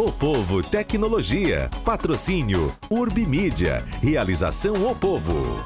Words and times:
O 0.00 0.10
Povo 0.10 0.62
Tecnologia. 0.62 1.68
Patrocínio 1.84 2.74
Urbimídia. 2.88 3.84
Realização 4.02 4.90
O 4.90 4.96
Povo. 4.96 5.62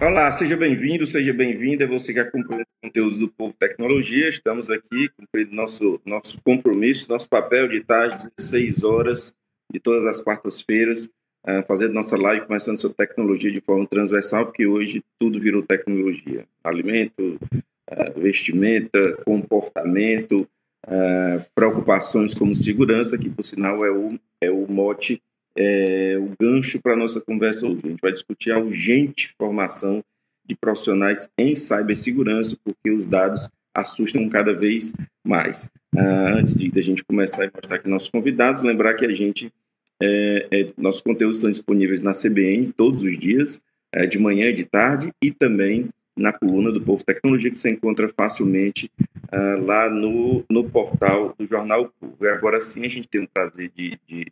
Olá, 0.00 0.32
seja 0.32 0.56
bem-vindo, 0.56 1.04
seja 1.04 1.34
bem-vinda. 1.34 1.86
Você 1.86 2.14
que 2.14 2.18
acompanha 2.18 2.62
os 2.62 2.88
conteúdos 2.88 3.18
do 3.18 3.28
Povo 3.28 3.54
Tecnologia. 3.58 4.26
Estamos 4.26 4.70
aqui 4.70 5.10
cumprindo 5.10 5.54
nosso, 5.54 6.00
nosso 6.06 6.40
compromisso, 6.42 7.10
nosso 7.10 7.28
papel 7.28 7.68
de 7.68 7.80
estar 7.80 8.06
às 8.06 8.26
16 8.38 8.84
horas 8.84 9.34
de 9.70 9.78
todas 9.78 10.06
as 10.06 10.18
quartas-feiras, 10.18 11.10
uh, 11.46 11.62
fazendo 11.68 11.92
nossa 11.92 12.16
live, 12.16 12.46
começando 12.46 12.80
sobre 12.80 12.96
tecnologia 12.96 13.52
de 13.52 13.60
forma 13.60 13.86
transversal, 13.86 14.46
porque 14.46 14.66
hoje 14.66 15.04
tudo 15.20 15.38
virou 15.38 15.62
tecnologia. 15.62 16.46
Alimento, 16.64 17.38
uh, 17.52 18.18
vestimenta, 18.18 19.18
comportamento, 19.26 20.48
uh, 20.86 21.44
preocupações 21.54 22.34
como 22.34 22.54
segurança, 22.54 23.18
que 23.18 23.28
por 23.28 23.44
sinal 23.44 23.84
é 23.84 23.90
o, 23.90 24.18
é 24.40 24.50
o 24.50 24.66
mote, 24.70 25.20
é 25.56 26.16
o 26.18 26.32
gancho 26.40 26.80
para 26.82 26.94
a 26.94 26.96
nossa 26.96 27.20
conversa 27.20 27.66
hoje. 27.66 27.80
A 27.84 27.88
gente 27.88 28.00
vai 28.00 28.12
discutir 28.12 28.52
a 28.52 28.58
urgente 28.58 29.34
formação 29.38 30.02
de 30.44 30.56
profissionais 30.56 31.30
em 31.38 31.54
cibersegurança, 31.54 32.56
porque 32.64 32.90
os 32.90 33.06
dados 33.06 33.48
assustam 33.74 34.28
cada 34.28 34.52
vez 34.52 34.92
mais. 35.24 35.70
Uh, 35.94 36.38
antes 36.38 36.58
de, 36.58 36.68
de, 36.68 36.78
a 36.78 36.82
gente 36.82 37.04
começar 37.04 37.44
a 37.44 37.50
mostrar 37.54 37.76
aqui 37.76 37.88
nossos 37.88 38.10
convidados, 38.10 38.62
lembrar 38.62 38.94
que 38.94 39.04
a 39.04 39.14
gente, 39.14 39.52
é, 40.00 40.48
é, 40.50 40.72
nossos 40.76 41.00
conteúdos 41.00 41.36
estão 41.36 41.50
disponíveis 41.50 42.00
na 42.00 42.12
CBN 42.12 42.72
todos 42.72 43.02
os 43.02 43.18
dias, 43.18 43.62
é, 43.92 44.06
de 44.06 44.18
manhã 44.18 44.48
e 44.48 44.54
de 44.54 44.64
tarde, 44.64 45.12
e 45.22 45.30
também 45.30 45.88
na 46.16 46.32
coluna 46.32 46.70
do 46.70 46.80
Povo 46.80 47.04
Tecnologia, 47.04 47.50
que 47.50 47.58
você 47.58 47.70
encontra 47.70 48.08
facilmente 48.08 48.90
uh, 49.32 49.64
lá 49.64 49.88
no, 49.88 50.44
no 50.50 50.68
portal 50.68 51.34
do 51.38 51.44
Jornal 51.44 51.92
Povo. 51.98 52.16
E 52.20 52.28
agora 52.28 52.60
sim 52.60 52.84
a 52.84 52.88
gente 52.88 53.08
tem 53.08 53.22
o 53.22 53.28
prazer 53.28 53.70
de, 53.74 53.98
de, 54.06 54.26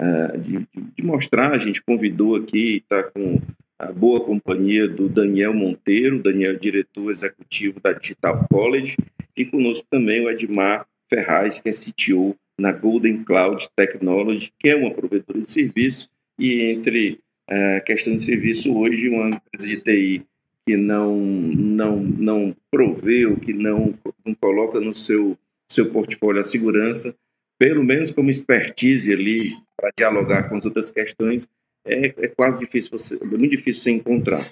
uh, 0.00 0.38
de, 0.38 0.66
de 0.96 1.04
mostrar, 1.04 1.52
a 1.52 1.58
gente 1.58 1.82
convidou 1.82 2.36
aqui, 2.36 2.76
está 2.76 3.02
com 3.02 3.40
a 3.78 3.90
boa 3.90 4.20
companhia 4.20 4.86
do 4.86 5.08
Daniel 5.08 5.52
Monteiro, 5.52 6.22
Daniel 6.22 6.56
diretor 6.56 7.10
executivo 7.10 7.80
da 7.80 7.92
Digital 7.92 8.46
College, 8.50 8.96
e 9.36 9.44
conosco 9.46 9.86
também 9.90 10.24
o 10.24 10.30
Edmar 10.30 10.86
Ferraz, 11.08 11.60
que 11.60 11.68
é 11.68 11.72
CTO 11.72 12.36
na 12.58 12.70
Golden 12.70 13.24
Cloud 13.24 13.68
Technology, 13.74 14.52
que 14.58 14.68
é 14.68 14.76
uma 14.76 14.92
provedora 14.92 15.40
de 15.40 15.50
serviço, 15.50 16.10
e 16.38 16.62
entre 16.70 17.18
a 17.48 17.78
uh, 17.78 17.84
questão 17.84 18.14
de 18.14 18.22
serviço 18.22 18.78
hoje, 18.78 19.08
uma 19.08 19.30
empresa 19.30 19.66
de 19.66 19.82
TI 19.82 20.26
que 20.66 20.76
não 20.76 21.16
não 21.16 22.02
não 22.02 22.56
proveu, 22.70 23.36
que 23.36 23.52
não, 23.52 23.92
não 24.24 24.34
coloca 24.34 24.80
no 24.80 24.94
seu 24.94 25.36
seu 25.70 25.90
portfólio 25.90 26.40
a 26.40 26.44
segurança, 26.44 27.14
pelo 27.58 27.82
menos 27.82 28.10
como 28.10 28.30
expertise 28.30 29.12
ali 29.12 29.40
para 29.76 29.90
dialogar 29.96 30.48
com 30.48 30.56
as 30.56 30.66
outras 30.66 30.90
questões, 30.90 31.48
é, 31.84 32.06
é 32.06 32.28
quase 32.28 32.60
difícil 32.60 32.90
você, 32.90 33.18
é 33.22 33.24
muito 33.24 33.50
difícil 33.50 33.82
você 33.82 33.90
encontrar. 33.90 34.44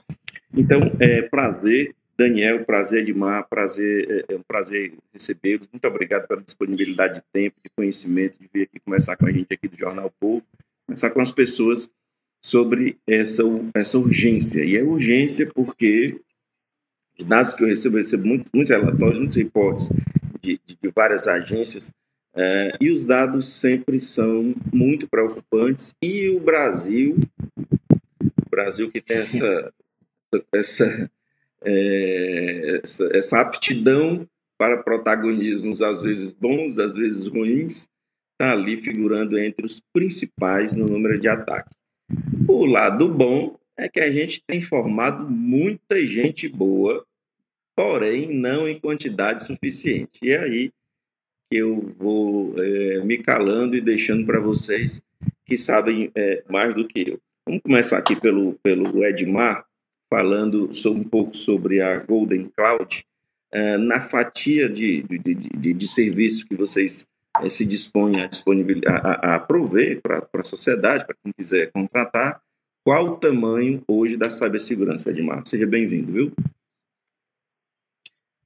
Então, 0.55 0.81
é 0.99 1.23
prazer, 1.23 1.95
Daniel, 2.17 2.65
prazer 2.65 3.03
Edmar, 3.03 3.49
prazer, 3.49 4.27
é, 4.29 4.35
é 4.35 4.37
um 4.37 4.43
prazer 4.43 4.93
recebê-los. 5.13 5.69
Muito 5.73 5.87
obrigado 5.87 6.27
pela 6.27 6.43
disponibilidade 6.43 7.15
de 7.15 7.23
tempo, 7.33 7.57
de 7.63 7.71
conhecimento, 7.71 8.39
de 8.39 8.49
vir 8.53 8.63
aqui 8.63 8.81
conversar 8.81 9.17
com 9.17 9.27
a 9.27 9.33
gente 9.33 9.53
aqui 9.53 9.69
do 9.69 9.77
Jornal 9.77 10.13
Povo, 10.19 10.43
conversar 10.87 11.11
com 11.11 11.21
as 11.21 11.31
pessoas 11.31 11.91
sobre 12.43 12.99
essa, 13.07 13.43
essa 13.75 13.99
urgência. 13.99 14.65
E 14.65 14.77
é 14.77 14.83
urgência 14.83 15.51
porque 15.55 16.21
os 17.19 17.25
dados 17.27 17.55
que 17.55 17.63
eu 17.63 17.69
recebo, 17.69 17.97
eu 17.97 17.99
recebo 17.99 18.27
muitos, 18.27 18.51
muitos 18.53 18.71
relatórios, 18.71 19.19
muitos 19.19 19.37
reportes 19.37 19.89
de, 20.41 20.59
de, 20.67 20.77
várias 20.95 21.29
agências, 21.29 21.93
é, 22.35 22.77
e 22.81 22.91
os 22.91 23.05
dados 23.05 23.47
sempre 23.47 24.01
são 24.01 24.55
muito 24.73 25.07
preocupantes. 25.09 25.95
E 26.03 26.29
o 26.31 26.41
Brasil, 26.41 27.19
o 28.21 28.51
Brasil 28.51 28.91
que 28.91 29.01
tem 29.01 29.19
essa, 29.19 29.73
essa, 30.53 31.11
é, 31.63 32.81
essa, 32.83 33.17
essa 33.17 33.41
aptidão 33.41 34.27
para 34.57 34.83
protagonismos 34.83 35.83
às 35.83 36.01
vezes 36.01 36.33
bons, 36.33 36.79
às 36.79 36.95
vezes 36.95 37.27
ruins, 37.27 37.89
está 38.33 38.53
ali 38.53 38.79
figurando 38.79 39.39
entre 39.39 39.67
os 39.67 39.81
principais 39.93 40.75
no 40.75 40.87
número 40.87 41.19
de 41.19 41.29
ataques. 41.29 41.80
O 42.61 42.67
lado 42.67 43.09
bom 43.09 43.59
é 43.75 43.89
que 43.89 43.99
a 43.99 44.13
gente 44.13 44.45
tem 44.47 44.61
formado 44.61 45.27
muita 45.27 45.99
gente 46.05 46.47
boa, 46.47 47.07
porém 47.75 48.35
não 48.35 48.69
em 48.69 48.79
quantidade 48.79 49.47
suficiente. 49.47 50.21
E 50.23 50.31
é 50.31 50.41
aí 50.41 50.71
eu 51.51 51.89
vou 51.97 52.55
é, 52.63 53.03
me 53.03 53.17
calando 53.17 53.75
e 53.75 53.81
deixando 53.81 54.27
para 54.27 54.39
vocês 54.39 55.03
que 55.47 55.57
sabem 55.57 56.13
é, 56.15 56.45
mais 56.51 56.75
do 56.75 56.87
que 56.87 57.13
eu. 57.13 57.21
Vamos 57.47 57.63
começar 57.63 57.97
aqui 57.97 58.15
pelo, 58.15 58.53
pelo 58.63 59.07
Edmar, 59.07 59.65
falando 60.11 60.71
sobre, 60.75 61.01
um 61.01 61.09
pouco 61.09 61.35
sobre 61.35 61.81
a 61.81 61.99
Golden 62.01 62.53
Cloud. 62.55 63.07
É, 63.51 63.79
na 63.79 64.03
fatia 64.03 64.69
de, 64.69 65.03
de, 65.05 65.35
de, 65.35 65.73
de 65.73 65.89
serviço 65.89 66.47
que 66.47 66.57
vocês 66.57 67.09
se 67.49 67.65
dispõem 67.65 68.21
a, 68.21 68.27
disponibilizar, 68.27 69.01
a, 69.03 69.37
a 69.37 69.41
prover 69.41 70.03
para 70.03 70.29
a 70.35 70.45
sociedade, 70.45 71.07
para 71.07 71.17
quem 71.25 71.33
quiser 71.33 71.73
contratar, 71.73 72.43
qual 72.85 73.07
o 73.07 73.17
tamanho 73.17 73.83
hoje 73.89 74.17
da 74.17 74.31
cibersegurança, 74.31 75.11
Edmar? 75.11 75.45
Seja 75.47 75.67
bem-vindo, 75.67 76.13
viu? 76.13 76.33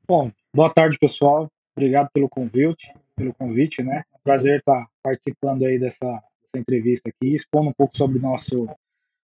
Bom, 0.06 0.30
boa 0.54 0.70
tarde, 0.70 0.98
pessoal. 0.98 1.48
Obrigado 1.76 2.08
pelo 2.12 2.28
convite, 2.28 2.92
pelo 3.16 3.32
convite, 3.34 3.82
né? 3.82 4.04
É 4.14 4.18
prazer 4.22 4.58
estar 4.58 4.86
participando 5.02 5.64
aí 5.64 5.78
dessa, 5.78 6.06
dessa 6.06 6.58
entrevista 6.58 7.08
aqui, 7.08 7.34
expondo 7.34 7.70
um 7.70 7.72
pouco 7.72 7.96
sobre 7.96 8.18
nosso 8.18 8.54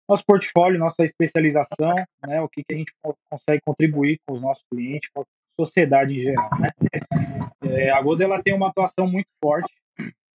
nosso 0.08 0.26
portfólio, 0.26 0.80
nossa 0.80 1.06
especialização, 1.06 1.94
né? 2.26 2.42
O 2.42 2.50
que, 2.50 2.64
que 2.64 2.74
a 2.74 2.78
gente 2.78 2.92
consegue 3.30 3.62
contribuir 3.64 4.20
com 4.26 4.34
os 4.34 4.42
nossos 4.42 4.64
clientes, 4.72 5.10
com 5.14 5.22
a 5.22 5.26
sociedade 5.60 6.16
em 6.16 6.20
geral, 6.20 6.50
né? 6.60 6.70
É, 7.64 7.92
a 7.92 8.02
Gold 8.02 8.24
ela 8.24 8.42
tem 8.42 8.54
uma 8.54 8.70
atuação 8.70 9.08
muito 9.08 9.28
forte 9.44 9.72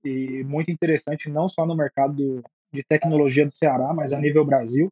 e 0.03 0.43
muito 0.43 0.69
interessante, 0.69 1.29
não 1.29 1.47
só 1.47 1.65
no 1.65 1.75
mercado 1.75 2.43
de 2.73 2.83
tecnologia 2.83 3.45
do 3.45 3.51
Ceará, 3.51 3.93
mas 3.93 4.11
a 4.11 4.19
nível 4.19 4.43
Brasil. 4.43 4.91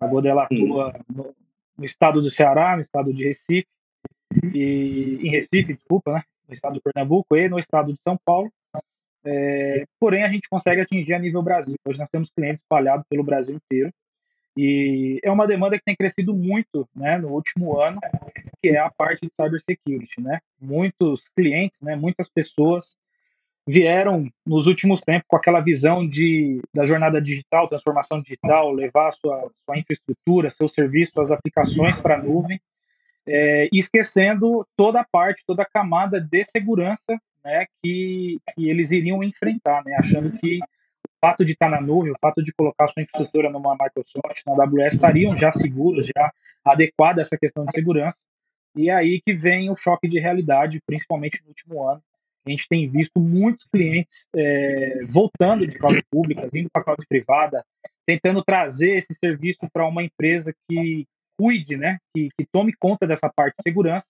A 0.00 0.06
Gold 0.06 0.26
ela 0.26 0.44
atua 0.44 0.92
no, 1.08 1.34
no 1.78 1.84
estado 1.84 2.20
do 2.20 2.30
Ceará, 2.30 2.74
no 2.74 2.82
estado 2.82 3.12
de 3.14 3.24
Recife, 3.24 3.68
e 4.52 5.18
em 5.22 5.30
Recife, 5.30 5.74
desculpa, 5.74 6.14
né? 6.14 6.22
no 6.48 6.54
estado 6.54 6.74
de 6.74 6.80
Pernambuco 6.80 7.36
e 7.36 7.48
no 7.48 7.58
estado 7.58 7.92
de 7.92 8.00
São 8.00 8.18
Paulo. 8.24 8.50
É, 9.24 9.84
porém, 10.00 10.24
a 10.24 10.28
gente 10.28 10.48
consegue 10.48 10.80
atingir 10.80 11.14
a 11.14 11.18
nível 11.18 11.42
Brasil. 11.42 11.76
Hoje 11.86 12.00
nós 12.00 12.08
temos 12.10 12.30
clientes 12.30 12.60
espalhados 12.62 13.06
pelo 13.08 13.22
Brasil 13.22 13.54
inteiro. 13.54 13.92
E 14.56 15.18
é 15.22 15.30
uma 15.30 15.46
demanda 15.46 15.78
que 15.78 15.84
tem 15.84 15.96
crescido 15.96 16.34
muito 16.34 16.86
né, 16.94 17.16
no 17.16 17.28
último 17.28 17.80
ano, 17.80 18.00
que 18.60 18.70
é 18.70 18.78
a 18.78 18.90
parte 18.90 19.20
de 19.22 19.32
cybersecurity. 19.34 20.20
Né? 20.20 20.40
Muitos 20.60 21.28
clientes, 21.34 21.80
né, 21.80 21.94
muitas 21.96 22.28
pessoas 22.28 22.96
vieram 23.66 24.28
nos 24.44 24.66
últimos 24.66 25.00
tempos 25.00 25.26
com 25.28 25.36
aquela 25.36 25.60
visão 25.60 26.06
de, 26.06 26.60
da 26.74 26.84
jornada 26.84 27.20
digital, 27.20 27.66
transformação 27.66 28.20
digital, 28.20 28.72
levar 28.72 29.12
sua, 29.12 29.50
sua 29.64 29.78
infraestrutura, 29.78 30.50
seu 30.50 30.68
serviço, 30.68 31.12
suas 31.12 31.30
aplicações 31.30 32.00
para 32.00 32.16
a 32.16 32.22
nuvem 32.22 32.60
é, 33.26 33.68
esquecendo 33.72 34.66
toda 34.76 35.00
a 35.00 35.06
parte, 35.10 35.44
toda 35.46 35.62
a 35.62 35.68
camada 35.68 36.20
de 36.20 36.44
segurança 36.44 37.20
né, 37.44 37.66
que, 37.82 38.38
que 38.54 38.68
eles 38.68 38.90
iriam 38.90 39.22
enfrentar, 39.22 39.82
né, 39.84 39.96
achando 39.98 40.30
que 40.32 40.58
o 40.58 41.26
fato 41.26 41.44
de 41.44 41.52
estar 41.52 41.68
na 41.68 41.80
nuvem, 41.80 42.12
o 42.12 42.18
fato 42.20 42.42
de 42.42 42.52
colocar 42.52 42.86
sua 42.88 43.02
infraestrutura 43.02 43.48
numa 43.48 43.76
Microsoft, 43.80 44.42
na 44.46 44.52
AWS, 44.64 44.94
estariam 44.94 45.36
já 45.36 45.50
seguros, 45.50 46.06
já 46.06 46.32
adequada 46.64 47.20
a 47.20 47.22
essa 47.22 47.38
questão 47.38 47.64
de 47.64 47.72
segurança. 47.72 48.18
E 48.74 48.90
é 48.90 48.94
aí 48.94 49.20
que 49.20 49.34
vem 49.34 49.70
o 49.70 49.74
choque 49.74 50.08
de 50.08 50.18
realidade, 50.18 50.80
principalmente 50.86 51.42
no 51.42 51.48
último 51.48 51.88
ano. 51.88 52.02
A 52.46 52.50
gente 52.50 52.68
tem 52.68 52.88
visto 52.88 53.20
muitos 53.20 53.66
clientes 53.66 54.26
é, 54.34 55.04
voltando 55.08 55.66
de 55.66 55.78
cloud 55.78 56.02
pública, 56.10 56.48
vindo 56.52 56.68
para 56.70 56.82
cloud 56.82 57.04
privada, 57.08 57.64
tentando 58.04 58.42
trazer 58.42 58.96
esse 58.96 59.14
serviço 59.14 59.60
para 59.72 59.86
uma 59.86 60.02
empresa 60.02 60.52
que 60.68 61.06
cuide, 61.38 61.76
né, 61.76 61.98
que, 62.14 62.28
que 62.36 62.46
tome 62.50 62.72
conta 62.78 63.06
dessa 63.06 63.28
parte 63.28 63.56
de 63.58 63.62
segurança, 63.62 64.06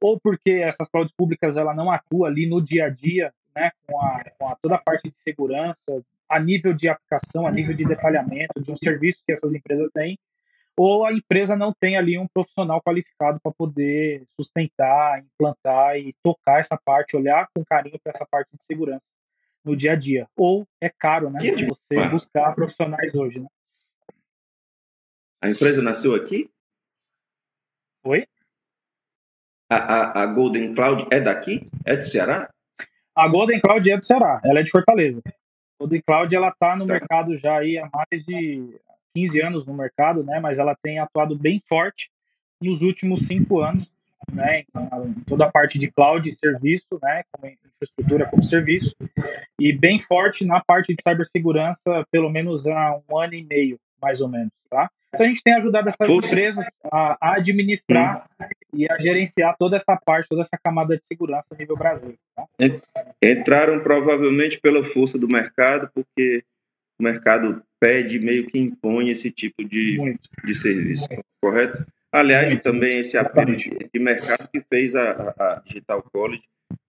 ou 0.00 0.18
porque 0.20 0.50
essas 0.50 0.88
clouds 0.88 1.12
públicas 1.16 1.56
ela 1.56 1.74
não 1.74 1.90
atua 1.90 2.28
ali 2.28 2.46
no 2.46 2.60
dia 2.60 2.86
a 2.86 2.88
dia, 2.88 3.32
né, 3.54 3.70
com, 3.86 4.00
a, 4.00 4.24
com 4.38 4.48
a, 4.48 4.56
toda 4.56 4.76
a 4.76 4.82
parte 4.82 5.10
de 5.10 5.16
segurança, 5.16 6.04
a 6.28 6.40
nível 6.40 6.72
de 6.72 6.88
aplicação, 6.88 7.46
a 7.46 7.50
nível 7.50 7.74
de 7.74 7.84
detalhamento 7.84 8.60
de 8.60 8.72
um 8.72 8.76
serviço 8.76 9.22
que 9.26 9.32
essas 9.32 9.54
empresas 9.54 9.88
têm, 9.92 10.18
ou 10.76 11.06
a 11.06 11.12
empresa 11.12 11.56
não 11.56 11.72
tem 11.72 11.96
ali 11.96 12.18
um 12.18 12.26
profissional 12.26 12.82
qualificado 12.82 13.40
para 13.40 13.52
poder 13.52 14.24
sustentar, 14.38 15.20
implantar 15.20 15.96
e 15.96 16.10
tocar 16.22 16.58
essa 16.58 16.76
parte, 16.76 17.16
olhar 17.16 17.48
com 17.54 17.64
carinho 17.64 17.98
para 18.02 18.12
essa 18.12 18.26
parte 18.26 18.56
de 18.56 18.64
segurança 18.64 19.06
no 19.64 19.76
dia 19.76 19.92
a 19.92 19.96
dia. 19.96 20.28
Ou 20.36 20.66
é 20.80 20.88
caro, 20.90 21.30
né? 21.30 21.38
Você 21.40 22.08
buscar 22.10 22.54
profissionais 22.54 23.14
hoje, 23.14 23.40
né? 23.40 23.46
A 25.40 25.48
empresa 25.48 25.82
nasceu 25.82 26.14
aqui? 26.14 26.50
Oi? 28.04 28.26
A, 29.70 29.76
a, 29.76 30.22
a, 30.22 30.26
Golden 30.26 30.74
Cloud 30.74 31.06
é 31.10 31.20
daqui? 31.20 31.68
É 31.84 31.96
do 31.96 32.02
Ceará? 32.02 32.50
A 33.14 33.28
Golden 33.28 33.60
Cloud 33.60 33.90
é 33.90 33.96
do 33.96 34.04
Ceará, 34.04 34.40
ela 34.44 34.60
é 34.60 34.62
de 34.62 34.70
Fortaleza. 34.70 35.22
A 35.26 35.30
Golden 35.80 36.02
Cloud 36.02 36.34
ela 36.34 36.48
está 36.48 36.76
no 36.76 36.84
mercado 36.84 37.36
já 37.36 37.58
aí 37.58 37.78
há 37.78 37.88
mais 37.92 38.24
de 38.24 38.78
15 39.14 39.40
anos 39.40 39.66
no 39.66 39.74
mercado, 39.74 40.22
né? 40.22 40.40
Mas 40.40 40.58
ela 40.58 40.76
tem 40.82 40.98
atuado 40.98 41.36
bem 41.36 41.60
forte 41.68 42.10
nos 42.60 42.82
últimos 42.82 43.26
cinco 43.26 43.60
anos, 43.60 43.90
né? 44.32 44.60
Em 44.60 45.20
toda 45.26 45.46
a 45.46 45.50
parte 45.50 45.78
de 45.78 45.90
cloud 45.90 46.28
e 46.28 46.32
serviço, 46.32 46.98
né? 47.02 47.22
Como 47.32 47.52
infraestrutura 47.52 48.26
como 48.26 48.42
serviço, 48.42 48.94
e 49.58 49.72
bem 49.72 49.98
forte 49.98 50.44
na 50.44 50.60
parte 50.60 50.94
de 50.94 51.02
cibersegurança, 51.02 52.06
pelo 52.10 52.30
menos 52.30 52.66
há 52.66 53.00
um 53.08 53.18
ano 53.18 53.34
e 53.34 53.44
meio, 53.44 53.78
mais 54.00 54.20
ou 54.20 54.28
menos, 54.28 54.52
tá? 54.70 54.90
Então 55.14 55.26
a 55.26 55.28
gente 55.28 55.42
tem 55.42 55.54
ajudado 55.54 55.88
essas 55.88 56.06
Força. 56.06 56.34
empresas 56.34 56.66
a, 56.92 57.16
a 57.20 57.34
administrar 57.36 58.26
hum. 58.40 58.46
e 58.72 58.90
a 58.90 58.98
gerenciar 58.98 59.54
toda 59.56 59.76
essa 59.76 59.96
parte, 59.96 60.28
toda 60.28 60.42
essa 60.42 60.58
camada 60.62 60.96
de 60.96 61.06
segurança 61.06 61.46
a 61.52 61.56
nível 61.56 61.76
Brasil. 61.76 62.16
Tá? 62.34 62.44
Entraram 63.22 63.80
provavelmente 63.80 64.60
pela 64.60 64.82
força 64.82 65.18
do 65.18 65.28
mercado, 65.28 65.88
porque 65.94 66.42
o 66.98 67.02
mercado 67.02 67.62
pede, 67.80 68.18
meio 68.18 68.46
que 68.46 68.58
impõe 68.58 69.10
esse 69.10 69.30
tipo 69.30 69.64
de, 69.64 70.16
de 70.44 70.54
serviço, 70.54 71.06
correto? 71.40 71.84
Aliás, 72.12 72.48
Muito. 72.54 72.62
também 72.62 72.98
esse 73.00 73.18
apelo 73.18 73.56
de, 73.56 73.70
de, 73.92 74.00
mercado 74.00 74.48
que 74.48 74.60
fez 74.60 74.94
a, 74.94 75.34
a, 75.36 75.62
Digital 75.66 76.02
College 76.12 76.44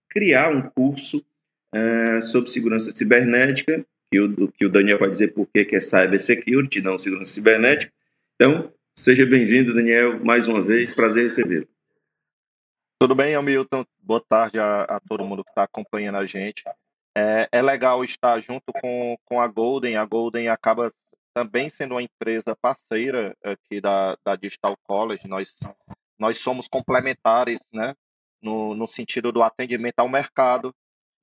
criar 0.07 0.49
um 0.49 0.61
curso 0.61 1.25
é, 1.73 2.21
sobre 2.21 2.49
segurança 2.49 2.91
cibernética, 2.91 3.83
que 4.11 4.19
o, 4.19 4.47
que 4.49 4.65
o 4.65 4.69
Daniel 4.69 4.99
vai 4.99 5.09
dizer 5.09 5.33
por 5.33 5.47
que 5.47 5.67
é 5.75 5.81
Cyber 5.81 6.21
Security, 6.21 6.81
não 6.81 6.97
segurança 6.97 7.31
cibernética, 7.31 7.91
então, 8.35 8.69
seja 8.97 9.25
bem-vindo, 9.25 9.73
Daniel, 9.73 10.23
mais 10.23 10.45
uma 10.45 10.61
vez, 10.61 10.93
prazer 10.93 11.23
recebê-lo. 11.23 11.67
Tudo 12.99 13.15
bem, 13.15 13.33
Hamilton? 13.33 13.85
Boa 13.99 14.19
tarde 14.19 14.59
a, 14.59 14.83
a 14.83 14.99
todo 14.99 15.25
mundo 15.25 15.43
que 15.43 15.51
está 15.51 15.63
acompanhando 15.63 16.17
a 16.17 16.25
gente. 16.25 16.63
É, 17.17 17.47
é, 17.51 17.61
legal 17.61 18.03
estar 18.03 18.39
junto 18.41 18.73
com, 18.81 19.17
com 19.25 19.39
a 19.39 19.47
Golden. 19.47 19.95
A 19.95 20.05
Golden 20.05 20.49
acaba 20.49 20.91
também 21.33 21.69
sendo 21.69 21.93
uma 21.93 22.03
empresa 22.03 22.55
parceira 22.55 23.35
aqui 23.43 23.79
da, 23.79 24.17
da 24.25 24.35
Digital 24.35 24.75
College. 24.83 25.27
Nós, 25.27 25.53
nós 26.19 26.37
somos 26.37 26.67
complementares, 26.67 27.59
né? 27.73 27.93
No, 28.41 28.75
no 28.75 28.85
sentido 28.85 29.31
do 29.31 29.41
atendimento 29.41 29.99
ao 29.99 30.09
mercado. 30.09 30.73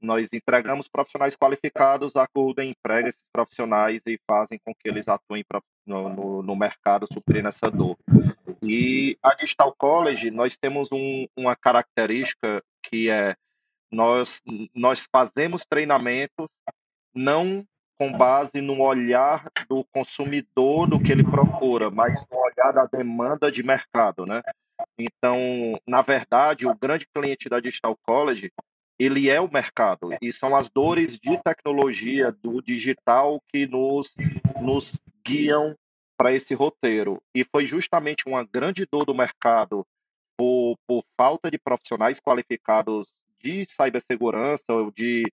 Nós 0.01 0.29
entregamos 0.33 0.89
profissionais 0.89 1.37
qualificados, 1.37 2.17
a 2.17 2.27
Golden 2.35 2.71
emprega 2.71 3.09
esses 3.09 3.23
profissionais 3.33 4.03
e 4.05 4.19
fazem 4.29 4.59
com 4.65 4.75
que 4.75 4.89
eles 4.89 5.07
atuem 5.07 5.45
no, 5.87 6.09
no, 6.09 6.43
no 6.43 6.57
mercado 6.57 7.07
suprindo 7.07 7.49
essa 7.49 7.71
dor. 7.71 7.97
E 8.61 9.17
a 9.23 9.35
Digital 9.35 9.73
College, 9.79 10.33
nós 10.33 10.57
temos 10.57 10.91
um, 10.91 11.27
uma 11.37 11.55
característica 11.55 12.61
que 12.83 13.09
é 13.09 13.37
nós, 13.93 14.41
nós 14.75 15.07
fazemos 15.13 15.65
treinamentos 15.67 16.49
não 17.15 17.65
com 17.99 18.11
base 18.11 18.61
no 18.61 18.81
olhar 18.81 19.49
do 19.69 19.85
consumidor, 19.93 20.89
do 20.89 21.01
que 21.01 21.13
ele 21.13 21.23
procura, 21.23 21.91
mas 21.91 22.25
no 22.29 22.39
olhar 22.39 22.73
da 22.73 22.87
demanda 22.87 23.53
de 23.53 23.63
mercado, 23.63 24.27
né? 24.27 24.43
Então, 24.99 25.39
na 25.87 26.03
verdade, 26.03 26.67
o 26.67 26.75
grande 26.75 27.07
cliente 27.15 27.49
da 27.49 27.61
Digital 27.61 27.97
College, 28.03 28.51
ele 28.99 29.31
é 29.31 29.41
o 29.41 29.51
mercado, 29.51 30.11
e 30.21 30.33
são 30.33 30.57
as 30.57 30.69
dores 30.69 31.19
de 31.19 31.41
tecnologia 31.43 32.33
do 32.33 32.61
digital 32.61 33.41
que 33.53 33.67
nos, 33.67 34.13
nos 34.61 35.01
guiam 35.25 35.77
para 36.17 36.33
esse 36.33 36.55
roteiro. 36.55 37.23
E 37.35 37.45
foi 37.45 37.67
justamente 37.67 38.27
uma 38.27 38.45
grande 38.45 38.87
dor 38.91 39.05
do 39.05 39.15
mercado 39.15 39.87
por, 40.37 40.77
por 40.89 41.05
falta 41.17 41.51
de 41.51 41.59
profissionais 41.59 42.21
qualificados 42.21 43.13
de 43.43 43.65
cibersegurança 43.65 44.65
ou 44.71 44.91
de 44.91 45.25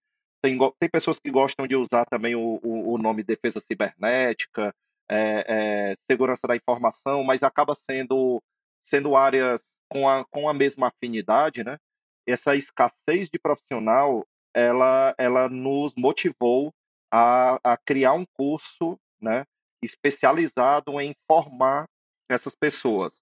tem, 0.42 0.58
tem 0.80 0.90
pessoas 0.90 1.20
que 1.20 1.30
gostam 1.30 1.68
de 1.68 1.76
usar 1.76 2.06
também 2.06 2.36
o, 2.36 2.60
o, 2.64 2.94
o 2.94 2.98
nome 2.98 3.24
defesa 3.24 3.60
cibernética, 3.60 4.74
é, 5.10 5.46
é, 5.48 5.96
segurança 6.10 6.48
da 6.48 6.56
informação, 6.56 7.24
mas 7.24 7.44
acaba 7.44 7.76
sendo, 7.76 8.42
sendo 8.82 9.16
áreas 9.16 9.62
com 9.90 10.08
a, 10.08 10.24
com 10.26 10.48
a 10.48 10.54
mesma 10.54 10.88
afinidade, 10.88 11.64
né? 11.64 11.78
Essa 12.26 12.56
escassez 12.56 13.28
de 13.28 13.40
profissional, 13.40 14.26
ela, 14.54 15.14
ela 15.18 15.50
nos 15.50 15.94
motivou 15.96 16.72
a, 17.12 17.60
a 17.64 17.78
criar 17.78 18.14
um 18.14 18.26
curso, 18.38 18.98
né? 19.20 19.46
especializado 19.82 21.00
em 21.00 21.16
formar 21.28 21.88
essas 22.30 22.54
pessoas. 22.54 23.22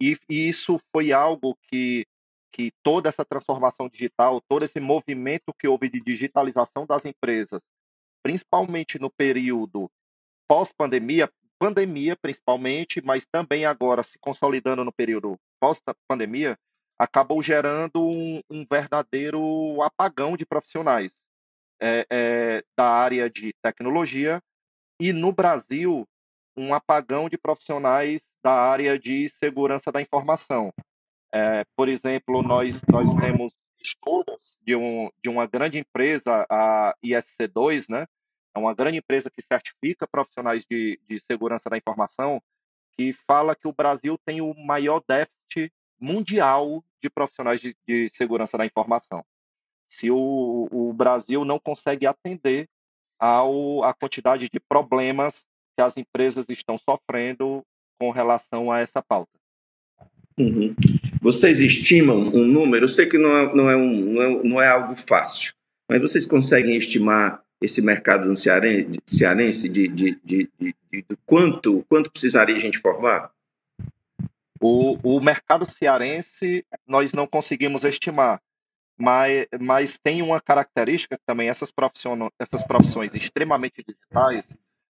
E, 0.00 0.16
e, 0.28 0.48
isso 0.48 0.78
foi 0.92 1.12
algo 1.12 1.56
que, 1.68 2.06
que 2.56 2.72
toda 2.82 3.10
essa 3.10 3.22
transformação 3.22 3.86
digital, 3.86 4.40
todo 4.48 4.64
esse 4.64 4.80
movimento 4.80 5.52
que 5.58 5.68
houve 5.68 5.90
de 5.90 5.98
digitalização 5.98 6.86
das 6.86 7.04
empresas, 7.04 7.60
principalmente 8.22 8.98
no 8.98 9.12
período 9.12 9.90
pós-pandemia, 10.48 11.30
pandemia 11.58 12.16
principalmente, 12.16 13.02
mas 13.04 13.26
também 13.30 13.66
agora 13.66 14.02
se 14.02 14.18
consolidando 14.18 14.82
no 14.82 14.90
período 14.90 15.38
pós-pandemia, 15.60 16.56
acabou 16.98 17.42
gerando 17.42 18.02
um, 18.02 18.40
um, 18.48 18.64
verdadeiro 18.64 19.82
apagão 19.82 20.34
de 20.34 20.46
profissionais 20.46 21.12
é, 21.78 22.06
é, 22.10 22.64
da 22.74 22.88
área 22.88 23.28
de 23.28 23.52
tecnologia 23.62 24.40
e 24.98 25.12
no 25.12 25.30
Brasil 25.30 26.08
um 26.56 26.72
apagão 26.72 27.28
de 27.28 27.36
profissionais 27.36 28.22
da 28.42 28.54
área 28.54 28.98
de 28.98 29.28
segurança 29.28 29.92
da 29.92 30.00
informação. 30.00 30.72
É, 31.32 31.64
por 31.76 31.88
exemplo, 31.88 32.42
nós, 32.42 32.82
nós 32.90 33.14
temos 33.16 33.52
estudos 33.80 34.58
de, 34.62 34.74
um, 34.74 35.10
de 35.22 35.28
uma 35.28 35.46
grande 35.46 35.78
empresa, 35.78 36.46
a 36.50 36.94
ISC2, 37.04 37.86
né? 37.88 38.06
é 38.54 38.58
uma 38.58 38.74
grande 38.74 38.98
empresa 38.98 39.30
que 39.30 39.42
certifica 39.42 40.08
profissionais 40.08 40.64
de, 40.68 40.98
de 41.06 41.20
segurança 41.20 41.68
da 41.68 41.76
informação, 41.76 42.42
que 42.96 43.12
fala 43.12 43.54
que 43.54 43.68
o 43.68 43.72
Brasil 43.72 44.18
tem 44.24 44.40
o 44.40 44.54
maior 44.54 45.02
déficit 45.06 45.72
mundial 46.00 46.82
de 47.02 47.10
profissionais 47.10 47.60
de, 47.60 47.76
de 47.86 48.08
segurança 48.08 48.56
da 48.56 48.64
informação. 48.64 49.24
Se 49.86 50.10
o, 50.10 50.68
o 50.70 50.92
Brasil 50.92 51.44
não 51.44 51.58
consegue 51.58 52.06
atender 52.06 52.68
ao, 53.18 53.84
à 53.84 53.94
quantidade 53.94 54.48
de 54.48 54.60
problemas 54.60 55.46
que 55.76 55.82
as 55.82 55.96
empresas 55.96 56.46
estão 56.48 56.76
sofrendo 56.78 57.64
com 57.98 58.10
relação 58.10 58.72
a 58.72 58.80
essa 58.80 59.02
pauta. 59.02 59.30
Uhum. 60.38 60.74
Vocês 61.20 61.60
estimam 61.60 62.28
um 62.28 62.46
número? 62.46 62.84
Eu 62.84 62.88
sei 62.88 63.06
que 63.06 63.16
não 63.16 63.36
é, 63.36 63.54
não, 63.54 63.70
é 63.70 63.76
um, 63.76 64.12
não, 64.12 64.22
é, 64.22 64.42
não 64.42 64.62
é 64.62 64.68
algo 64.68 64.94
fácil, 64.94 65.54
mas 65.88 66.00
vocês 66.02 66.26
conseguem 66.26 66.76
estimar 66.76 67.42
esse 67.60 67.80
mercado 67.80 68.26
no 68.26 68.36
cearense, 68.36 69.68
de, 69.68 69.88
de, 69.88 70.18
de, 70.22 70.48
de, 70.58 71.04
quanto, 71.24 71.84
quanto 71.88 72.10
precisaria 72.10 72.54
a 72.54 72.58
gente 72.58 72.78
formar? 72.78 73.30
O, 74.60 74.98
o 75.02 75.20
mercado 75.20 75.64
cearense 75.64 76.64
nós 76.86 77.12
não 77.12 77.26
conseguimos 77.26 77.84
estimar, 77.84 78.40
mas, 78.98 79.46
mas 79.60 79.98
tem 79.98 80.22
uma 80.22 80.40
característica 80.40 81.18
também, 81.24 81.48
essas, 81.48 81.70
profissões, 81.70 82.30
essas 82.38 82.62
profissões 82.62 83.14
extremamente 83.14 83.82
digitais, 83.86 84.46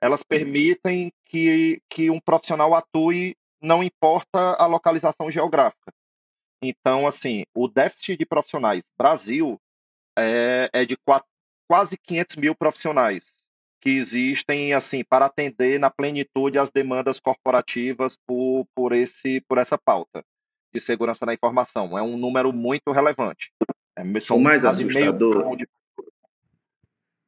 elas 0.01 0.23
permitem 0.23 1.11
que, 1.25 1.81
que 1.89 2.09
um 2.09 2.19
profissional 2.19 2.73
atue, 2.73 3.35
não 3.61 3.83
importa 3.83 4.55
a 4.57 4.65
localização 4.65 5.29
geográfica. 5.29 5.91
Então, 6.61 7.07
assim, 7.07 7.43
o 7.53 7.67
déficit 7.67 8.17
de 8.17 8.25
profissionais 8.25 8.83
Brasil 8.97 9.59
é, 10.17 10.69
é 10.73 10.85
de 10.85 10.97
quatro, 10.97 11.27
quase 11.67 11.97
500 11.97 12.35
mil 12.35 12.55
profissionais 12.55 13.23
que 13.81 13.91
existem, 13.91 14.73
assim, 14.73 15.03
para 15.03 15.25
atender 15.25 15.79
na 15.79 15.89
plenitude 15.89 16.59
as 16.59 16.69
demandas 16.69 17.19
corporativas 17.19 18.17
por, 18.27 18.67
por, 18.75 18.91
esse, 18.91 19.41
por 19.47 19.57
essa 19.57 19.77
pauta 19.77 20.23
de 20.73 20.81
segurança 20.81 21.25
da 21.25 21.33
informação. 21.33 21.97
É 21.97 22.01
um 22.01 22.17
número 22.17 22.51
muito 22.51 22.91
relevante. 22.91 23.51
É, 23.95 24.19
são 24.19 24.37
o 24.37 24.41
mais 24.41 24.65
assustador. 24.65 25.55
De... 25.55 25.67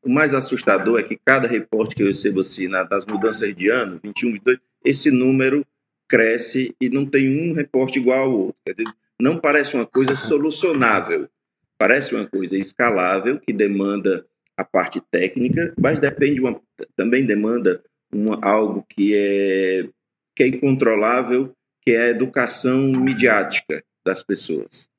O 0.03 0.09
mais 0.09 0.33
assustador 0.33 0.99
é 0.99 1.03
que 1.03 1.17
cada 1.23 1.47
reporte 1.47 1.95
que 1.95 2.03
eu 2.03 2.07
recebo 2.07 2.41
assim, 2.41 2.67
nas 2.67 3.05
mudanças 3.05 3.55
de 3.55 3.69
ano, 3.69 3.99
21, 4.03 4.33
22, 4.33 4.59
esse 4.83 5.11
número 5.11 5.65
cresce 6.11 6.75
e 6.81 6.89
não 6.89 7.05
tem 7.05 7.29
um 7.29 7.53
reporte 7.53 7.97
igual 7.97 8.19
ao 8.19 8.31
outro. 8.31 8.55
Quer 8.65 8.73
dizer, 8.73 8.93
não 9.17 9.37
parece 9.37 9.75
uma 9.75 9.85
coisa 9.85 10.13
solucionável. 10.13 11.29
Parece 11.77 12.13
uma 12.13 12.27
coisa 12.27 12.57
escalável, 12.57 13.39
que 13.39 13.53
demanda 13.53 14.25
a 14.57 14.63
parte 14.65 15.01
técnica, 15.09 15.73
mas 15.79 16.01
depende 16.01 16.41
uma, 16.41 16.61
também 16.97 17.25
demanda 17.25 17.81
uma, 18.13 18.37
algo 18.43 18.85
que 18.89 19.15
é, 19.15 19.87
que 20.35 20.43
é 20.43 20.47
incontrolável, 20.47 21.55
que 21.81 21.91
é 21.91 22.01
a 22.03 22.09
educação 22.09 22.91
midiática 22.91 23.81
das 24.05 24.21
pessoas. 24.21 24.89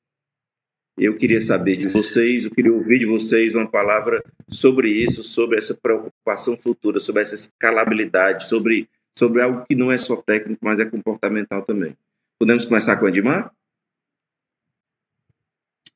Eu 0.97 1.15
queria 1.15 1.41
saber 1.41 1.77
de 1.77 1.87
vocês, 1.87 2.43
eu 2.43 2.51
queria 2.51 2.73
ouvir 2.73 2.99
de 2.99 3.05
vocês 3.05 3.55
uma 3.55 3.69
palavra 3.69 4.23
sobre 4.49 4.89
isso, 4.89 5.23
sobre 5.23 5.57
essa 5.57 5.73
preocupação 5.73 6.57
futura, 6.57 6.99
sobre 6.99 7.21
essa 7.21 7.35
escalabilidade, 7.35 8.47
sobre, 8.47 8.87
sobre 9.13 9.41
algo 9.41 9.63
que 9.65 9.75
não 9.75 9.91
é 9.91 9.97
só 9.97 10.15
técnico, 10.21 10.63
mas 10.63 10.79
é 10.79 10.85
comportamental 10.85 11.61
também. 11.61 11.95
Podemos 12.39 12.65
começar 12.65 12.97
com 12.97 13.05
o 13.05 13.09
Edmar? 13.09 13.51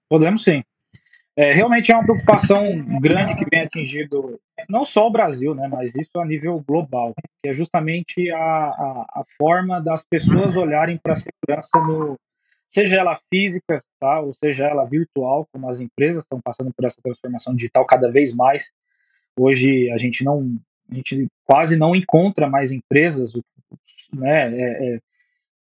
Podemos 0.08 0.44
sim. 0.44 0.64
É, 1.36 1.54
realmente 1.54 1.92
é 1.92 1.96
uma 1.96 2.04
preocupação 2.04 2.64
grande 3.00 3.36
que 3.36 3.46
vem 3.50 3.62
atingindo 3.62 4.40
não 4.68 4.84
só 4.84 5.08
o 5.08 5.12
Brasil, 5.12 5.54
né, 5.54 5.68
mas 5.68 5.94
isso 5.94 6.18
a 6.20 6.26
nível 6.26 6.64
global, 6.68 7.14
que 7.44 7.50
é 7.50 7.54
justamente 7.54 8.32
a, 8.32 8.40
a, 8.40 9.06
a 9.20 9.24
forma 9.38 9.80
das 9.80 10.04
pessoas 10.04 10.56
olharem 10.56 10.98
para 10.98 11.14
a 11.14 11.16
segurança 11.16 11.80
no, 11.80 12.18
seja 12.70 12.98
ela 12.98 13.16
física, 13.32 13.82
tá, 14.00 14.20
ou 14.20 14.34
seja 14.34 14.68
ela 14.68 14.86
virtual, 14.86 15.48
como 15.52 15.70
as 15.70 15.80
empresas 15.80 16.24
estão 16.24 16.40
passando 16.42 16.72
por 16.74 16.86
essa 16.86 17.02
transformação 17.02 17.56
digital 17.56 17.86
cada 17.86 18.12
vez 18.12 18.36
mais. 18.36 18.72
Hoje 19.40 19.92
a 19.92 19.98
gente 19.98 20.24
não, 20.24 20.58
a 20.90 20.96
gente 20.96 21.28
quase 21.46 21.76
não 21.76 21.96
encontra 21.96 22.50
mais 22.50 22.72
empresas, 22.72 23.34
né, 24.14 24.54
é, 24.54 24.96
é, 24.96 25.00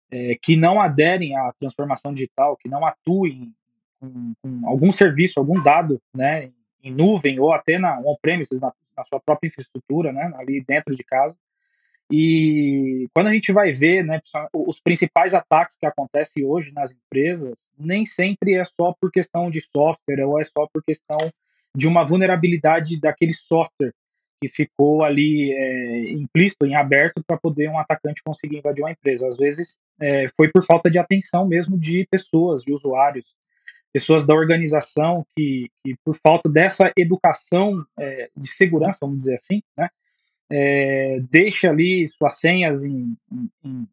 é, 0.10 0.36
que 0.41 0.55
não 0.55 0.81
aderem 0.81 1.38
à 1.38 1.51
transformação 1.60 2.13
digital, 2.13 2.57
que 2.57 2.69
não 2.69 2.86
atuem 2.86 3.53
com, 4.00 4.34
com 4.41 4.67
algum 4.67 4.91
serviço, 4.91 5.39
algum 5.39 5.62
dado, 5.62 6.01
né, 6.15 6.51
em 6.84 6.93
nuvem 6.93 7.39
ou 7.39 7.51
até 7.51 7.77
na 7.77 8.00
on-premises, 8.00 8.60
na, 8.60 8.72
na, 8.96 9.03
sua 9.03 9.19
própria 9.19 9.48
infraestrutura, 9.48 10.12
né, 10.13 10.31
ali 10.36 10.63
dentro 10.65 10.96
de 10.96 11.03
casa. 11.03 11.36
E 12.10 13.07
quando 13.13 13.27
a 13.27 13.34
gente 13.34 13.51
vai 13.51 13.74
ver, 13.74 14.03
né, 14.05 14.22
os 14.53 14.79
principais 14.79 15.34
ataques 15.34 15.75
que 15.75 15.86
acontecem 15.86 16.46
hoje 16.46 16.72
nas 16.72 16.93
empresas, 16.93 17.53
nem 17.77 18.05
sempre 18.05 18.55
é 18.55 18.63
só 18.63 18.96
por 19.00 19.12
questão 19.12 19.50
de 19.50 19.60
software 19.60 20.25
ou 20.25 20.39
é 20.39 20.46
só 20.46 20.67
por 20.72 20.81
questão 20.84 21.17
de 21.75 21.88
uma 21.88 22.05
vulnerabilidade 22.05 23.00
daquele 23.00 23.34
software 23.34 23.93
que 24.41 24.48
ficou 24.48 25.03
ali 25.03 25.51
é, 25.51 26.12
implícito, 26.12 26.65
em 26.65 26.75
aberto, 26.75 27.24
para 27.25 27.38
poder 27.38 27.70
um 27.70 27.79
atacante 27.79 28.22
conseguir 28.24 28.58
invadir 28.58 28.84
uma 28.84 28.91
empresa. 28.91 29.27
Às 29.27 29.38
vezes 29.38 29.79
é, 30.00 30.27
foi 30.36 30.50
por 30.51 30.63
falta 30.63 30.89
de 30.89 31.00
atenção 31.00 31.48
mesmo 31.48 31.77
de 31.77 32.08
pessoas, 32.10 32.63
de 32.63 32.74
usuários, 32.74 33.36
pessoas 33.91 34.27
da 34.27 34.36
organização 34.36 35.25
que, 35.36 35.70
que 35.84 35.96
por 36.06 36.15
falta 36.15 36.50
dessa 36.50 36.91
educação 36.98 37.84
é, 37.98 38.29
de 38.36 38.48
segurança, 38.48 39.00
vamos 39.01 39.20
dizer 39.20 39.36
assim, 39.36 39.62
né, 39.77 39.89
é, 40.50 41.20
deixa 41.29 41.70
ali 41.70 42.08
suas 42.08 42.39
senhas 42.39 42.84
em, 42.84 43.15
em, 43.32 43.50
em, 43.63 43.88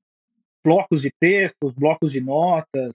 blocos 0.64 1.02
de 1.02 1.10
textos, 1.10 1.74
blocos 1.74 2.12
de 2.12 2.20
notas, 2.20 2.94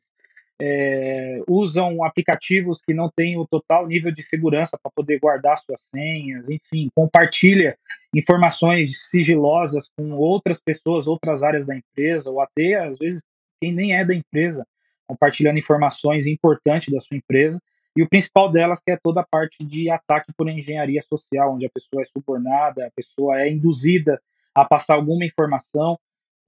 é, 0.62 1.42
usam 1.48 2.04
aplicativos 2.04 2.82
que 2.82 2.94
não 2.94 3.10
têm 3.10 3.38
o 3.38 3.48
total 3.48 3.88
nível 3.88 4.12
de 4.12 4.22
segurança 4.22 4.78
para 4.82 4.92
poder 4.92 5.20
guardar 5.20 5.58
suas 5.58 5.80
senhas, 5.94 6.50
enfim, 6.50 6.90
compartilha 6.94 7.78
informações 8.14 9.10
sigilosas 9.10 9.90
com 9.96 10.12
outras 10.12 10.60
pessoas, 10.60 11.08
outras 11.08 11.44
áreas 11.44 11.66
da 11.66 11.76
empresa, 11.76 12.30
ou 12.30 12.42
até, 12.42 12.76
às 12.76 12.98
vezes, 12.98 13.22
quem 13.62 13.72
nem 13.74 13.96
é 13.96 14.04
da 14.04 14.14
empresa, 14.14 14.66
compartilhando 15.08 15.58
informações 15.58 16.28
importantes 16.28 16.94
da 16.94 17.00
sua 17.00 17.18
empresa, 17.18 17.60
e 17.96 18.04
o 18.04 18.10
principal 18.10 18.52
delas 18.52 18.80
que 18.80 18.92
é 18.92 18.98
toda 19.02 19.22
a 19.22 19.28
parte 19.30 19.64
de 19.64 19.90
ataque 19.90 20.32
por 20.38 20.50
engenharia 20.50 21.02
social, 21.02 21.56
onde 21.56 21.66
a 21.66 21.70
pessoa 21.70 22.02
é 22.02 22.06
subornada, 22.06 22.86
a 22.86 22.92
pessoa 22.92 23.42
é 23.42 23.50
induzida 23.50 24.22
a 24.54 24.66
passar 24.66 24.96
alguma 24.96 25.26
informação 25.26 25.98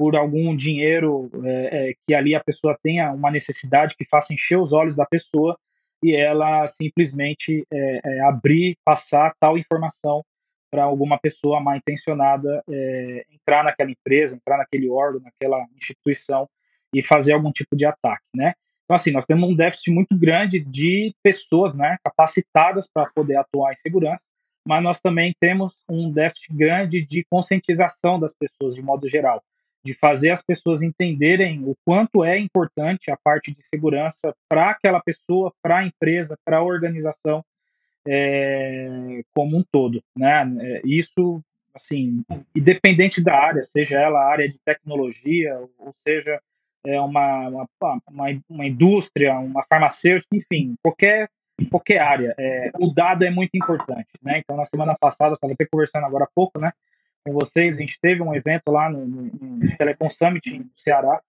por 0.01 0.15
algum 0.15 0.55
dinheiro 0.55 1.29
é, 1.45 1.89
é, 1.89 1.93
que 2.07 2.15
ali 2.15 2.33
a 2.33 2.43
pessoa 2.43 2.75
tenha 2.81 3.11
uma 3.11 3.29
necessidade 3.29 3.95
que 3.95 4.03
faça 4.03 4.33
encher 4.33 4.57
os 4.57 4.73
olhos 4.73 4.95
da 4.95 5.05
pessoa 5.05 5.55
e 6.03 6.15
ela 6.15 6.65
simplesmente 6.65 7.63
é, 7.71 7.99
é 8.03 8.21
abrir, 8.21 8.75
passar 8.83 9.31
tal 9.39 9.59
informação 9.59 10.25
para 10.71 10.85
alguma 10.85 11.19
pessoa 11.19 11.59
mal 11.59 11.75
intencionada 11.75 12.63
é, 12.67 13.25
entrar 13.31 13.63
naquela 13.63 13.91
empresa, 13.91 14.35
entrar 14.35 14.57
naquele 14.57 14.89
órgão, 14.89 15.21
naquela 15.21 15.63
instituição 15.75 16.49
e 16.95 17.03
fazer 17.03 17.33
algum 17.33 17.51
tipo 17.51 17.77
de 17.77 17.85
ataque, 17.85 18.25
né? 18.35 18.53
Então, 18.85 18.95
assim, 18.95 19.11
nós 19.11 19.27
temos 19.27 19.47
um 19.47 19.55
déficit 19.55 19.91
muito 19.91 20.17
grande 20.17 20.59
de 20.59 21.13
pessoas 21.21 21.75
né, 21.75 21.95
capacitadas 22.03 22.89
para 22.91 23.07
poder 23.13 23.35
atuar 23.35 23.71
em 23.71 23.75
segurança, 23.75 24.23
mas 24.67 24.83
nós 24.83 24.99
também 24.99 25.31
temos 25.39 25.83
um 25.87 26.11
déficit 26.11 26.51
grande 26.55 27.05
de 27.05 27.23
conscientização 27.29 28.19
das 28.19 28.33
pessoas, 28.33 28.73
de 28.73 28.81
modo 28.81 29.07
geral, 29.07 29.43
de 29.83 29.93
fazer 29.93 30.31
as 30.31 30.43
pessoas 30.43 30.81
entenderem 30.81 31.63
o 31.63 31.75
quanto 31.85 32.23
é 32.23 32.37
importante 32.37 33.09
a 33.09 33.17
parte 33.17 33.51
de 33.51 33.65
segurança 33.67 34.35
para 34.47 34.69
aquela 34.69 35.01
pessoa, 35.01 35.51
para 35.61 35.79
a 35.79 35.85
empresa, 35.85 36.37
para 36.45 36.57
a 36.57 36.63
organização 36.63 37.43
é, 38.07 39.21
como 39.35 39.57
um 39.57 39.63
todo. 39.71 40.03
Né? 40.15 40.57
É, 40.61 40.81
isso, 40.85 41.41
assim, 41.73 42.23
independente 42.55 43.23
da 43.23 43.35
área, 43.35 43.63
seja 43.63 43.99
ela 43.99 44.19
a 44.19 44.31
área 44.31 44.47
de 44.47 44.59
tecnologia, 44.63 45.57
ou 45.79 45.93
seja 45.95 46.39
é 46.83 46.99
uma, 46.99 47.47
uma, 47.47 47.67
uma, 48.09 48.25
uma 48.49 48.65
indústria, 48.65 49.37
uma 49.37 49.63
farmacêutica, 49.63 50.35
enfim, 50.35 50.75
qualquer, 50.81 51.29
qualquer 51.69 51.99
área. 51.99 52.33
É, 52.37 52.71
o 52.79 52.91
dado 52.91 53.23
é 53.23 53.29
muito 53.29 53.55
importante, 53.55 54.09
né? 54.21 54.39
Então, 54.39 54.57
na 54.57 54.65
semana 54.65 54.95
passada, 54.99 55.35
estava 55.35 55.53
até 55.53 55.65
conversando 55.65 56.05
agora 56.05 56.23
há 56.23 56.29
pouco, 56.33 56.59
né, 56.59 56.71
com 57.25 57.33
vocês, 57.33 57.75
a 57.75 57.79
gente 57.79 57.99
teve 57.99 58.21
um 58.21 58.33
evento 58.33 58.71
lá 58.71 58.89
no, 58.89 59.05
no, 59.05 59.23
no 59.23 59.77
Telecom 59.77 60.09
Summit, 60.09 60.57
no 60.57 60.69
Ceará, 60.75 61.21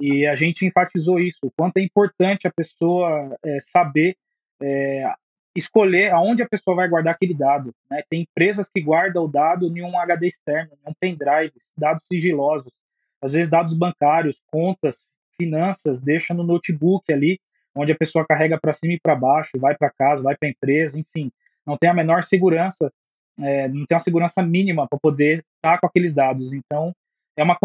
e 0.00 0.26
a 0.26 0.34
gente 0.34 0.66
enfatizou 0.66 1.18
isso, 1.18 1.38
o 1.42 1.50
quanto 1.50 1.78
é 1.78 1.82
importante 1.82 2.46
a 2.46 2.52
pessoa 2.52 3.36
é, 3.44 3.58
saber 3.60 4.16
é, 4.62 5.12
escolher 5.56 6.12
aonde 6.12 6.42
a 6.42 6.48
pessoa 6.48 6.76
vai 6.76 6.88
guardar 6.88 7.14
aquele 7.14 7.34
dado. 7.34 7.74
Né? 7.90 8.02
Tem 8.08 8.22
empresas 8.22 8.68
que 8.68 8.80
guardam 8.80 9.24
o 9.24 9.28
dado 9.28 9.66
em 9.66 9.82
um 9.82 9.98
HD 9.98 10.28
externo, 10.28 10.72
em 10.74 10.90
um 10.90 10.94
pendrive, 11.00 11.52
dados 11.76 12.04
sigilosos 12.06 12.72
às 13.20 13.32
vezes 13.32 13.50
dados 13.50 13.74
bancários, 13.76 14.40
contas, 14.46 14.98
finanças, 15.40 16.00
deixa 16.00 16.34
no 16.34 16.44
notebook 16.44 17.12
ali, 17.12 17.40
onde 17.74 17.92
a 17.92 17.96
pessoa 17.96 18.26
carrega 18.26 18.58
para 18.58 18.72
cima 18.72 18.94
e 18.94 19.00
para 19.00 19.14
baixo, 19.14 19.58
vai 19.58 19.76
para 19.76 19.90
casa, 19.90 20.22
vai 20.22 20.36
para 20.36 20.48
a 20.48 20.50
empresa, 20.50 20.98
enfim, 20.98 21.30
não 21.66 21.76
tem 21.76 21.90
a 21.90 21.94
menor 21.94 22.22
segurança, 22.22 22.92
é, 23.40 23.68
não 23.68 23.86
tem 23.86 23.94
uma 23.94 24.00
segurança 24.00 24.42
mínima 24.42 24.86
para 24.88 24.98
poder 24.98 25.44
estar 25.56 25.74
tá 25.74 25.78
com 25.78 25.86
aqueles 25.86 26.14
dados. 26.14 26.52
Então, 26.52 26.92
é 27.36 27.42
uma 27.42 27.56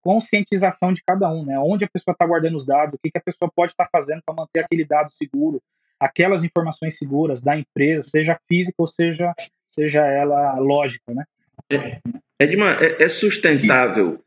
conscientização 0.00 0.92
de 0.92 1.02
cada 1.06 1.30
um, 1.30 1.44
né? 1.44 1.58
Onde 1.58 1.84
a 1.84 1.88
pessoa 1.88 2.12
está 2.12 2.26
guardando 2.26 2.56
os 2.56 2.64
dados, 2.64 2.94
o 2.94 2.98
que, 2.98 3.10
que 3.10 3.18
a 3.18 3.22
pessoa 3.22 3.50
pode 3.54 3.72
estar 3.72 3.84
tá 3.84 3.90
fazendo 3.92 4.22
para 4.24 4.34
manter 4.34 4.60
aquele 4.60 4.86
dado 4.86 5.10
seguro, 5.10 5.62
aquelas 6.00 6.44
informações 6.44 6.96
seguras 6.96 7.42
da 7.42 7.58
empresa, 7.58 8.08
seja 8.08 8.40
física 8.48 8.76
ou 8.78 8.86
seja, 8.86 9.34
seja 9.68 10.06
ela 10.06 10.58
lógica, 10.58 11.12
né? 11.12 11.24
É, 11.70 12.00
Edmar, 12.40 12.82
é, 12.82 13.02
é 13.02 13.08
sustentável 13.08 14.24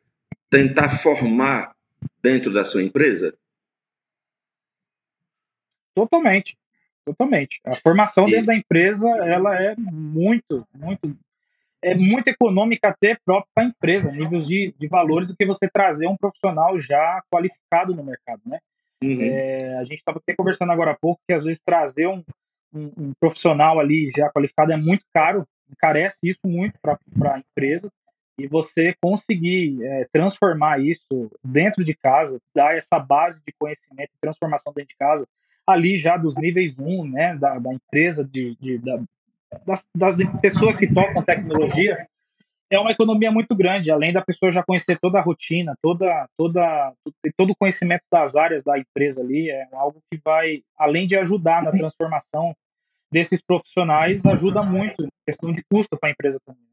tentar 0.50 0.90
formar 0.90 1.74
dentro 2.22 2.54
da 2.54 2.64
sua 2.64 2.84
empresa? 2.84 3.34
Totalmente, 5.96 6.56
totalmente. 7.06 7.60
A 7.66 7.76
formação 7.76 8.28
e... 8.28 8.32
dentro 8.32 8.48
da 8.48 8.56
empresa, 8.56 9.10
ela 9.10 9.56
é 9.62 9.76
muito, 9.78 10.66
muito, 10.74 11.18
é 11.82 11.96
muito 11.96 12.28
econômica 12.28 12.90
até 12.90 13.18
própria 13.26 13.50
para 13.54 13.64
a 13.64 13.68
empresa, 13.68 14.12
níveis 14.12 14.48
de, 14.48 14.74
de 14.78 14.88
valores 14.88 15.28
do 15.28 15.36
que 15.36 15.46
você 15.46 15.70
trazer 15.70 16.08
um 16.08 16.18
profissional 16.18 16.80
já 16.80 17.22
qualificado 17.32 17.96
no 17.96 18.04
mercado, 18.04 18.42
né? 18.46 18.60
Uhum. 19.04 19.22
É, 19.22 19.78
a 19.78 19.84
gente 19.84 19.98
estava 19.98 20.20
até 20.20 20.36
conversando 20.36 20.72
agora 20.72 20.92
há 20.92 20.98
pouco 21.00 21.22
que 21.28 21.34
às 21.34 21.44
vezes 21.44 21.60
trazer 21.66 22.08
um, 22.08 22.24
um, 22.74 22.92
um, 22.98 23.14
profissional 23.20 23.80
ali 23.80 24.12
já 24.16 24.30
qualificado 24.30 24.72
é 24.72 24.78
muito 24.78 25.04
caro, 25.12 25.46
encarece 25.70 26.20
isso 26.24 26.42
muito 26.46 26.78
para 26.80 27.00
a 27.34 27.40
empresa 27.40 27.92
e 28.40 28.48
você 28.48 28.96
conseguir 29.02 29.84
é, 29.84 30.08
transformar 30.12 30.80
isso 30.80 31.32
dentro 31.44 31.84
de 31.84 31.96
casa, 31.96 32.40
dar 32.56 32.76
essa 32.76 33.00
base 33.00 33.42
de 33.46 33.54
conhecimento 33.58 34.12
e 34.16 34.22
transformação 34.22 34.74
dentro 34.74 34.90
de 34.90 34.96
casa, 34.96 35.28
ali 35.68 35.98
já 35.98 36.18
dos 36.18 36.36
níveis 36.38 36.80
1, 36.80 37.08
né, 37.08 37.36
da, 37.36 37.60
da 37.60 37.74
empresa, 37.74 38.24
de, 38.24 38.56
de 38.60 38.78
da, 38.78 39.00
das, 39.66 39.88
das, 39.96 40.16
pessoas 40.42 40.78
que 40.78 40.92
tocam 40.92 41.24
tecnologia, 41.24 42.08
é 42.70 42.80
uma 42.80 42.92
economia 42.92 43.32
muito 43.32 43.54
grande, 43.54 43.92
além 43.92 44.14
da 44.14 44.22
pessoa 44.22 44.52
já 44.52 44.64
conhecer 44.64 44.98
toda 44.98 45.20
a 45.20 45.22
rotina, 45.22 45.76
toda, 45.82 46.26
toda, 46.38 46.94
todo 47.36 47.52
o 47.52 47.56
conhecimento 47.56 48.04
das 48.10 48.36
áreas 48.36 48.64
da 48.64 48.80
empresa 48.80 49.22
ali, 49.22 49.50
é 49.50 49.68
algo 49.74 50.02
que 50.10 50.20
vai, 50.24 50.64
além 50.78 51.06
de 51.06 51.18
ajudar 51.18 51.62
na 51.62 51.72
transformação 51.72 52.56
desses 53.12 53.42
profissionais, 53.42 54.26
ajuda 54.26 54.62
muito, 54.62 55.06
questão 55.28 55.52
de 55.52 55.62
custo 55.70 55.98
para 56.00 56.10
a 56.10 56.12
empresa 56.14 56.40
também. 56.46 56.72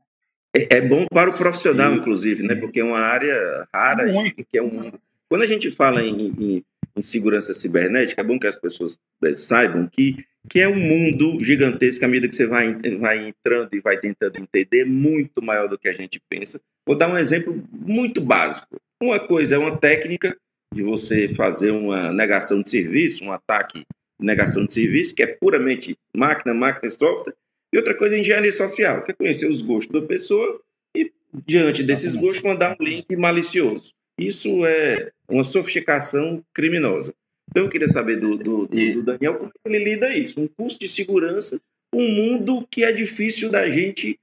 É, 0.54 0.78
é 0.78 0.80
bom 0.80 1.06
para 1.06 1.30
o 1.30 1.36
profissional, 1.36 1.92
inclusive, 1.92 2.42
né? 2.44 2.54
Porque 2.54 2.80
é 2.80 2.84
uma 2.84 3.00
área 3.00 3.68
rara, 3.74 4.10
que 4.48 4.56
é 4.56 4.62
um 4.62 4.70
mundo. 4.70 5.00
Quando 5.28 5.42
a 5.42 5.46
gente 5.46 5.70
fala 5.70 6.02
em, 6.02 6.28
em, 6.28 6.64
em, 6.98 7.02
segurança 7.02 7.54
cibernética, 7.54 8.20
é 8.20 8.24
bom 8.24 8.38
que 8.38 8.46
as 8.46 8.56
pessoas 8.56 8.98
eh, 9.24 9.32
saibam 9.32 9.86
que, 9.86 10.24
que 10.48 10.60
é 10.60 10.68
um 10.68 10.76
mundo 10.76 11.42
gigantesco, 11.42 12.04
à 12.04 12.08
medida 12.08 12.28
que 12.28 12.36
você 12.36 12.46
vai, 12.46 12.74
vai 12.98 13.28
entrando 13.28 13.74
e 13.74 13.80
vai 13.80 13.98
tentando 13.98 14.38
entender, 14.38 14.84
muito 14.84 15.42
maior 15.42 15.68
do 15.68 15.78
que 15.78 15.88
a 15.88 15.92
gente 15.92 16.20
pensa. 16.28 16.60
Vou 16.86 16.96
dar 16.96 17.08
um 17.08 17.18
exemplo 17.18 17.62
muito 17.72 18.20
básico. 18.20 18.80
Uma 19.00 19.18
coisa 19.18 19.54
é 19.54 19.58
uma 19.58 19.76
técnica 19.76 20.36
de 20.74 20.82
você 20.82 21.28
fazer 21.28 21.70
uma 21.70 22.12
negação 22.12 22.60
de 22.62 22.68
serviço, 22.68 23.24
um 23.24 23.32
ataque 23.32 23.84
negação 24.20 24.66
de 24.66 24.72
serviço, 24.72 25.14
que 25.14 25.22
é 25.22 25.26
puramente 25.26 25.96
máquina, 26.14 26.52
máquina 26.52 26.88
e 26.88 26.90
software, 26.90 27.34
e 27.72 27.76
outra 27.76 27.94
coisa 27.94 28.16
é 28.16 28.20
engenharia 28.20 28.52
social, 28.52 29.02
que 29.02 29.12
é 29.12 29.14
conhecer 29.14 29.48
os 29.48 29.62
gostos 29.62 30.00
da 30.00 30.06
pessoa 30.06 30.60
e, 30.96 31.12
diante 31.46 31.82
desses 31.82 32.16
gostos, 32.16 32.42
mandar 32.42 32.76
um 32.78 32.84
link 32.84 33.14
malicioso. 33.16 33.94
Isso 34.18 34.66
é 34.66 35.12
uma 35.28 35.44
sofisticação 35.44 36.42
criminosa. 36.52 37.14
Então 37.50 37.64
eu 37.64 37.70
queria 37.70 37.88
saber 37.88 38.16
do, 38.16 38.36
do, 38.36 38.66
do, 38.66 38.92
do 38.94 39.02
Daniel 39.02 39.38
como 39.38 39.52
ele 39.66 39.84
lida 39.84 40.14
isso, 40.16 40.40
um 40.40 40.48
curso 40.48 40.78
de 40.78 40.88
segurança, 40.88 41.60
um 41.94 42.06
mundo 42.06 42.66
que 42.70 42.84
é 42.84 42.92
difícil 42.92 43.50
da 43.50 43.68
gente 43.68 44.18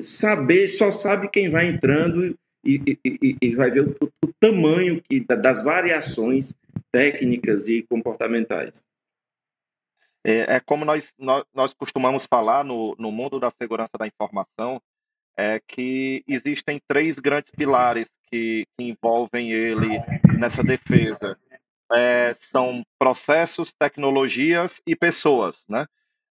saber, 0.00 0.68
só 0.68 0.90
sabe 0.90 1.28
quem 1.28 1.50
vai 1.50 1.66
entrando 1.66 2.38
e, 2.64 2.98
e, 3.04 3.36
e 3.40 3.54
vai 3.54 3.70
ver 3.70 3.88
o, 3.88 3.94
o 4.24 4.32
tamanho 4.38 5.02
que, 5.02 5.20
das 5.20 5.62
variações 5.62 6.54
técnicas 6.92 7.68
e 7.68 7.82
comportamentais. 7.82 8.86
É, 10.24 10.56
é 10.56 10.60
como 10.60 10.84
nós, 10.84 11.12
nós, 11.18 11.44
nós, 11.52 11.74
costumamos 11.74 12.26
falar 12.26 12.64
no, 12.64 12.94
no 12.96 13.10
mundo 13.10 13.40
da 13.40 13.50
segurança 13.50 13.92
da 13.98 14.06
informação, 14.06 14.80
é 15.36 15.60
que 15.66 16.22
existem 16.26 16.80
três 16.86 17.18
grandes 17.18 17.50
pilares 17.50 18.10
que, 18.30 18.66
que 18.76 18.84
envolvem 18.84 19.50
ele 19.52 20.00
nessa 20.38 20.62
defesa. 20.62 21.36
É, 21.92 22.32
são 22.34 22.82
processos, 22.98 23.72
tecnologias 23.72 24.80
e 24.86 24.96
pessoas, 24.96 25.64
né? 25.68 25.86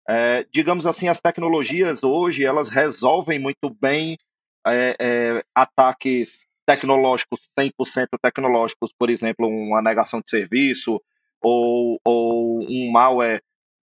É, 0.10 0.46
digamos 0.52 0.88
assim, 0.88 1.08
as 1.08 1.22
tecnologias 1.22 2.04
hoje 2.04 2.44
elas 2.44 2.70
resolvem 2.70 3.38
muito 3.38 3.70
bem 3.70 4.18
é, 4.66 4.96
é, 5.00 5.44
ataques 5.54 6.46
tecnológicos 6.66 7.40
100% 7.60 8.08
tecnológicos, 8.22 8.92
por 8.98 9.10
exemplo, 9.10 9.48
uma 9.48 9.82
negação 9.82 10.20
de 10.20 10.30
serviço 10.30 11.02
ou, 11.42 12.00
ou 12.04 12.62
um 12.62 12.92
malware 12.92 13.42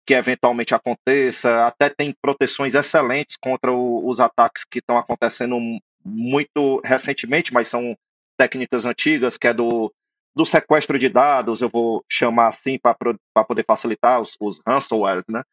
que 0.07 0.13
eventualmente 0.13 0.73
aconteça, 0.73 1.65
até 1.65 1.89
tem 1.89 2.15
proteções 2.21 2.73
excelentes 2.73 3.35
contra 3.35 3.73
o, 3.73 4.09
os 4.09 4.21
ataques 4.21 4.63
que 4.63 4.79
estão 4.79 4.97
acontecendo 4.97 5.59
muito 6.03 6.79
recentemente, 6.85 7.53
mas 7.53 7.67
são 7.67 7.93
técnicas 8.37 8.85
antigas, 8.85 9.37
que 9.37 9.47
é 9.49 9.53
do, 9.53 9.93
do 10.33 10.45
sequestro 10.45 10.97
de 10.97 11.09
dados, 11.09 11.61
eu 11.61 11.67
vou 11.67 12.05
chamar 12.09 12.47
assim 12.47 12.79
para 12.79 13.43
poder 13.43 13.65
facilitar 13.67 14.21
os, 14.21 14.37
os 14.39 14.61
ransomwares, 14.65 15.25
né? 15.27 15.43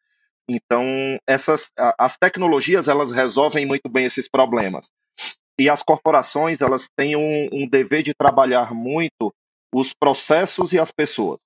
Então, 0.47 0.85
essas 1.27 1.71
as 1.97 2.17
tecnologias 2.17 2.87
elas 2.87 3.11
resolvem 3.11 3.65
muito 3.65 3.89
bem 3.89 4.05
esses 4.05 4.29
problemas. 4.29 4.89
E 5.59 5.69
as 5.69 5.83
corporações 5.83 6.61
elas 6.61 6.87
têm 6.95 7.17
um, 7.17 7.49
um 7.51 7.67
dever 7.67 8.03
de 8.03 8.13
trabalhar 8.13 8.73
muito 8.73 9.33
os 9.73 9.93
processos 9.93 10.71
e 10.71 10.79
as 10.79 10.91
pessoas. 10.91 11.41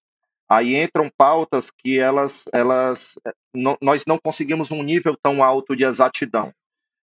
Aí 0.49 0.75
entram 0.75 1.11
pautas 1.15 1.69
que 1.69 1.99
elas, 1.99 2.45
elas 2.51 3.19
nós 3.81 4.03
não 4.07 4.17
conseguimos 4.17 4.71
um 4.71 4.81
nível 4.81 5.15
tão 5.21 5.43
alto 5.43 5.75
de 5.75 5.83
exatidão. 5.83 6.51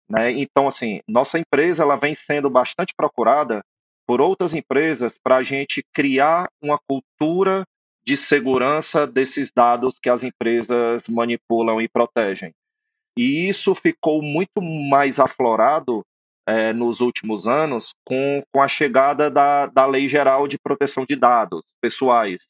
Né? 0.10 0.32
Então, 0.32 0.68
assim, 0.68 1.00
nossa 1.08 1.38
empresa 1.38 1.84
ela 1.84 1.96
vem 1.96 2.16
sendo 2.16 2.50
bastante 2.50 2.94
procurada 2.96 3.64
por 4.08 4.20
outras 4.22 4.54
empresas 4.54 5.18
para 5.22 5.38
a 5.38 5.44
gente 5.44 5.84
criar 5.94 6.48
uma 6.62 6.80
cultura 6.88 7.64
de 8.06 8.16
segurança 8.16 9.08
desses 9.08 9.52
dados 9.52 9.98
que 10.00 10.10
as 10.10 10.24
empresas 10.24 11.08
manipulam 11.08 11.82
e 11.82 11.88
protegem. 11.88 12.52
E 13.18 13.48
isso 13.48 13.74
ficou 13.74 14.22
muito 14.22 14.62
mais 14.62 15.20
aflorado 15.20 16.04
é, 16.48 16.72
nos 16.74 17.02
últimos 17.02 17.48
anos 17.48 17.94
com, 18.06 18.44
com 18.54 18.62
a 18.62 18.68
chegada 18.68 19.32
da, 19.32 19.66
da 19.66 19.86
Lei 19.88 20.08
Geral 20.08 20.48
de 20.48 20.60
Proteção 20.60 21.06
de 21.08 21.16
Dados 21.16 21.66
Pessoais. 21.82 22.46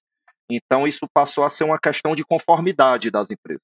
Então, 0.49 0.87
isso 0.87 1.07
passou 1.13 1.43
a 1.43 1.49
ser 1.49 1.63
uma 1.63 1.79
questão 1.79 2.15
de 2.15 2.23
conformidade 2.23 3.09
das 3.09 3.29
empresas. 3.29 3.63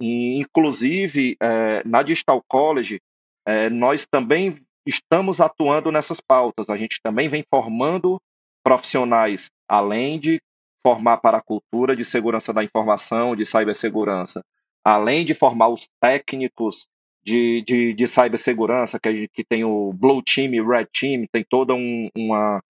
E, 0.00 0.38
inclusive, 0.38 1.36
é, 1.40 1.82
na 1.86 2.02
Digital 2.02 2.42
College, 2.48 3.00
é, 3.46 3.70
nós 3.70 4.06
também 4.06 4.60
estamos 4.86 5.40
atuando 5.40 5.90
nessas 5.90 6.20
pautas. 6.20 6.68
A 6.68 6.76
gente 6.76 7.00
também 7.02 7.28
vem 7.28 7.44
formando 7.48 8.20
profissionais, 8.64 9.50
além 9.68 10.18
de 10.18 10.40
formar 10.84 11.18
para 11.18 11.38
a 11.38 11.42
cultura 11.42 11.94
de 11.94 12.04
segurança 12.04 12.52
da 12.52 12.64
informação, 12.64 13.36
de 13.36 13.46
cibersegurança, 13.46 14.42
além 14.84 15.24
de 15.24 15.34
formar 15.34 15.68
os 15.68 15.88
técnicos 16.00 16.88
de, 17.24 17.62
de, 17.62 17.94
de 17.94 18.08
cibersegurança, 18.08 18.98
que, 18.98 19.28
que 19.28 19.44
tem 19.44 19.64
o 19.64 19.92
Blue 19.92 20.22
Team 20.22 20.66
Red 20.66 20.86
Team, 20.86 21.24
tem 21.32 21.44
toda 21.48 21.74
um, 21.74 22.08
uma, 22.16 22.60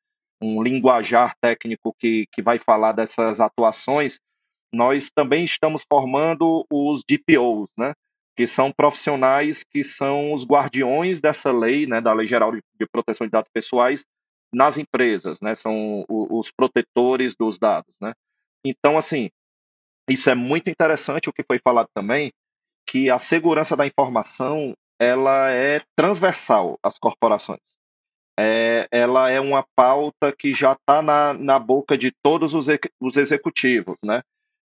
um 0.42 0.62
linguajar 0.62 1.34
técnico 1.40 1.94
que, 1.98 2.26
que 2.32 2.42
vai 2.42 2.58
falar 2.58 2.92
dessas 2.92 3.40
atuações, 3.40 4.18
nós 4.72 5.10
também 5.10 5.44
estamos 5.44 5.84
formando 5.88 6.66
os 6.70 7.02
DPOs, 7.04 7.70
né? 7.76 7.92
que 8.36 8.46
são 8.46 8.72
profissionais 8.72 9.62
que 9.62 9.84
são 9.84 10.32
os 10.32 10.46
guardiões 10.46 11.20
dessa 11.20 11.52
lei, 11.52 11.86
né, 11.86 12.00
da 12.00 12.12
Lei 12.12 12.26
Geral 12.26 12.52
de 12.52 12.86
Proteção 12.90 13.26
de 13.26 13.30
Dados 13.30 13.50
Pessoais, 13.52 14.06
nas 14.52 14.76
empresas, 14.76 15.40
né? 15.40 15.54
São 15.54 16.04
os 16.08 16.50
protetores 16.50 17.34
dos 17.34 17.58
dados, 17.58 17.94
né? 18.00 18.12
Então, 18.64 18.98
assim, 18.98 19.30
isso 20.08 20.28
é 20.28 20.34
muito 20.34 20.68
interessante 20.68 21.28
o 21.28 21.32
que 21.32 21.42
foi 21.42 21.58
falado 21.58 21.88
também, 21.94 22.30
que 22.86 23.08
a 23.08 23.18
segurança 23.18 23.74
da 23.74 23.86
informação 23.86 24.74
ela 25.00 25.50
é 25.50 25.80
transversal 25.96 26.78
às 26.82 26.98
corporações. 26.98 27.60
É, 28.38 28.88
ela 28.90 29.30
é 29.30 29.40
uma 29.40 29.64
pauta 29.76 30.32
que 30.32 30.52
já 30.52 30.72
está 30.72 31.02
na, 31.02 31.34
na 31.34 31.58
boca 31.58 31.98
de 31.98 32.12
todos 32.22 32.54
os, 32.54 32.66
os 33.00 33.16
executivos, 33.16 33.98
né? 34.04 34.22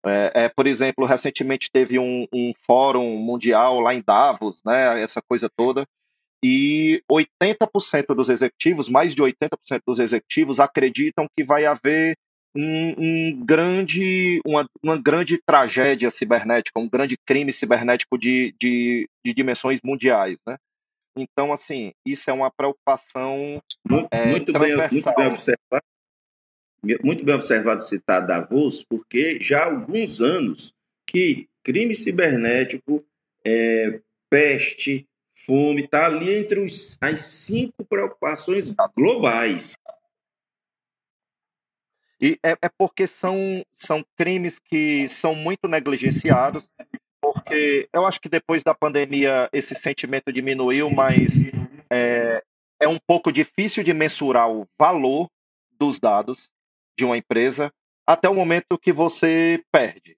É, 0.07 0.45
é, 0.45 0.49
por 0.51 0.67
exemplo, 0.67 1.07
recentemente 1.07 1.71
teve 1.73 1.99
um, 1.99 2.27
um, 2.31 2.53
fórum 2.67 3.17
mundial 3.17 3.81
lá 3.81 3.95
em 3.95 4.03
Davos, 4.03 4.61
né? 4.65 5.01
Essa 5.03 5.23
coisa 5.27 5.49
toda, 5.57 5.87
e 6.45 7.03
80% 7.11 8.15
dos 8.15 8.29
executivos, 8.29 8.87
mais 8.87 9.15
de 9.15 9.23
80% 9.23 9.81
dos 9.87 9.99
executivos, 9.99 10.61
acreditam 10.61 11.27
que 11.35 11.43
vai 11.43 11.65
haver 11.65 12.15
um, 12.55 12.95
um 12.99 13.45
grande, 13.47 14.43
uma, 14.45 14.69
uma, 14.83 15.01
grande 15.01 15.41
tragédia 15.45 16.11
cibernética, 16.11 16.79
um 16.79 16.89
grande 16.89 17.17
crime 17.27 17.51
cibernético 17.51 18.19
de, 18.19 18.55
de, 18.61 19.09
de 19.25 19.33
dimensões 19.33 19.81
mundiais, 19.83 20.39
né? 20.47 20.59
Então, 21.17 21.53
assim, 21.53 21.93
isso 22.05 22.29
é 22.29 22.33
uma 22.33 22.51
preocupação 22.51 23.63
muito, 23.89 24.09
é, 24.11 24.27
muito 24.27 24.53
bem, 24.53 24.77
muito 24.77 25.15
bem 25.15 25.27
observado. 25.27 25.85
Muito 27.03 27.25
bem 27.25 27.35
observado 27.35 27.81
citar 27.83 28.27
Davos, 28.27 28.85
porque 28.85 29.39
já 29.41 29.63
há 29.63 29.67
alguns 29.67 30.21
anos 30.21 30.75
que 31.07 31.49
crime 31.63 31.95
cibernético, 31.95 33.03
é, 33.45 34.01
peste, 34.29 35.09
fome, 35.35 35.85
está 35.85 36.07
ali 36.07 36.31
entre 36.35 36.61
os, 36.61 36.99
as 37.01 37.21
cinco 37.21 37.85
preocupações 37.85 38.73
globais. 38.97 39.75
E 42.21 42.39
é, 42.43 42.53
é, 42.53 42.69
porque 42.69 43.07
são, 43.07 43.65
são 43.75 44.05
crimes 44.17 44.59
que 44.59 45.09
são 45.09 45.35
muito 45.35 45.69
negligenciados, 45.69 46.69
porque 47.33 47.89
eu 47.93 48.07
acho 48.07 48.21
que 48.21 48.29
depois 48.29 48.63
da 48.63 48.75
pandemia 48.75 49.49
esse 49.53 49.75
sentimento 49.75 50.33
diminuiu, 50.33 50.91
mas 50.91 51.41
é, 51.91 52.43
é 52.81 52.89
um 52.89 52.99
pouco 52.99 53.33
difícil 53.33 53.83
de 53.83 53.93
mensurar 53.93 54.51
o 54.51 54.67
valor 54.79 55.29
dos 55.79 55.99
dados 55.99 56.51
de 56.97 57.05
uma 57.05 57.17
empresa 57.17 57.73
até 58.07 58.29
o 58.29 58.35
momento 58.35 58.79
que 58.79 58.93
você 58.93 59.63
perde. 59.73 60.17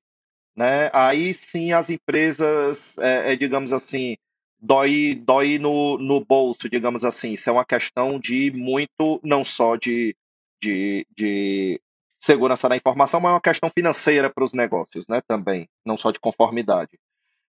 Né? 0.55 0.90
Aí 0.92 1.35
sim 1.35 1.73
as 1.73 1.90
empresas, 1.90 2.99
é, 2.99 3.33
é, 3.33 3.37
digamos 3.37 3.73
assim, 3.73 4.16
dói, 4.59 5.14
dói 5.14 5.59
no, 5.59 5.99
no 5.99 6.25
bolso, 6.25 6.69
digamos 6.69 7.05
assim. 7.05 7.35
Isso 7.35 7.49
é 7.49 7.53
uma 7.53 7.64
questão 7.64 8.19
de 8.19 8.51
muito, 8.51 9.21
não 9.23 9.45
só 9.45 9.77
de, 9.77 10.16
de, 10.62 11.07
de 11.16 11.81
segurança 12.20 12.68
da 12.68 12.76
informação, 12.76 13.20
mas 13.20 13.31
é 13.31 13.35
uma 13.35 13.40
questão 13.40 13.70
financeira 13.76 14.31
para 14.31 14.44
os 14.44 14.52
negócios, 14.52 15.07
né? 15.09 15.20
Também, 15.26 15.68
não 15.85 15.96
só 15.96 16.11
de 16.11 16.20
conformidade. 16.20 16.98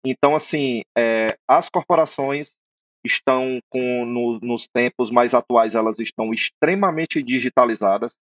Então, 0.06 0.36
assim, 0.36 0.82
é, 0.98 1.38
as 1.48 1.70
corporações 1.70 2.56
estão 3.04 3.60
com 3.70 4.06
no, 4.06 4.40
nos 4.42 4.68
tempos 4.68 5.10
mais 5.12 5.34
atuais, 5.34 5.76
elas 5.76 6.00
estão 6.00 6.34
extremamente 6.34 7.22
digitalizadas. 7.22 8.16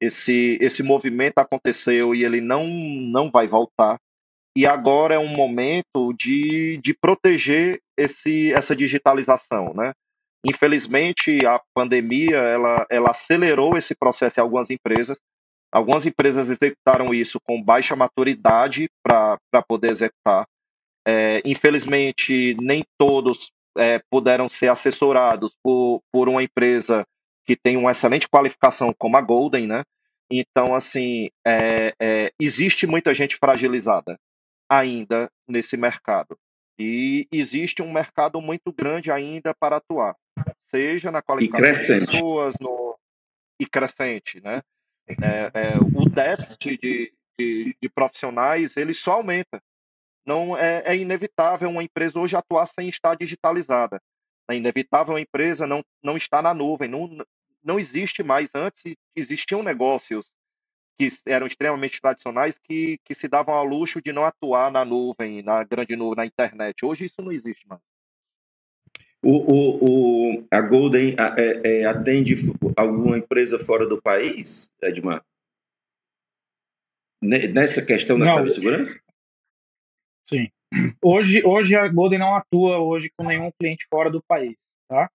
Esse, 0.00 0.58
esse 0.60 0.82
movimento 0.82 1.38
aconteceu 1.38 2.14
e 2.14 2.24
ele 2.24 2.40
não, 2.40 2.66
não 2.66 3.30
vai 3.30 3.46
voltar 3.46 3.98
e 4.56 4.64
agora 4.64 5.16
é 5.16 5.18
um 5.18 5.28
momento 5.28 6.14
de, 6.18 6.78
de 6.78 6.94
proteger 6.94 7.78
esse, 7.94 8.54
essa 8.54 8.74
digitalização, 8.74 9.74
né? 9.74 9.92
Infelizmente, 10.46 11.44
a 11.44 11.60
pandemia 11.74 12.36
ela, 12.36 12.86
ela 12.90 13.10
acelerou 13.10 13.76
esse 13.76 13.94
processo 13.94 14.40
em 14.40 14.42
algumas 14.42 14.70
empresas. 14.70 15.18
Algumas 15.72 16.06
empresas 16.06 16.48
executaram 16.48 17.12
isso 17.12 17.40
com 17.40 17.62
baixa 17.62 17.96
maturidade 17.96 18.88
para 19.02 19.38
poder 19.66 19.90
executar. 19.90 20.46
É, 21.06 21.42
infelizmente, 21.44 22.56
nem 22.60 22.84
todos 22.98 23.50
é, 23.76 24.00
puderam 24.10 24.48
ser 24.48 24.68
assessorados 24.68 25.54
por, 25.62 26.00
por 26.12 26.28
uma 26.28 26.42
empresa 26.42 27.06
que 27.44 27.56
tem 27.56 27.76
uma 27.76 27.92
excelente 27.92 28.28
qualificação 28.28 28.92
como 28.98 29.16
a 29.16 29.20
Golden, 29.20 29.66
né? 29.66 29.84
Então, 30.30 30.74
assim, 30.74 31.28
é, 31.46 31.94
é 32.00 32.32
existe 32.40 32.86
muita 32.86 33.14
gente 33.14 33.36
fragilizada 33.36 34.18
ainda 34.68 35.30
nesse 35.48 35.76
mercado. 35.76 36.36
E 36.78 37.26
existe 37.32 37.80
um 37.82 37.92
mercado 37.92 38.40
muito 38.40 38.72
grande 38.72 39.10
ainda 39.10 39.54
para 39.54 39.76
atuar, 39.76 40.14
seja 40.66 41.10
na 41.10 41.22
qualificação 41.22 41.98
de 42.00 42.06
pessoas 42.06 42.54
no... 42.60 42.98
e 43.58 43.64
crescente. 43.64 44.40
Né? 44.42 44.60
É, 45.08 45.50
é, 45.54 45.78
o 45.78 46.08
déficit 46.08 46.78
de, 46.78 47.12
de, 47.38 47.76
de 47.80 47.88
profissionais, 47.88 48.76
ele 48.76 48.92
só 48.92 49.12
aumenta. 49.12 49.62
Não 50.26 50.56
é, 50.56 50.82
é, 50.84 50.96
inevitável 50.96 51.70
uma 51.70 51.82
empresa 51.82 52.18
hoje 52.18 52.36
atuar 52.36 52.66
sem 52.66 52.88
estar 52.88 53.14
digitalizada. 53.14 54.00
É 54.50 54.56
inevitável 54.56 55.14
uma 55.14 55.20
empresa 55.20 55.66
não, 55.66 55.84
não 56.02 56.16
estar 56.16 56.42
na 56.42 56.52
nuvem. 56.52 56.88
Não, 56.88 57.08
não 57.62 57.78
existe 57.78 58.22
mais. 58.22 58.50
Antes 58.54 58.96
existiam 59.14 59.62
negócios 59.62 60.32
que 60.98 61.08
eram 61.26 61.46
extremamente 61.46 62.00
tradicionais 62.00 62.58
que, 62.58 62.98
que 63.04 63.14
se 63.14 63.28
davam 63.28 63.54
ao 63.54 63.64
luxo 63.64 64.00
de 64.00 64.12
não 64.12 64.24
atuar 64.24 64.72
na 64.72 64.84
nuvem, 64.84 65.42
na 65.42 65.62
grande 65.62 65.94
nuvem, 65.94 66.16
na 66.16 66.26
internet. 66.26 66.84
Hoje 66.84 67.04
isso 67.04 67.22
não 67.22 67.30
existe 67.30 67.68
mais. 67.68 67.82
O, 69.22 69.30
o, 69.30 70.38
o, 70.38 70.46
a 70.50 70.60
Golden 70.60 71.16
é, 71.36 71.80
é, 71.80 71.84
atende 71.84 72.34
alguma 72.76 73.18
empresa 73.18 73.58
fora 73.58 73.86
do 73.86 74.00
país, 74.00 74.70
Edmar? 74.82 75.22
Nessa 77.20 77.84
questão 77.84 78.18
da 78.18 78.28
cibersegurança? 78.28 79.00
Sim. 80.28 80.48
Hoje, 81.02 81.44
hoje 81.44 81.76
a 81.76 81.88
Golden 81.88 82.18
não 82.18 82.34
atua 82.34 82.78
hoje 82.78 83.10
com 83.16 83.26
nenhum 83.26 83.50
cliente 83.58 83.86
fora 83.88 84.10
do 84.10 84.22
país, 84.22 84.56
tá? 84.88 85.10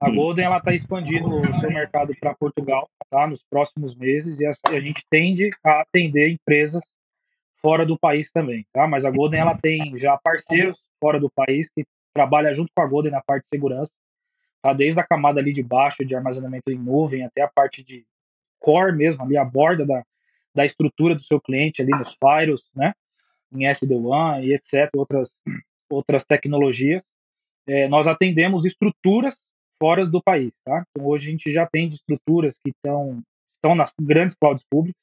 A 0.00 0.08
hum. 0.08 0.14
Golden 0.14 0.44
ela 0.44 0.58
está 0.58 0.72
expandindo 0.74 1.28
o 1.28 1.60
seu 1.60 1.70
mercado 1.70 2.14
para 2.18 2.34
Portugal, 2.34 2.88
tá? 3.10 3.26
Nos 3.26 3.42
próximos 3.42 3.94
meses 3.94 4.40
e 4.40 4.46
a, 4.46 4.52
a, 4.68 4.80
gente 4.80 5.04
tende 5.10 5.50
a 5.64 5.82
atender 5.82 6.30
empresas 6.30 6.82
fora 7.60 7.86
do 7.86 7.98
país 7.98 8.30
também, 8.32 8.66
tá? 8.72 8.86
Mas 8.86 9.04
a 9.04 9.10
Golden 9.10 9.40
ela 9.40 9.56
tem 9.56 9.96
já 9.96 10.16
parceiros 10.16 10.82
fora 11.00 11.20
do 11.20 11.30
país 11.30 11.68
que 11.68 11.84
trabalha 12.12 12.54
junto 12.54 12.70
com 12.74 12.82
a 12.82 12.86
Golden 12.86 13.12
na 13.12 13.22
parte 13.22 13.44
de 13.44 13.50
segurança, 13.50 13.92
tá? 14.60 14.72
Desde 14.72 15.00
a 15.00 15.06
camada 15.06 15.40
ali 15.40 15.52
de 15.52 15.62
baixo 15.62 16.04
de 16.04 16.14
armazenamento 16.14 16.70
em 16.70 16.78
nuvem 16.78 17.24
até 17.24 17.42
a 17.42 17.48
parte 17.48 17.82
de 17.82 18.04
core 18.58 18.96
mesmo, 18.96 19.22
ali 19.22 19.36
a 19.36 19.44
borda 19.44 19.84
da, 19.84 20.04
da 20.54 20.64
estrutura 20.64 21.14
do 21.14 21.22
seu 21.22 21.40
cliente 21.40 21.82
ali 21.82 21.90
nos 21.90 22.14
firewalls, 22.14 22.70
né? 22.74 22.92
em 23.54 23.66
SD-WAN 23.66 24.40
e 24.40 24.54
etc., 24.54 24.90
outras, 24.96 25.36
outras 25.90 26.24
tecnologias. 26.24 27.04
É, 27.66 27.86
nós 27.88 28.08
atendemos 28.08 28.64
estruturas 28.64 29.36
fora 29.78 30.06
do 30.06 30.22
país, 30.22 30.54
tá? 30.64 30.84
Então, 30.90 31.06
hoje 31.06 31.28
a 31.28 31.30
gente 31.32 31.52
já 31.52 31.66
tem 31.66 31.88
estruturas 31.88 32.58
que 32.58 32.70
estão, 32.70 33.22
estão 33.52 33.74
nas 33.74 33.92
grandes 34.00 34.36
clouds 34.36 34.64
públicas 34.68 35.02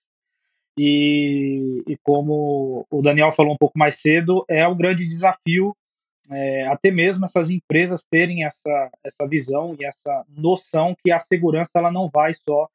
e, 0.78 1.84
e, 1.88 1.98
como 2.04 2.86
o 2.90 3.02
Daniel 3.02 3.32
falou 3.32 3.54
um 3.54 3.58
pouco 3.58 3.78
mais 3.78 4.00
cedo, 4.00 4.46
é 4.48 4.68
um 4.68 4.76
grande 4.76 5.06
desafio 5.06 5.76
é, 6.32 6.68
até 6.68 6.92
mesmo 6.92 7.26
essas 7.26 7.50
empresas 7.50 8.06
terem 8.10 8.46
essa, 8.46 8.92
essa 9.04 9.28
visão 9.28 9.76
e 9.80 9.86
essa 9.86 10.26
noção 10.30 10.96
que 11.04 11.12
a 11.12 11.20
segurança 11.20 11.72
ela 11.76 11.92
não 11.92 12.10
vai 12.14 12.34
só 12.34 12.68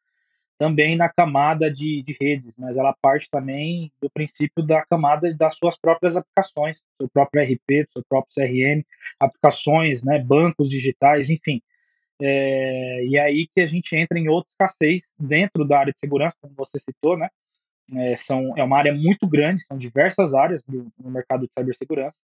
também 0.58 0.96
na 0.96 1.08
camada 1.08 1.70
de, 1.70 2.02
de 2.02 2.16
redes, 2.20 2.54
mas 2.56 2.76
ela 2.76 2.94
parte 3.02 3.28
também 3.30 3.92
do 4.00 4.08
princípio 4.08 4.64
da 4.64 4.84
camada 4.86 5.32
das 5.34 5.56
suas 5.56 5.76
próprias 5.76 6.16
aplicações, 6.16 6.80
seu 6.96 7.08
próprio 7.08 7.42
RP, 7.42 7.88
seu 7.92 8.04
próprio 8.08 8.34
CRM, 8.34 8.84
aplicações, 9.18 10.02
né, 10.02 10.18
bancos 10.18 10.70
digitais, 10.70 11.28
enfim. 11.28 11.60
É, 12.20 13.04
e 13.04 13.16
é 13.16 13.22
aí 13.22 13.48
que 13.52 13.60
a 13.60 13.66
gente 13.66 13.96
entra 13.96 14.18
em 14.18 14.28
outra 14.28 14.48
escassez 14.50 15.02
dentro 15.18 15.64
da 15.64 15.80
área 15.80 15.92
de 15.92 15.98
segurança, 15.98 16.36
como 16.40 16.54
você 16.56 16.78
citou, 16.78 17.18
né? 17.18 17.28
É, 17.92 18.16
são, 18.16 18.56
é 18.56 18.62
uma 18.62 18.78
área 18.78 18.94
muito 18.94 19.26
grande, 19.26 19.62
são 19.64 19.76
diversas 19.76 20.32
áreas 20.32 20.62
do, 20.62 20.86
no 20.98 21.10
mercado 21.10 21.46
de 21.46 21.52
cibersegurança, 21.52 22.16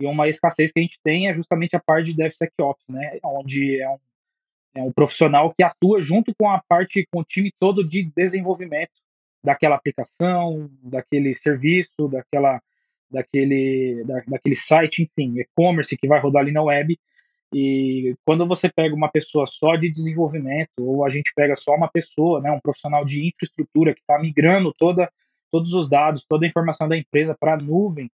e 0.00 0.06
uma 0.06 0.28
escassez 0.28 0.72
que 0.72 0.80
a 0.80 0.82
gente 0.82 0.98
tem 1.04 1.28
é 1.28 1.34
justamente 1.34 1.76
a 1.76 1.80
parte 1.80 2.06
de 2.06 2.16
DevSecOps, 2.16 2.84
né? 2.88 3.18
Onde 3.22 3.80
é 3.80 3.88
um 3.88 3.98
é 4.74 4.82
um 4.82 4.92
profissional 4.92 5.52
que 5.52 5.62
atua 5.62 6.00
junto 6.00 6.32
com 6.34 6.48
a 6.48 6.62
parte, 6.68 7.06
com 7.12 7.20
o 7.20 7.24
time 7.24 7.52
todo 7.58 7.86
de 7.86 8.10
desenvolvimento 8.16 8.92
daquela 9.42 9.74
aplicação, 9.74 10.70
daquele 10.82 11.34
serviço, 11.34 12.08
daquela, 12.08 12.60
daquele, 13.10 14.04
da, 14.04 14.22
daquele 14.28 14.54
site, 14.54 15.02
enfim, 15.02 15.40
e-commerce 15.40 15.96
que 15.96 16.06
vai 16.06 16.20
rodar 16.20 16.42
ali 16.42 16.52
na 16.52 16.62
web. 16.62 16.98
E 17.52 18.14
quando 18.24 18.46
você 18.46 18.68
pega 18.68 18.94
uma 18.94 19.10
pessoa 19.10 19.44
só 19.46 19.74
de 19.74 19.90
desenvolvimento, 19.90 20.70
ou 20.78 21.04
a 21.04 21.08
gente 21.08 21.32
pega 21.34 21.56
só 21.56 21.74
uma 21.74 21.88
pessoa, 21.88 22.40
né, 22.40 22.52
um 22.52 22.60
profissional 22.60 23.04
de 23.04 23.26
infraestrutura 23.26 23.92
que 23.92 24.00
está 24.00 24.20
migrando 24.20 24.72
toda, 24.78 25.10
todos 25.50 25.72
os 25.72 25.88
dados, 25.88 26.24
toda 26.28 26.46
a 26.46 26.48
informação 26.48 26.86
da 26.86 26.96
empresa 26.96 27.36
para 27.38 27.54
a 27.54 27.56
nuvem, 27.56 28.08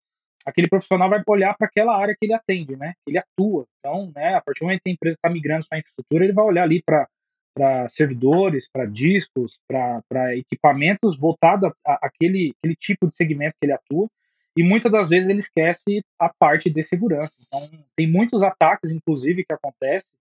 aquele 0.46 0.68
profissional 0.68 1.10
vai 1.10 1.22
olhar 1.28 1.56
para 1.56 1.68
aquela 1.68 1.98
área 1.98 2.16
que 2.20 2.26
ele 2.26 2.34
atende, 2.34 2.76
né? 2.76 2.94
Que 3.06 3.12
ele 3.12 3.18
atua. 3.18 3.66
Então, 3.80 4.12
né, 4.16 4.36
a 4.36 4.42
partir 4.42 4.60
do 4.60 4.66
momento 4.66 4.82
que 4.84 4.90
a 4.90 4.94
empresa 4.94 5.16
está 5.16 5.30
migrando 5.30 5.64
sua 5.64 5.78
infraestrutura, 5.78 6.24
ele 6.24 6.34
vai 6.34 6.46
olhar 6.46 6.64
ali 6.64 6.84
para 6.84 7.88
servidores, 7.90 8.68
para 8.72 8.86
discos, 8.86 9.60
para 9.68 10.36
equipamentos 10.36 11.18
voltados 11.18 11.72
àquele 11.86 12.54
aquele 12.60 12.76
tipo 12.76 13.08
de 13.08 13.16
segmento 13.16 13.58
que 13.60 13.66
ele 13.66 13.74
atua, 13.74 14.10
e 14.56 14.64
muitas 14.64 14.92
das 14.92 15.10
vezes 15.10 15.30
ele 15.30 15.40
esquece 15.40 16.04
a 16.20 16.30
parte 16.30 16.70
de 16.70 16.84
segurança. 16.84 17.34
Então, 17.42 17.70
tem 17.96 18.10
muitos 18.10 18.44
ataques, 18.44 18.92
inclusive, 18.92 19.44
que 19.44 19.54
acontecem, 19.54 20.12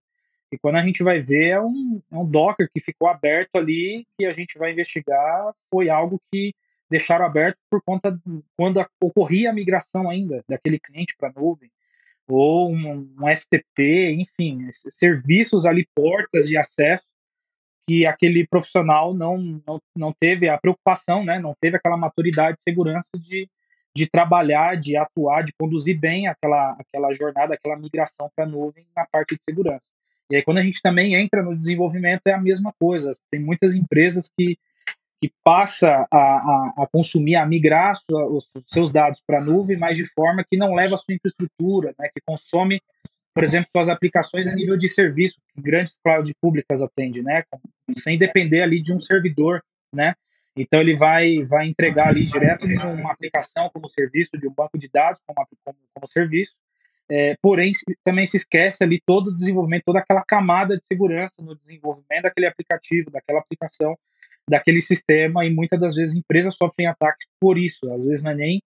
e 0.51 0.57
quando 0.59 0.75
a 0.75 0.85
gente 0.85 1.01
vai 1.01 1.19
ver, 1.19 1.49
é 1.49 1.59
um, 1.61 1.99
é 2.11 2.15
um 2.15 2.29
Docker 2.29 2.69
que 2.71 2.79
ficou 2.79 3.07
aberto 3.07 3.55
ali, 3.55 4.05
que 4.15 4.25
a 4.25 4.29
gente 4.29 4.55
vai 4.57 4.71
investigar, 4.71 5.51
foi 5.71 5.89
algo 5.89 6.21
que 6.31 6.53
deixaram 6.93 7.25
aberto 7.25 7.57
por 7.71 7.81
conta 7.81 8.15
quando 8.55 8.85
ocorria 9.01 9.49
a 9.49 9.53
migração 9.53 10.07
ainda 10.07 10.43
daquele 10.47 10.79
cliente 10.79 11.15
para 11.17 11.29
a 11.29 11.33
nuvem, 11.35 11.71
ou 12.27 12.71
um, 12.71 13.15
um 13.19 13.35
STP, 13.35 14.11
enfim, 14.11 14.69
serviços 14.91 15.65
ali, 15.65 15.87
portas 15.95 16.47
de 16.47 16.55
acesso 16.55 17.05
que 17.87 18.05
aquele 18.05 18.47
profissional 18.47 19.13
não, 19.13 19.61
não, 19.67 19.81
não 19.97 20.13
teve 20.13 20.47
a 20.47 20.57
preocupação, 20.57 21.25
né, 21.25 21.39
não 21.39 21.55
teve 21.59 21.77
aquela 21.77 21.97
maturidade 21.97 22.57
de 22.57 22.63
segurança 22.63 23.09
de, 23.17 23.49
de 23.95 24.07
trabalhar, 24.07 24.77
de 24.77 24.95
atuar, 24.95 25.43
de 25.43 25.51
conduzir 25.59 25.99
bem 25.99 26.27
aquela, 26.27 26.77
aquela 26.79 27.11
jornada, 27.11 27.55
aquela 27.55 27.75
migração 27.75 28.29
para 28.35 28.45
a 28.45 28.47
nuvem 28.47 28.85
na 28.95 29.05
parte 29.11 29.35
de 29.35 29.41
segurança. 29.49 29.83
E 30.29 30.35
aí, 30.35 30.43
quando 30.43 30.59
a 30.59 30.63
gente 30.63 30.81
também 30.81 31.15
entra 31.15 31.41
no 31.41 31.57
desenvolvimento, 31.57 32.27
é 32.27 32.33
a 32.33 32.41
mesma 32.41 32.71
coisa. 32.79 33.11
Tem 33.29 33.41
muitas 33.41 33.75
empresas 33.75 34.29
que 34.29 34.57
que 35.23 35.31
passa 35.41 36.05
a, 36.11 36.17
a, 36.17 36.73
a 36.79 36.87
consumir, 36.91 37.37
a 37.37 37.45
migrar 37.45 37.95
sua, 37.95 38.27
os 38.27 38.49
seus 38.67 38.91
dados 38.91 39.23
para 39.25 39.37
a 39.37 39.41
nuvem, 39.41 39.77
mas 39.77 39.95
de 39.95 40.05
forma 40.07 40.43
que 40.43 40.57
não 40.57 40.75
leva 40.75 40.95
a 40.95 40.97
sua 40.97 41.15
infraestrutura, 41.15 41.95
né, 41.97 42.09
que 42.13 42.19
consome, 42.25 42.81
por 43.33 43.41
exemplo, 43.41 43.69
suas 43.73 43.87
aplicações 43.87 44.49
a 44.49 44.53
nível 44.53 44.75
de 44.75 44.89
serviço, 44.89 45.39
que 45.55 45.61
grandes 45.61 45.97
cloud 46.03 46.29
públicas 46.41 46.81
atendem, 46.81 47.23
né, 47.23 47.41
sem 47.99 48.17
depender 48.17 48.63
ali 48.63 48.81
de 48.81 48.91
um 48.91 48.99
servidor, 48.99 49.63
né, 49.95 50.13
então 50.57 50.81
ele 50.81 50.93
vai, 50.93 51.41
vai 51.43 51.69
entregar 51.69 52.09
ali 52.09 52.25
direto 52.25 52.67
numa 52.67 53.13
aplicação 53.13 53.69
como 53.73 53.87
serviço, 53.87 54.37
de 54.37 54.45
um 54.45 54.53
banco 54.53 54.77
de 54.77 54.89
dados 54.89 55.21
como, 55.25 55.47
como, 55.63 55.77
como 55.93 56.07
serviço, 56.07 56.51
é, 57.09 57.37
porém 57.41 57.71
também 58.03 58.25
se 58.25 58.35
esquece 58.35 58.83
ali 58.83 59.01
todo 59.05 59.27
o 59.27 59.37
desenvolvimento, 59.37 59.83
toda 59.85 59.99
aquela 59.99 60.23
camada 60.25 60.75
de 60.75 60.83
segurança 60.91 61.35
no 61.39 61.55
desenvolvimento 61.55 62.23
daquele 62.23 62.47
aplicativo, 62.47 63.09
daquela 63.09 63.39
aplicação, 63.39 63.97
daquele 64.49 64.81
sistema 64.81 65.45
e 65.45 65.49
muitas 65.49 65.79
das 65.79 65.95
vezes 65.95 66.15
empresas 66.15 66.55
sofrem 66.55 66.87
ataques 66.87 67.27
por 67.39 67.57
isso. 67.57 67.91
Às 67.91 68.05
vezes 68.05 68.23
não 68.23 68.31
é 68.31 68.35
nem 68.35 68.61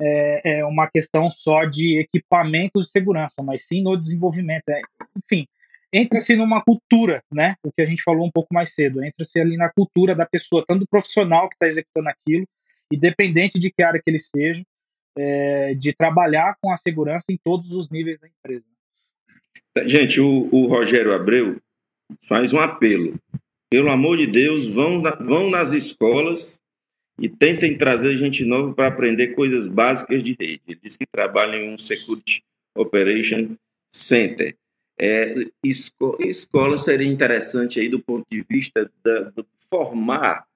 é, 0.00 0.58
é 0.58 0.64
uma 0.64 0.88
questão 0.88 1.30
só 1.30 1.64
de 1.64 1.98
equipamentos 1.98 2.86
de 2.86 2.90
segurança, 2.92 3.34
mas 3.42 3.64
sim 3.66 3.82
no 3.82 3.96
desenvolvimento. 3.96 4.68
É, 4.68 4.80
enfim, 5.16 5.46
entra-se 5.92 6.34
numa 6.36 6.62
cultura, 6.62 7.22
né? 7.32 7.54
O 7.62 7.72
que 7.72 7.82
a 7.82 7.86
gente 7.86 8.02
falou 8.02 8.26
um 8.26 8.30
pouco 8.30 8.52
mais 8.52 8.74
cedo, 8.74 9.04
entra-se 9.04 9.40
ali 9.40 9.56
na 9.56 9.70
cultura 9.70 10.14
da 10.14 10.26
pessoa, 10.26 10.64
tanto 10.66 10.80
do 10.80 10.88
profissional 10.88 11.48
que 11.48 11.54
está 11.54 11.68
executando 11.68 12.08
aquilo, 12.08 12.46
independente 12.92 13.58
de 13.58 13.70
que 13.70 13.82
área 13.82 14.00
que 14.02 14.10
ele 14.10 14.18
seja, 14.18 14.64
é, 15.16 15.74
de 15.74 15.92
trabalhar 15.92 16.56
com 16.60 16.72
a 16.72 16.76
segurança 16.76 17.24
em 17.30 17.38
todos 17.42 17.70
os 17.70 17.88
níveis 17.90 18.18
da 18.20 18.28
empresa. 18.28 18.66
Gente, 19.86 20.20
o, 20.20 20.48
o 20.52 20.66
Rogério 20.66 21.14
Abreu 21.14 21.60
faz 22.28 22.52
um 22.52 22.60
apelo 22.60 23.18
pelo 23.74 23.90
amor 23.90 24.16
de 24.16 24.28
Deus, 24.28 24.68
vão, 24.68 25.02
na, 25.02 25.10
vão 25.16 25.50
nas 25.50 25.72
escolas 25.72 26.60
e 27.20 27.28
tentem 27.28 27.76
trazer 27.76 28.16
gente 28.16 28.44
nova 28.44 28.72
para 28.72 28.86
aprender 28.86 29.34
coisas 29.34 29.66
básicas 29.66 30.22
de 30.22 30.36
rede. 30.38 30.60
Ele 30.68 30.78
diz 30.80 30.96
que 30.96 31.04
trabalha 31.04 31.56
em 31.56 31.74
um 31.74 31.76
Security 31.76 32.44
Operation 32.76 33.56
Center. 33.90 34.54
É, 34.96 35.34
esco, 35.64 36.16
escola 36.20 36.78
seria 36.78 37.08
interessante 37.08 37.80
aí 37.80 37.88
do 37.88 37.98
ponto 37.98 38.24
de 38.30 38.46
vista 38.48 38.88
da, 39.02 39.22
do 39.22 39.44
formar 39.68 40.46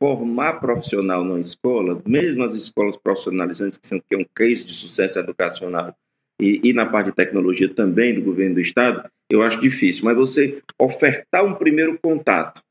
formar 0.00 0.60
profissional 0.60 1.24
na 1.24 1.40
escola, 1.40 2.00
mesmo 2.06 2.44
as 2.44 2.54
escolas 2.54 2.96
profissionalizantes, 2.96 3.76
que, 3.76 3.88
são, 3.88 3.98
que 3.98 4.14
é 4.14 4.18
um 4.18 4.26
case 4.36 4.64
de 4.64 4.72
sucesso 4.72 5.18
educacional, 5.18 5.92
e, 6.40 6.60
e, 6.62 6.72
na 6.72 6.86
parte 6.86 7.06
de 7.06 7.16
tecnologia 7.16 7.68
também 7.68 8.14
do 8.14 8.22
governo 8.22 8.54
do 8.54 8.60
estado, 8.60 9.10
eu 9.28 9.42
acho 9.42 9.60
difícil. 9.60 10.04
Mas 10.04 10.16
você 10.16 10.62
ofertar 10.78 11.44
um 11.44 11.52
primeiro 11.52 11.98
contato 12.00 12.62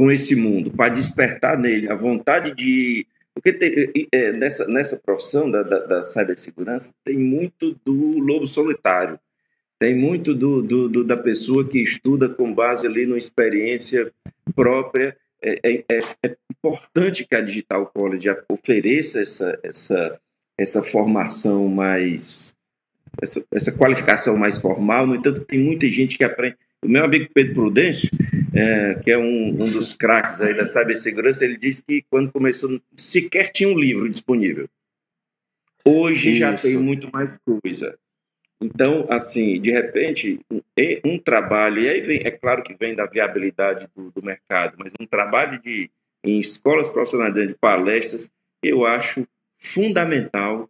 com 0.00 0.10
esse 0.10 0.34
mundo, 0.34 0.70
para 0.70 0.88
despertar 0.88 1.58
nele 1.58 1.86
a 1.90 1.94
vontade 1.94 2.54
de. 2.54 3.06
Porque 3.34 3.52
tem, 3.52 4.08
é, 4.10 4.32
nessa, 4.32 4.66
nessa 4.66 4.96
profissão 4.96 5.50
da, 5.50 5.62
da, 5.62 5.78
da 5.80 6.02
cibersegurança 6.02 6.94
tem 7.04 7.18
muito 7.18 7.78
do 7.84 8.18
lobo 8.18 8.46
solitário, 8.46 9.20
tem 9.78 9.94
muito 9.94 10.32
do, 10.34 10.62
do, 10.62 10.88
do, 10.88 11.04
da 11.04 11.18
pessoa 11.18 11.68
que 11.68 11.82
estuda 11.82 12.30
com 12.30 12.50
base 12.54 12.86
ali 12.86 13.04
numa 13.04 13.18
experiência 13.18 14.10
própria 14.56 15.14
é, 15.42 15.60
é, 15.62 15.84
é, 15.86 16.02
é 16.22 16.36
importante 16.50 17.26
que 17.26 17.36
a 17.36 17.42
Digital 17.42 17.84
College 17.84 18.26
ofereça 18.48 19.20
essa, 19.20 19.60
essa, 19.62 20.20
essa 20.56 20.82
formação 20.82 21.68
mais, 21.68 22.56
essa, 23.20 23.44
essa 23.52 23.72
qualificação 23.72 24.34
mais 24.38 24.56
formal. 24.56 25.06
No 25.06 25.14
entanto, 25.14 25.44
tem 25.44 25.58
muita 25.58 25.86
gente 25.90 26.16
que 26.16 26.24
aprende. 26.24 26.56
O 26.82 26.88
meu 26.88 27.04
amigo 27.04 27.28
Pedro 27.34 27.52
Prudêncio, 27.52 28.08
é, 28.52 28.94
que 28.94 29.10
é 29.10 29.18
um, 29.18 29.62
um 29.62 29.70
dos 29.70 29.92
craques 29.92 30.40
aí 30.40 30.54
da 30.54 30.66
cibersegurança, 30.66 31.44
ele 31.44 31.56
disse 31.56 31.82
que 31.84 32.04
quando 32.10 32.32
começou 32.32 32.80
sequer 32.96 33.50
tinha 33.50 33.68
um 33.68 33.78
livro 33.78 34.08
disponível. 34.08 34.68
Hoje 35.84 36.30
Isso. 36.30 36.38
já 36.38 36.54
tem 36.54 36.76
muito 36.76 37.10
mais 37.12 37.38
coisa. 37.38 37.98
Então, 38.60 39.06
assim, 39.08 39.58
de 39.60 39.70
repente, 39.70 40.38
um, 40.50 40.60
um, 41.04 41.18
trabalho, 41.18 41.80
e 41.80 41.88
aí 41.88 42.00
vem, 42.02 42.20
é 42.22 42.30
claro 42.30 42.62
que 42.62 42.76
vem 42.78 42.94
da 42.94 43.06
viabilidade 43.06 43.88
do, 43.96 44.10
do 44.10 44.22
mercado, 44.22 44.74
mas 44.78 44.92
um 45.00 45.06
trabalho 45.06 45.60
de, 45.62 45.90
em 46.22 46.38
escolas 46.38 46.90
profissionais 46.90 47.32
de 47.32 47.54
palestras, 47.54 48.30
eu 48.62 48.84
acho 48.84 49.26
fundamental 49.58 50.68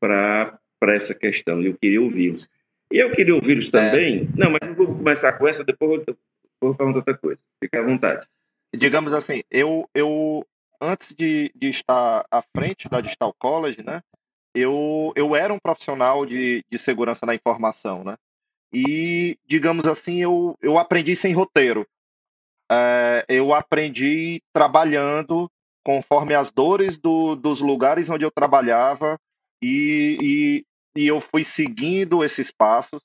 para 0.00 0.58
essa 0.88 1.14
questão. 1.14 1.62
Eu 1.62 1.76
queria 1.80 2.02
ouvi-los. 2.02 2.48
E 2.92 2.98
eu 2.98 3.12
queria 3.12 3.36
ouvi-los 3.36 3.68
é. 3.68 3.70
também. 3.70 4.28
É. 4.36 4.40
Não, 4.40 4.50
mas 4.50 4.68
eu 4.68 4.74
vou 4.74 4.86
começar 4.88 5.32
com 5.34 5.46
essa, 5.46 5.62
depois 5.62 6.02
eu 6.06 6.16
vou 6.68 6.74
falar 6.74 6.94
outra 6.94 7.16
coisa. 7.16 7.42
Fique 7.62 7.76
à 7.76 7.82
vontade. 7.82 8.26
Digamos 8.74 9.12
assim, 9.12 9.42
eu, 9.50 9.88
eu 9.94 10.46
antes 10.80 11.14
de, 11.14 11.52
de 11.54 11.68
estar 11.68 12.24
à 12.30 12.42
frente 12.56 12.88
da 12.88 13.00
Digital 13.00 13.34
College, 13.38 13.82
né, 13.82 14.02
eu, 14.54 15.12
eu 15.14 15.36
era 15.36 15.52
um 15.52 15.58
profissional 15.58 16.26
de, 16.26 16.64
de 16.70 16.78
segurança 16.78 17.24
da 17.24 17.34
informação, 17.34 18.04
né? 18.04 18.16
E, 18.72 19.38
digamos 19.46 19.86
assim, 19.86 20.22
eu, 20.22 20.56
eu 20.60 20.78
aprendi 20.78 21.14
sem 21.14 21.34
roteiro. 21.34 21.86
É, 22.70 23.24
eu 23.28 23.52
aprendi 23.52 24.40
trabalhando 24.52 25.50
conforme 25.84 26.34
as 26.34 26.50
dores 26.50 26.96
do, 26.96 27.34
dos 27.34 27.60
lugares 27.60 28.08
onde 28.08 28.24
eu 28.24 28.30
trabalhava 28.30 29.18
e, 29.60 30.16
e, 30.94 31.00
e, 31.00 31.06
eu 31.06 31.20
fui 31.20 31.44
seguindo 31.44 32.24
esses 32.24 32.50
passos, 32.50 33.02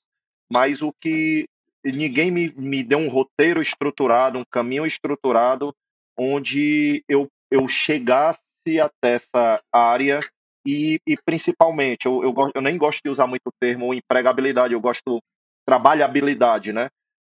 mas 0.50 0.80
o 0.80 0.92
que 0.92 1.46
ninguém 1.84 2.30
me, 2.30 2.52
me 2.56 2.82
deu 2.82 2.98
um 2.98 3.08
roteiro 3.08 3.60
estruturado, 3.60 4.38
um 4.38 4.44
caminho 4.50 4.86
estruturado 4.86 5.74
onde 6.16 7.04
eu, 7.08 7.28
eu 7.50 7.68
chegasse 7.68 8.42
até 8.82 9.14
essa 9.14 9.62
área 9.72 10.20
e, 10.66 11.00
e 11.06 11.16
principalmente, 11.16 12.06
eu, 12.06 12.22
eu, 12.22 12.34
eu, 12.54 12.60
nem 12.60 12.76
gosto 12.76 13.00
de 13.02 13.08
usar 13.08 13.26
muito 13.26 13.46
o 13.46 13.52
termo 13.58 13.94
empregabilidade, 13.94 14.74
eu 14.74 14.80
gosto 14.80 15.22
trabalhabilidade, 15.64 16.72
né? 16.72 16.88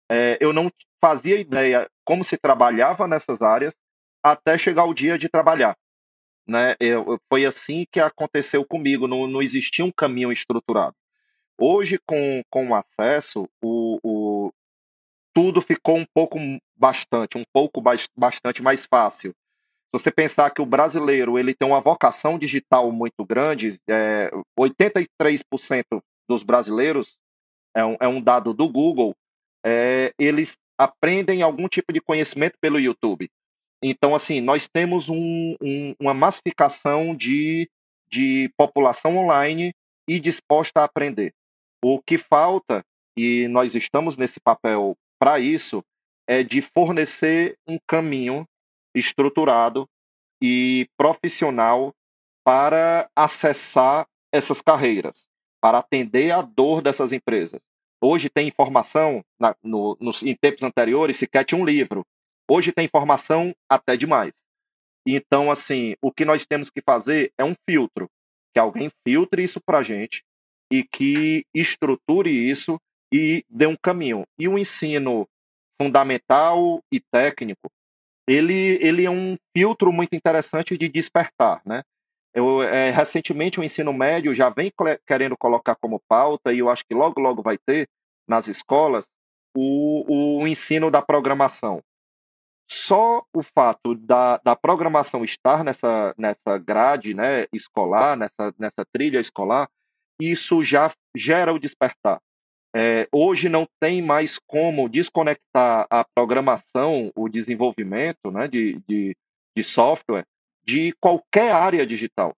É, 0.09 0.37
eu 0.39 0.53
não 0.53 0.71
fazia 1.03 1.39
ideia 1.39 1.89
como 2.05 2.23
se 2.23 2.37
trabalhava 2.37 3.07
nessas 3.07 3.41
áreas 3.41 3.75
até 4.23 4.57
chegar 4.57 4.85
o 4.85 4.93
dia 4.93 5.17
de 5.17 5.27
trabalhar. 5.27 5.75
Né? 6.47 6.75
Eu, 6.79 7.19
foi 7.27 7.45
assim 7.45 7.85
que 7.91 7.99
aconteceu 7.99 8.63
comigo, 8.65 9.07
não, 9.07 9.27
não 9.27 9.41
existia 9.41 9.83
um 9.83 9.91
caminho 9.91 10.31
estruturado. 10.31 10.95
Hoje, 11.57 11.99
com, 12.05 12.43
com 12.49 12.69
o 12.69 12.75
acesso, 12.75 13.47
o, 13.63 13.99
o, 14.03 14.14
tudo 15.35 15.61
ficou 15.61 15.97
um 15.97 16.05
pouco 16.13 16.39
bastante, 16.75 17.37
um 17.37 17.43
pouco 17.53 17.81
bastante 18.15 18.63
mais 18.63 18.85
fácil 18.85 19.33
você 19.97 20.11
pensar 20.11 20.49
que 20.51 20.61
o 20.61 20.65
brasileiro 20.65 21.39
ele 21.39 21.53
tem 21.53 21.67
uma 21.67 21.79
vocação 21.79 22.37
digital 22.37 22.91
muito 22.91 23.25
grande, 23.25 23.79
é, 23.89 24.29
83% 24.59 26.01
dos 26.27 26.43
brasileiros, 26.43 27.17
é 27.73 27.85
um, 27.85 27.97
é 28.01 28.07
um, 28.07 28.21
dado 28.21 28.53
do 28.53 28.67
Google, 28.67 29.15
é, 29.65 30.13
eles 30.19 30.57
aprendem 30.77 31.41
algum 31.41 31.67
tipo 31.69 31.93
de 31.93 32.01
conhecimento 32.01 32.57
pelo 32.59 32.79
YouTube. 32.79 33.29
Então, 33.81 34.13
assim, 34.13 34.41
nós 34.41 34.67
temos 34.67 35.07
um, 35.07 35.55
um, 35.61 35.95
uma 35.99 36.13
massificação 36.13 37.15
de, 37.15 37.69
de 38.09 38.51
população 38.57 39.17
online 39.17 39.73
e 40.07 40.19
disposta 40.19 40.81
a 40.81 40.85
aprender. 40.85 41.33
O 41.81 42.01
que 42.01 42.17
falta, 42.17 42.83
e 43.15 43.47
nós 43.47 43.75
estamos 43.75 44.17
nesse 44.17 44.41
papel 44.41 44.97
para 45.19 45.39
isso, 45.39 45.83
é 46.27 46.43
de 46.43 46.61
fornecer 46.61 47.57
um 47.67 47.77
caminho 47.87 48.45
estruturado 48.95 49.87
e 50.41 50.87
profissional 50.97 51.93
para 52.43 53.09
acessar 53.15 54.07
essas 54.31 54.61
carreiras, 54.61 55.27
para 55.61 55.79
atender 55.79 56.31
a 56.31 56.41
dor 56.41 56.81
dessas 56.81 57.11
empresas. 57.11 57.63
Hoje 58.01 58.29
tem 58.29 58.47
informação, 58.47 59.23
na, 59.39 59.55
no, 59.63 59.97
nos, 59.99 60.21
em 60.21 60.35
tempos 60.35 60.63
anteriores, 60.63 61.17
sequer 61.17 61.43
tinha 61.43 61.59
um 61.59 61.65
livro. 61.65 62.05
Hoje 62.49 62.71
tem 62.71 62.85
informação 62.85 63.53
até 63.69 63.97
demais. 63.97 64.35
Então, 65.07 65.49
assim, 65.49 65.95
o 66.01 66.11
que 66.11 66.25
nós 66.25 66.45
temos 66.45 66.69
que 66.69 66.81
fazer 66.81 67.31
é 67.37 67.43
um 67.43 67.55
filtro, 67.67 68.09
que 68.53 68.59
alguém 68.59 68.91
filtre 69.07 69.43
isso 69.43 69.59
para 69.59 69.79
a 69.79 69.83
gente 69.83 70.23
e 70.71 70.83
que 70.83 71.45
estruture 71.53 72.29
isso 72.29 72.79
e 73.13 73.45
dê 73.49 73.65
um 73.67 73.75
caminho. 73.75 74.25
E 74.37 74.47
o 74.47 74.57
ensino 74.57 75.27
fundamental 75.79 76.81
e 76.91 76.99
técnico 76.99 77.69
ele, 78.27 78.79
ele 78.81 79.05
é 79.05 79.09
um 79.09 79.37
filtro 79.55 79.91
muito 79.91 80.15
interessante 80.15 80.77
de 80.77 80.89
despertar, 80.89 81.61
né? 81.65 81.83
Eu, 82.33 82.61
é, 82.63 82.89
recentemente 82.89 83.59
o 83.59 83.63
ensino 83.63 83.93
médio 83.93 84.33
já 84.33 84.49
vem 84.49 84.71
querendo 85.07 85.37
colocar 85.37 85.75
como 85.75 86.01
pauta, 86.09 86.51
e 86.51 86.59
eu 86.59 86.69
acho 86.69 86.83
que 86.85 86.93
logo, 86.93 87.21
logo 87.21 87.41
vai 87.41 87.57
ter 87.57 87.87
nas 88.27 88.47
escolas, 88.47 89.09
o, 89.55 90.41
o 90.41 90.47
ensino 90.47 90.91
da 90.91 91.01
programação. 91.01 91.81
Só 92.69 93.23
o 93.33 93.41
fato 93.41 93.95
da, 93.95 94.37
da 94.43 94.55
programação 94.55 95.23
estar 95.23 95.63
nessa, 95.63 96.13
nessa 96.17 96.57
grade 96.57 97.13
né, 97.13 97.45
escolar, 97.53 98.17
nessa, 98.17 98.53
nessa 98.57 98.83
trilha 98.91 99.19
escolar, 99.19 99.69
isso 100.19 100.63
já 100.63 100.91
gera 101.15 101.53
o 101.53 101.59
despertar. 101.59 102.19
É, 102.75 103.07
hoje 103.09 103.47
não 103.47 103.65
tem 103.79 104.01
mais 104.01 104.37
como 104.37 104.89
desconectar 104.89 105.87
a 105.89 106.03
programação, 106.13 107.09
o 107.15 107.29
desenvolvimento 107.29 108.29
né, 108.29 108.49
de, 108.49 108.81
de, 108.85 109.15
de 109.55 109.63
software 109.63 110.25
de 110.61 110.91
qualquer 110.99 111.53
área 111.53 111.85
digital. 111.85 112.35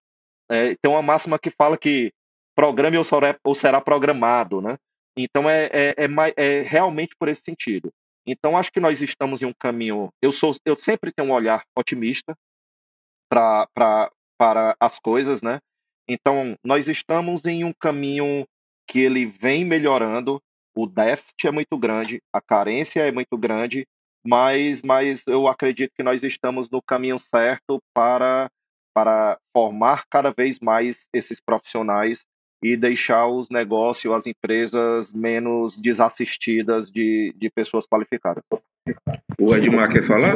É, 0.47 0.76
tem 0.76 0.91
uma 0.91 1.02
máxima 1.02 1.39
que 1.39 1.50
fala 1.50 1.76
que 1.76 2.12
programe 2.56 2.97
ou 2.97 3.04
será, 3.04 3.36
ou 3.43 3.56
será 3.56 3.82
programado, 3.82 4.62
né? 4.62 4.78
Então 5.17 5.50
é, 5.50 5.65
é, 5.73 5.95
é, 5.97 6.34
é, 6.38 6.62
realmente 6.62 7.15
por 7.17 7.28
esse 7.28 7.41
sentido. 7.41 7.91
Então 8.26 8.56
acho 8.58 8.71
que 8.71 8.80
nós 8.80 9.02
estamos 9.02 9.41
em 9.41 9.45
um 9.45 9.54
caminho. 9.58 10.10
Eu 10.21 10.32
sou, 10.32 10.56
eu 10.63 10.76
sempre 10.76 11.12
tenho 11.12 11.30
um 11.30 11.34
olhar 11.34 11.63
otimista 11.76 12.36
para 13.28 13.67
para 14.38 14.76
as 14.80 15.00
coisas, 15.00 15.41
né? 15.41 15.60
Então 16.08 16.56
nós 16.63 16.88
estamos 16.88 17.43
em 17.45 17.63
um 17.63 17.73
caminho 17.73 18.45
que 18.88 19.00
ele 19.00 19.26
vem 19.26 19.65
melhorando. 19.65 20.41
O 20.76 20.86
déficit 20.86 21.47
é 21.47 21.52
muito 21.52 21.78
grande, 21.78 22.21
a 22.32 22.39
carência 22.39 23.02
é 23.02 23.12
muito 23.12 23.36
grande, 23.36 23.86
mas, 24.23 24.82
mas 24.84 25.26
eu 25.26 25.47
acredito 25.47 25.91
que 25.95 26.04
nós 26.04 26.21
estamos 26.21 26.69
no 26.69 26.82
caminho 26.82 27.17
certo 27.17 27.82
para, 27.93 28.50
para 28.93 29.39
formar 29.52 30.06
cada 30.10 30.32
vez 30.32 30.60
mais 30.60 31.08
esses 31.12 31.41
profissionais 31.41 32.26
e 32.62 32.76
deixar 32.76 33.28
os 33.28 33.50
negócios, 33.50 34.13
as 34.13 34.28
empresas 34.28 35.12
menos 35.12 35.80
desassistidas 35.80 36.91
de, 36.91 37.34
de 37.36 37.50
pessoas 37.50 37.86
qualificadas. 37.88 38.43
O 39.39 39.56
Edmar 39.56 39.91
quer 39.91 40.04
falar? 40.04 40.34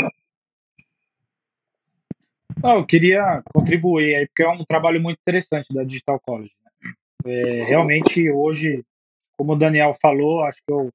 Não, 2.63 2.77
eu 2.77 2.85
queria 2.85 3.41
contribuir 3.53 4.15
aí, 4.15 4.27
porque 4.27 4.43
é 4.43 4.49
um 4.49 4.63
trabalho 4.63 5.01
muito 5.01 5.19
interessante 5.19 5.73
da 5.73 5.83
Digital 5.83 6.19
College. 6.19 6.51
É, 7.25 7.63
realmente, 7.63 8.29
hoje, 8.29 8.83
como 9.37 9.53
o 9.53 9.57
Daniel 9.57 9.91
falou, 10.01 10.43
acho 10.43 10.59
que 10.65 10.71
eu, 10.71 10.89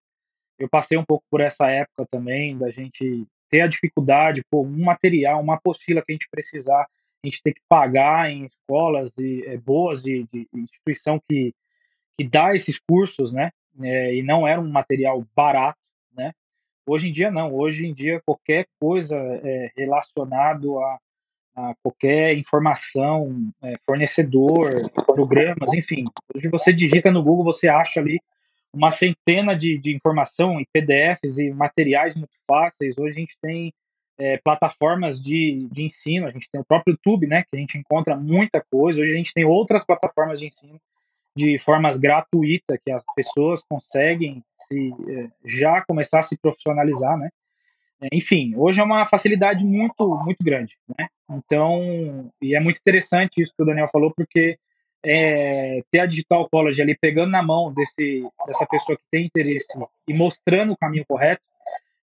eu 0.59 0.69
passei 0.69 0.97
um 0.97 1.05
pouco 1.05 1.25
por 1.31 1.41
essa 1.41 1.69
época 1.69 2.07
também, 2.11 2.57
da 2.57 2.71
gente 2.71 3.27
ter 3.51 3.61
a 3.61 3.67
dificuldade, 3.67 4.43
pô, 4.51 4.63
um 4.63 4.85
material, 4.85 5.41
uma 5.41 5.55
apostila 5.55 6.03
que 6.03 6.13
a 6.13 6.15
gente 6.15 6.29
precisar, 6.31 6.83
a 6.83 7.27
gente 7.27 7.43
ter 7.43 7.53
que 7.55 7.61
pagar 7.69 8.31
em 8.31 8.47
escolas 8.47 9.13
de, 9.17 9.47
é, 9.47 9.57
boas 9.57 10.03
de, 10.03 10.27
de, 10.33 10.49
instituição 10.55 11.21
que, 11.29 11.55
que 12.19 12.27
dá 12.27 12.55
esses 12.55 12.79
cursos, 12.79 13.33
né? 13.33 13.51
É, 13.83 14.15
e 14.15 14.23
não 14.23 14.47
era 14.49 14.61
um 14.61 14.71
material 14.71 15.25
barato, 15.35 15.79
né? 16.13 16.33
Hoje 16.89 17.09
em 17.09 17.13
dia 17.13 17.31
não, 17.31 17.53
hoje 17.53 17.85
em 17.85 17.93
dia 17.93 18.23
qualquer 18.25 18.67
coisa 18.81 19.17
é, 19.17 19.71
relacionado 19.77 20.79
a 20.79 20.99
a 21.57 21.75
qualquer 21.83 22.37
informação, 22.37 23.51
é, 23.63 23.73
fornecedor, 23.87 24.75
programas, 25.07 25.73
enfim. 25.73 26.05
Hoje 26.35 26.49
você 26.49 26.73
digita 26.73 27.11
no 27.11 27.23
Google, 27.23 27.45
você 27.45 27.67
acha 27.67 27.99
ali 27.99 28.21
uma 28.73 28.91
centena 28.91 29.57
de, 29.57 29.79
de 29.79 29.97
informação 29.97 30.61
em 30.61 30.67
PDFs 30.71 31.39
e 31.39 31.51
materiais 31.51 32.15
muito 32.15 32.35
fáceis. 32.47 32.99
Hoje 32.99 33.11
a 33.11 33.21
gente 33.21 33.37
tem 33.41 33.73
é, 34.19 34.37
plataformas 34.37 35.21
de, 35.21 35.67
de 35.73 35.85
ensino, 35.85 36.27
a 36.27 36.31
gente 36.31 36.49
tem 36.51 36.61
o 36.61 36.65
próprio 36.65 36.93
YouTube, 36.93 37.27
né, 37.27 37.43
que 37.43 37.57
a 37.57 37.59
gente 37.59 37.79
encontra 37.79 38.15
muita 38.15 38.63
coisa. 38.71 39.01
Hoje 39.01 39.13
a 39.13 39.17
gente 39.17 39.33
tem 39.33 39.47
outras 39.47 39.85
plataformas 39.85 40.39
de 40.41 40.49
ensino 40.49 40.79
de 41.35 41.59
formas 41.59 41.99
gratuitas 41.99 42.79
que 42.85 42.91
as 42.91 43.03
pessoas 43.15 43.63
conseguem 43.69 44.43
se, 44.67 44.91
é, 45.09 45.29
já 45.45 45.83
começar 45.83 46.21
a 46.21 46.23
se 46.23 46.37
profissionalizar, 46.39 47.19
né? 47.19 47.29
É, 48.01 48.09
enfim, 48.13 48.55
hoje 48.57 48.81
é 48.81 48.85
uma 48.85 49.07
facilidade 49.07 49.65
muito, 49.65 50.17
muito 50.25 50.45
grande, 50.45 50.77
né? 50.99 51.09
Então, 51.31 52.31
e 52.43 52.55
é 52.55 52.61
muito 52.61 52.79
interessante 52.79 53.43
isso 53.43 53.53
que 53.57 53.63
o 53.63 53.67
Daniel 53.67 53.89
falou, 53.89 54.13
porque 54.15 54.59
é, 55.05 55.83
ter 55.91 56.01
a 56.01 56.07
Digital 56.07 56.49
College 56.51 56.81
ali 56.83 56.97
pegando 56.97 57.31
na 57.31 57.43
mão 57.43 57.73
desse, 57.73 58.27
dessa 58.47 58.67
pessoa 58.67 58.97
que 58.97 59.05
tem 59.11 59.27
interesse 59.27 59.67
e 60.09 60.13
mostrando 60.13 60.73
o 60.73 60.77
caminho 60.77 61.05
correto, 61.07 61.43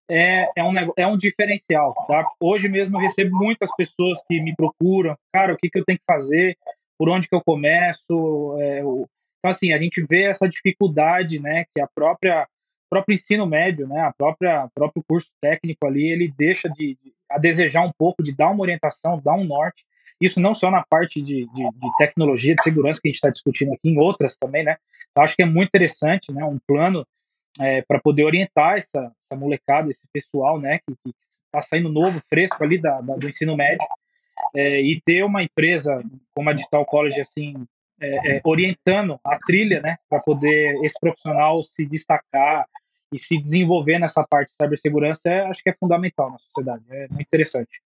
é, 0.09 0.49
é, 0.55 0.63
um, 0.63 0.73
é 0.97 1.07
um 1.07 1.17
diferencial, 1.17 1.93
tá? 2.07 2.27
Hoje 2.39 2.67
mesmo 2.67 2.97
eu 2.97 3.01
recebo 3.01 3.35
muitas 3.37 3.73
pessoas 3.75 4.21
que 4.27 4.41
me 4.41 4.55
procuram, 4.55 5.17
cara, 5.31 5.53
o 5.53 5.57
que, 5.57 5.69
que 5.69 5.79
eu 5.79 5.85
tenho 5.85 5.97
que 5.97 6.05
fazer, 6.05 6.57
por 6.97 7.09
onde 7.09 7.27
que 7.27 7.35
eu 7.35 7.43
começo, 7.43 8.57
é, 8.59 8.83
o... 8.83 9.07
então 9.39 9.51
assim, 9.51 9.73
a 9.73 9.77
gente 9.77 10.05
vê 10.09 10.23
essa 10.23 10.47
dificuldade, 10.47 11.39
né, 11.39 11.65
que 11.73 11.81
a 11.81 11.87
própria 11.87 12.47
próprio 12.93 13.15
ensino 13.15 13.47
médio, 13.47 13.87
né, 13.87 14.01
a 14.01 14.13
própria 14.13 14.69
próprio 14.75 15.03
curso 15.07 15.27
técnico 15.41 15.87
ali, 15.87 16.11
ele 16.11 16.31
deixa 16.37 16.69
de, 16.69 16.95
de 17.01 17.13
a 17.29 17.39
desejar 17.39 17.81
um 17.81 17.91
pouco, 17.97 18.21
de 18.21 18.35
dar 18.35 18.51
uma 18.51 18.61
orientação, 18.61 19.19
dar 19.19 19.33
um 19.33 19.43
norte, 19.43 19.83
isso 20.21 20.39
não 20.39 20.53
só 20.53 20.69
na 20.69 20.83
parte 20.83 21.19
de, 21.19 21.47
de, 21.47 21.69
de 21.71 21.95
tecnologia, 21.97 22.53
de 22.55 22.61
segurança 22.61 22.99
que 23.01 23.07
a 23.07 23.09
gente 23.09 23.15
está 23.15 23.29
discutindo 23.31 23.73
aqui, 23.73 23.89
em 23.89 23.97
outras 23.97 24.37
também, 24.37 24.63
né, 24.63 24.77
eu 25.15 25.23
acho 25.23 25.35
que 25.35 25.41
é 25.41 25.45
muito 25.45 25.69
interessante, 25.69 26.31
né, 26.31 26.45
um 26.45 26.59
plano 26.67 27.05
é, 27.59 27.81
para 27.81 27.99
poder 27.99 28.23
orientar 28.25 28.77
essa, 28.77 29.11
essa, 29.25 29.39
molecada, 29.39 29.89
esse 29.89 30.07
pessoal, 30.11 30.59
né, 30.59 30.79
que 30.79 30.93
está 31.45 31.61
saindo 31.61 31.89
novo, 31.89 32.21
fresco 32.29 32.63
ali 32.63 32.79
da, 32.79 33.01
da 33.01 33.15
do 33.15 33.27
ensino 33.27 33.57
médio, 33.57 33.87
é, 34.55 34.81
e 34.81 35.01
ter 35.01 35.23
uma 35.23 35.41
empresa 35.41 36.03
como 36.35 36.49
a 36.49 36.53
Digital 36.53 36.85
College, 36.85 37.19
assim, 37.19 37.65
é, 37.99 38.37
é 38.37 38.41
orientando 38.43 39.19
a 39.23 39.37
trilha, 39.39 39.81
né, 39.81 39.97
para 40.09 40.19
poder 40.19 40.75
esse 40.83 40.99
profissional 40.99 41.63
se 41.63 41.85
destacar 41.85 42.67
e 43.13 43.19
se 43.19 43.39
desenvolver 43.39 43.99
nessa 43.99 44.23
parte 44.23 44.49
de 44.49 44.55
cibersegurança, 44.61 45.21
é, 45.25 45.41
acho 45.41 45.61
que 45.61 45.69
é 45.69 45.73
fundamental 45.73 46.31
na 46.31 46.37
sociedade, 46.39 46.83
é 46.89 47.07
muito 47.07 47.21
interessante. 47.21 47.81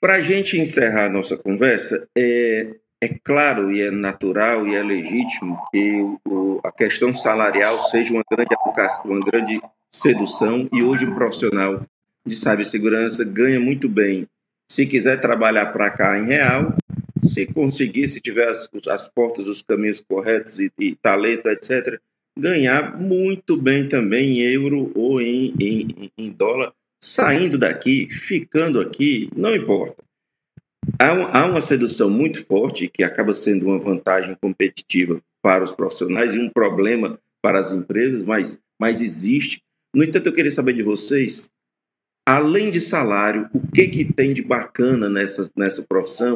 Para 0.00 0.16
a 0.16 0.20
gente 0.20 0.58
encerrar 0.58 1.06
a 1.06 1.08
nossa 1.08 1.36
conversa, 1.36 2.06
é, 2.16 2.74
é 3.00 3.08
claro 3.24 3.72
e 3.72 3.80
é 3.80 3.90
natural 3.90 4.66
e 4.66 4.74
é 4.74 4.82
legítimo 4.82 5.58
que 5.70 5.92
o, 6.26 6.60
a 6.62 6.70
questão 6.70 7.14
salarial 7.14 7.82
seja 7.84 8.12
uma 8.12 8.22
grande 8.30 8.54
aplicação, 8.54 9.10
uma 9.10 9.20
grande 9.20 9.60
sedução 9.90 10.68
e 10.72 10.84
hoje 10.84 11.04
o 11.04 11.14
profissional 11.14 11.82
de 12.26 12.36
cibersegurança 12.36 13.24
ganha 13.24 13.60
muito 13.60 13.88
bem. 13.88 14.26
Se 14.70 14.86
quiser 14.86 15.20
trabalhar 15.20 15.66
para 15.66 15.90
cá 15.90 16.18
em 16.18 16.26
real, 16.26 16.74
se 17.22 17.46
conseguir, 17.46 18.08
se 18.08 18.20
tiver 18.20 18.48
as, 18.48 18.68
as 18.88 19.08
portas, 19.08 19.46
os 19.46 19.62
caminhos 19.62 20.00
corretos 20.00 20.58
e, 20.58 20.70
e 20.78 20.94
talento, 20.96 21.48
etc., 21.48 22.00
ganhar 22.36 22.98
muito 23.00 23.56
bem 23.56 23.88
também 23.88 24.40
em 24.40 24.42
euro 24.42 24.90
ou 24.94 25.20
em, 25.20 25.54
em, 25.60 26.12
em 26.18 26.30
dólar, 26.30 26.72
saindo 27.00 27.56
daqui, 27.56 28.08
ficando 28.10 28.80
aqui, 28.80 29.28
não 29.36 29.54
importa. 29.54 30.02
Há, 30.98 31.40
há 31.40 31.46
uma 31.46 31.60
sedução 31.60 32.10
muito 32.10 32.44
forte 32.44 32.88
que 32.88 33.02
acaba 33.02 33.32
sendo 33.34 33.66
uma 33.66 33.78
vantagem 33.78 34.36
competitiva 34.40 35.20
para 35.42 35.62
os 35.62 35.72
profissionais 35.72 36.34
e 36.34 36.38
um 36.38 36.48
problema 36.48 37.18
para 37.42 37.58
as 37.58 37.70
empresas, 37.70 38.24
mas, 38.24 38.60
mas 38.80 39.00
existe. 39.00 39.62
No 39.94 40.02
entanto, 40.02 40.28
eu 40.28 40.32
queria 40.32 40.50
saber 40.50 40.72
de 40.72 40.82
vocês, 40.82 41.50
além 42.26 42.70
de 42.70 42.80
salário, 42.80 43.48
o 43.54 43.60
que, 43.70 43.86
que 43.86 44.04
tem 44.04 44.32
de 44.32 44.42
bacana 44.42 45.08
nessa, 45.08 45.50
nessa 45.56 45.82
profissão 45.86 46.34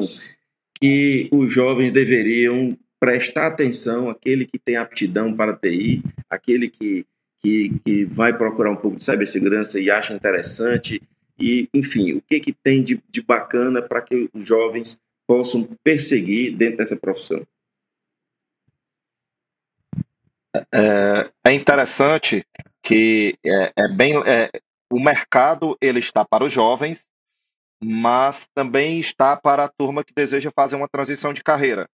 que 0.81 1.29
os 1.33 1.53
jovens 1.53 1.91
deveriam 1.91 2.77
prestar 3.01 3.47
atenção, 3.47 4.11
aquele 4.11 4.45
que 4.45 4.59
tem 4.59 4.77
aptidão 4.77 5.35
para 5.35 5.57
TI, 5.57 6.03
aquele 6.29 6.69
que, 6.69 7.07
que, 7.41 7.79
que 7.85 8.05
vai 8.05 8.37
procurar 8.37 8.71
um 8.71 8.77
pouco 8.77 8.97
de 8.97 9.05
cibersegurança 9.05 9.79
e 9.79 9.91
acha 9.91 10.15
interessante, 10.15 11.01
e, 11.39 11.69
enfim, 11.73 12.15
o 12.15 12.23
que, 12.23 12.41
que 12.41 12.53
tem 12.53 12.83
de, 12.83 13.01
de 13.09 13.23
bacana 13.23 13.81
para 13.81 14.03
que 14.03 14.29
os 14.35 14.47
jovens 14.47 15.01
possam 15.27 15.65
perseguir 15.85 16.57
dentro 16.57 16.79
dessa 16.79 16.97
profissão? 16.97 17.47
É, 20.73 21.31
é 21.45 21.53
interessante 21.53 22.45
que 22.83 23.39
é, 23.45 23.73
é 23.77 23.89
bem 23.89 24.15
é, 24.27 24.51
o 24.91 24.99
mercado 24.99 25.77
ele 25.81 25.99
está 25.99 26.25
para 26.25 26.45
os 26.45 26.53
jovens, 26.53 27.07
mas 27.83 28.49
também 28.55 28.99
está 28.99 29.37
para 29.37 29.65
a 29.65 29.69
turma 29.69 30.03
que 30.03 30.15
deseja 30.15 30.51
fazer 30.51 30.77
uma 30.77 30.89
transição 30.89 31.33
de 31.33 31.45
carreira. 31.45 31.89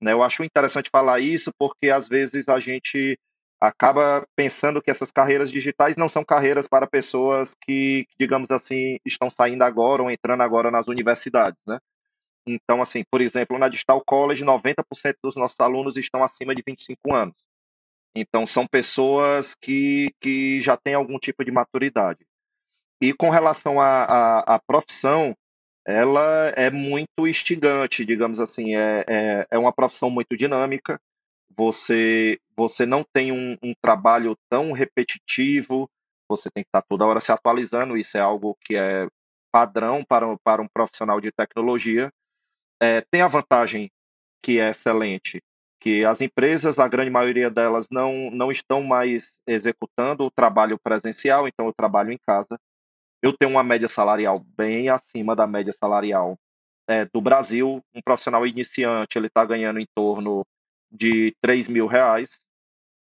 Né? 0.00 0.12
Eu 0.12 0.22
acho 0.22 0.44
interessante 0.44 0.90
falar 0.90 1.20
isso 1.20 1.50
porque 1.58 1.90
às 1.90 2.08
vezes 2.08 2.48
a 2.48 2.60
gente 2.60 3.18
acaba 3.60 4.26
pensando 4.36 4.82
que 4.82 4.90
essas 4.90 5.10
carreiras 5.10 5.50
digitais 5.50 5.96
não 5.96 6.08
são 6.08 6.24
carreiras 6.24 6.68
para 6.68 6.86
pessoas 6.86 7.54
que, 7.54 8.06
digamos 8.18 8.50
assim, 8.50 8.98
estão 9.04 9.30
saindo 9.30 9.62
agora 9.62 10.02
ou 10.02 10.10
entrando 10.10 10.42
agora 10.42 10.70
nas 10.70 10.86
universidades, 10.86 11.58
né? 11.66 11.78
Então, 12.46 12.80
assim, 12.80 13.02
por 13.10 13.20
exemplo, 13.20 13.58
na 13.58 13.68
Digital 13.68 14.00
College, 14.04 14.44
90% 14.44 15.16
dos 15.22 15.34
nossos 15.34 15.58
alunos 15.58 15.96
estão 15.96 16.22
acima 16.22 16.54
de 16.54 16.62
25 16.64 17.12
anos. 17.12 17.34
Então, 18.14 18.46
são 18.46 18.66
pessoas 18.66 19.54
que, 19.54 20.14
que 20.20 20.60
já 20.62 20.76
têm 20.76 20.94
algum 20.94 21.18
tipo 21.18 21.44
de 21.44 21.50
maturidade. 21.50 22.24
E 23.00 23.12
com 23.12 23.30
relação 23.30 23.80
à, 23.80 24.60
profissão, 24.66 25.36
ela 25.86 26.52
é 26.56 26.68
muito 26.68 27.28
instigante, 27.28 28.04
digamos 28.04 28.40
assim, 28.40 28.74
é, 28.74 29.04
é, 29.08 29.46
é 29.52 29.58
uma 29.58 29.72
profissão 29.72 30.10
muito 30.10 30.36
dinâmica, 30.36 31.00
você, 31.56 32.40
você 32.56 32.84
não 32.84 33.04
tem 33.04 33.30
um, 33.30 33.56
um, 33.62 33.72
trabalho 33.80 34.36
tão 34.50 34.72
repetitivo, 34.72 35.88
você 36.28 36.50
tem 36.52 36.64
que 36.64 36.68
estar 36.68 36.82
toda 36.82 37.06
hora 37.06 37.20
se 37.20 37.30
atualizando, 37.30 37.96
isso 37.96 38.18
é 38.18 38.20
algo 38.20 38.56
que 38.60 38.76
é 38.76 39.06
padrão 39.52 40.04
para, 40.04 40.36
para 40.44 40.60
um 40.60 40.68
profissional 40.68 41.20
de 41.20 41.30
tecnologia. 41.30 42.10
É, 42.82 43.00
tem 43.00 43.22
a 43.22 43.28
vantagem 43.28 43.88
que 44.42 44.58
é 44.58 44.70
excelente, 44.70 45.40
que 45.80 46.04
as 46.04 46.20
empresas, 46.20 46.80
a 46.80 46.88
grande 46.88 47.10
maioria 47.10 47.48
delas, 47.48 47.86
não, 47.90 48.28
não 48.30 48.50
estão 48.50 48.82
mais 48.82 49.38
executando 49.46 50.24
o 50.24 50.30
trabalho 50.30 50.78
presencial, 50.82 51.46
então 51.46 51.66
eu 51.66 51.72
trabalho 51.72 52.10
em 52.10 52.18
casa 52.26 52.58
eu 53.26 53.36
tenho 53.36 53.50
uma 53.50 53.64
média 53.64 53.88
salarial 53.88 54.40
bem 54.56 54.88
acima 54.88 55.34
da 55.34 55.46
média 55.46 55.72
salarial 55.72 56.38
é, 56.88 57.04
do 57.04 57.20
Brasil. 57.20 57.82
Um 57.94 58.00
profissional 58.00 58.46
iniciante 58.46 59.18
ele 59.18 59.26
está 59.26 59.44
ganhando 59.44 59.80
em 59.80 59.86
torno 59.94 60.46
de 60.90 61.34
3 61.42 61.68
mil 61.68 61.86
reais. 61.86 62.40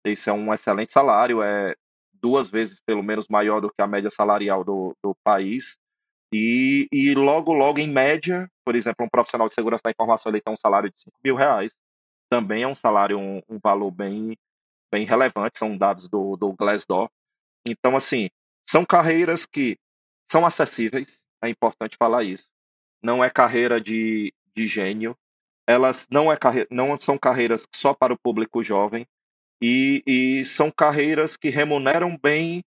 Isso 0.06 0.30
é 0.30 0.32
um 0.32 0.52
excelente 0.52 0.92
salário, 0.92 1.42
é 1.42 1.74
duas 2.12 2.48
vezes 2.48 2.80
pelo 2.80 3.02
menos 3.02 3.28
maior 3.28 3.60
do 3.60 3.68
que 3.68 3.82
a 3.82 3.86
média 3.86 4.08
salarial 4.08 4.64
do, 4.64 4.96
do 5.02 5.14
país. 5.22 5.76
E, 6.32 6.88
e 6.90 7.14
logo, 7.14 7.52
logo, 7.52 7.78
em 7.78 7.88
média, 7.88 8.48
por 8.64 8.74
exemplo, 8.74 9.04
um 9.04 9.08
profissional 9.08 9.48
de 9.48 9.54
segurança 9.54 9.82
da 9.84 9.90
informação 9.90 10.32
ele 10.32 10.40
tem 10.40 10.52
um 10.52 10.56
salário 10.56 10.90
de 10.90 10.98
5 11.00 11.16
mil 11.22 11.36
reais. 11.36 11.76
Também 12.30 12.62
é 12.62 12.68
um 12.68 12.74
salário, 12.74 13.18
um, 13.18 13.42
um 13.48 13.58
valor 13.62 13.90
bem, 13.90 14.36
bem 14.90 15.04
relevante, 15.04 15.58
são 15.58 15.76
dados 15.76 16.08
do, 16.08 16.34
do 16.36 16.52
Glassdoor. 16.54 17.10
Então, 17.66 17.94
assim, 17.94 18.28
são 18.68 18.84
carreiras 18.84 19.46
que 19.46 19.76
são 20.30 20.44
acessíveis, 20.44 21.22
é 21.42 21.48
importante 21.48 21.96
falar 21.96 22.24
isso. 22.24 22.48
Não 23.02 23.22
é 23.22 23.30
carreira 23.30 23.80
de, 23.80 24.32
de 24.54 24.66
gênio, 24.66 25.16
elas 25.66 26.06
não, 26.10 26.32
é 26.32 26.36
carre... 26.36 26.66
não 26.70 26.98
são 26.98 27.16
carreiras 27.18 27.66
só 27.74 27.94
para 27.94 28.12
o 28.12 28.18
público 28.18 28.62
jovem, 28.62 29.06
e, 29.62 30.02
e 30.06 30.44
são 30.44 30.70
carreiras 30.70 31.36
que 31.36 31.48
remuneram 31.48 32.18
bem 32.22 32.62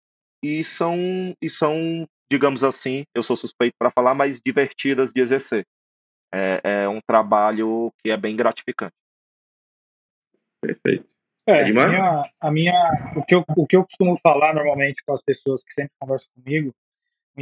e 0.44 0.64
são, 0.64 0.96
e 1.42 1.50
são, 1.50 2.08
digamos 2.30 2.64
assim, 2.64 3.04
eu 3.16 3.24
sou 3.24 3.36
suspeito 3.36 3.76
para 3.80 3.90
falar, 3.90 4.14
mas 4.14 4.42
divertidas 4.46 5.12
de 5.12 5.22
exercer. 5.22 5.66
É, 6.34 6.62
é, 6.64 6.90
um 6.90 7.00
trabalho 7.02 7.92
que 8.04 8.12
é 8.12 8.18
bem 8.18 8.36
gratificante. 8.36 8.94
Perfeito. 10.62 11.08
É, 11.48 11.62
a 11.62 11.66
minha, 11.66 12.24
a 12.40 12.52
minha, 12.52 12.92
o, 13.16 13.24
que 13.24 13.36
eu, 13.36 13.44
o 13.56 13.68
que 13.68 13.76
eu 13.76 13.84
costumo 13.84 14.18
falar 14.22 14.54
normalmente 14.54 15.04
com 15.06 15.14
as 15.14 15.22
pessoas 15.22 15.64
que 15.64 15.74
sempre 15.74 15.92
conversam 16.00 16.30
comigo 16.36 16.74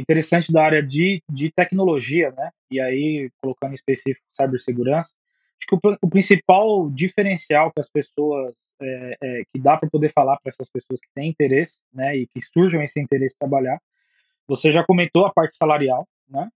interessante 0.00 0.52
da 0.52 0.64
área 0.64 0.82
de, 0.82 1.22
de 1.28 1.50
tecnologia, 1.50 2.30
né? 2.32 2.50
E 2.70 2.80
aí, 2.80 3.30
colocando 3.40 3.72
em 3.72 3.74
específico 3.74 4.24
cibersegurança, 4.32 5.10
acho 5.58 5.68
que 5.68 5.74
o, 5.74 5.98
o 6.02 6.08
principal 6.08 6.90
diferencial 6.90 7.70
que 7.72 7.80
as 7.80 7.90
pessoas, 7.90 8.54
é, 8.80 9.16
é, 9.22 9.42
que 9.52 9.60
dá 9.60 9.76
para 9.76 9.90
poder 9.90 10.10
falar 10.12 10.38
para 10.38 10.50
essas 10.50 10.68
pessoas 10.68 11.00
que 11.00 11.08
têm 11.14 11.28
interesse, 11.28 11.78
né? 11.92 12.16
E 12.16 12.26
que 12.26 12.40
surjam 12.40 12.82
esse 12.82 13.00
interesse 13.00 13.34
em 13.34 13.38
trabalhar, 13.38 13.80
você 14.46 14.72
já 14.72 14.84
comentou 14.84 15.26
a 15.26 15.32
parte 15.32 15.56
salarial, 15.56 16.08
né? 16.28 16.48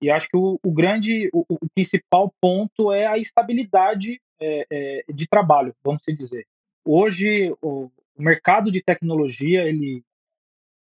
E 0.00 0.10
acho 0.10 0.28
que 0.28 0.36
o, 0.36 0.58
o 0.62 0.72
grande, 0.72 1.28
o, 1.32 1.44
o, 1.48 1.68
principal 1.74 2.32
ponto 2.40 2.92
é 2.92 3.06
a 3.06 3.18
estabilidade 3.18 4.20
é, 4.40 4.66
é 4.70 5.12
de 5.12 5.26
trabalho, 5.26 5.74
vamos 5.82 6.02
dizer. 6.06 6.46
Hoje, 6.84 7.52
o, 7.60 7.90
o 8.16 8.22
mercado 8.22 8.70
de 8.70 8.82
tecnologia, 8.82 9.64
ele 9.64 10.02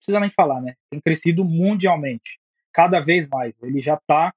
precisa 0.04 0.20
nem 0.20 0.30
falar, 0.30 0.62
né? 0.62 0.76
Tem 0.92 1.00
crescido 1.00 1.46
mundialmente, 1.46 2.40
cada 2.74 3.00
vez 3.00 3.28
mais. 3.28 3.54
Ele 3.62 3.82
já 3.82 3.96
está 3.96 4.34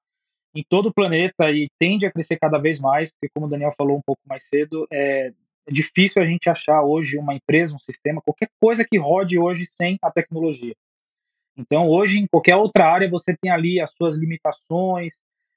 em 0.54 0.64
todo 0.68 0.86
o 0.86 0.94
planeta 0.94 1.50
e 1.50 1.68
tende 1.78 2.06
a 2.06 2.12
crescer 2.12 2.38
cada 2.38 2.58
vez 2.58 2.80
mais, 2.80 3.10
porque 3.10 3.28
como 3.34 3.46
o 3.46 3.50
Daniel 3.50 3.72
falou 3.76 3.98
um 3.98 4.02
pouco 4.04 4.22
mais 4.26 4.42
cedo, 4.48 4.86
é, 4.90 5.32
é 5.66 5.72
difícil 5.72 6.22
a 6.22 6.26
gente 6.26 6.48
achar 6.48 6.82
hoje 6.82 7.18
uma 7.18 7.34
empresa, 7.34 7.74
um 7.74 7.78
sistema, 7.78 8.22
qualquer 8.22 8.48
coisa 8.60 8.84
que 8.88 8.96
rode 8.96 9.38
hoje 9.38 9.66
sem 9.66 9.98
a 10.00 10.10
tecnologia. 10.10 10.74
Então, 11.58 11.88
hoje, 11.88 12.18
em 12.20 12.26
qualquer 12.26 12.56
outra 12.56 12.86
área, 12.86 13.08
você 13.08 13.36
tem 13.36 13.50
ali 13.50 13.80
as 13.80 13.90
suas 13.90 14.16
limitações, 14.16 15.14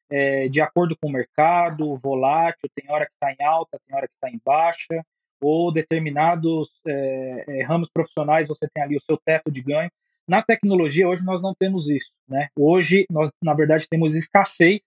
é, 0.10 0.48
de 0.48 0.60
acordo 0.60 0.98
com 0.98 1.08
o 1.08 1.12
mercado, 1.12 1.96
volátil, 1.98 2.70
tem 2.74 2.90
hora 2.90 3.06
que 3.06 3.14
está 3.14 3.32
em 3.32 3.46
alta, 3.46 3.80
tem 3.86 3.96
hora 3.96 4.08
que 4.08 4.14
está 4.16 4.30
em 4.30 4.42
baixa, 4.44 5.06
ou 5.42 5.72
determinados 5.72 6.70
é, 6.86 7.46
é, 7.48 7.64
ramos 7.64 7.90
profissionais 7.90 8.48
você 8.48 8.68
tem 8.74 8.84
ali 8.84 8.96
o 8.96 9.02
seu 9.02 9.18
teto 9.18 9.52
de 9.52 9.62
ganho. 9.62 9.90
Na 10.28 10.44
tecnologia, 10.44 11.08
hoje 11.08 11.24
nós 11.26 11.42
não 11.42 11.54
temos 11.58 11.90
isso. 11.90 12.12
Né? 12.28 12.50
Hoje, 12.56 13.06
nós, 13.10 13.32
na 13.44 13.54
verdade, 13.54 13.88
temos 13.90 14.16
escassez 14.16 14.82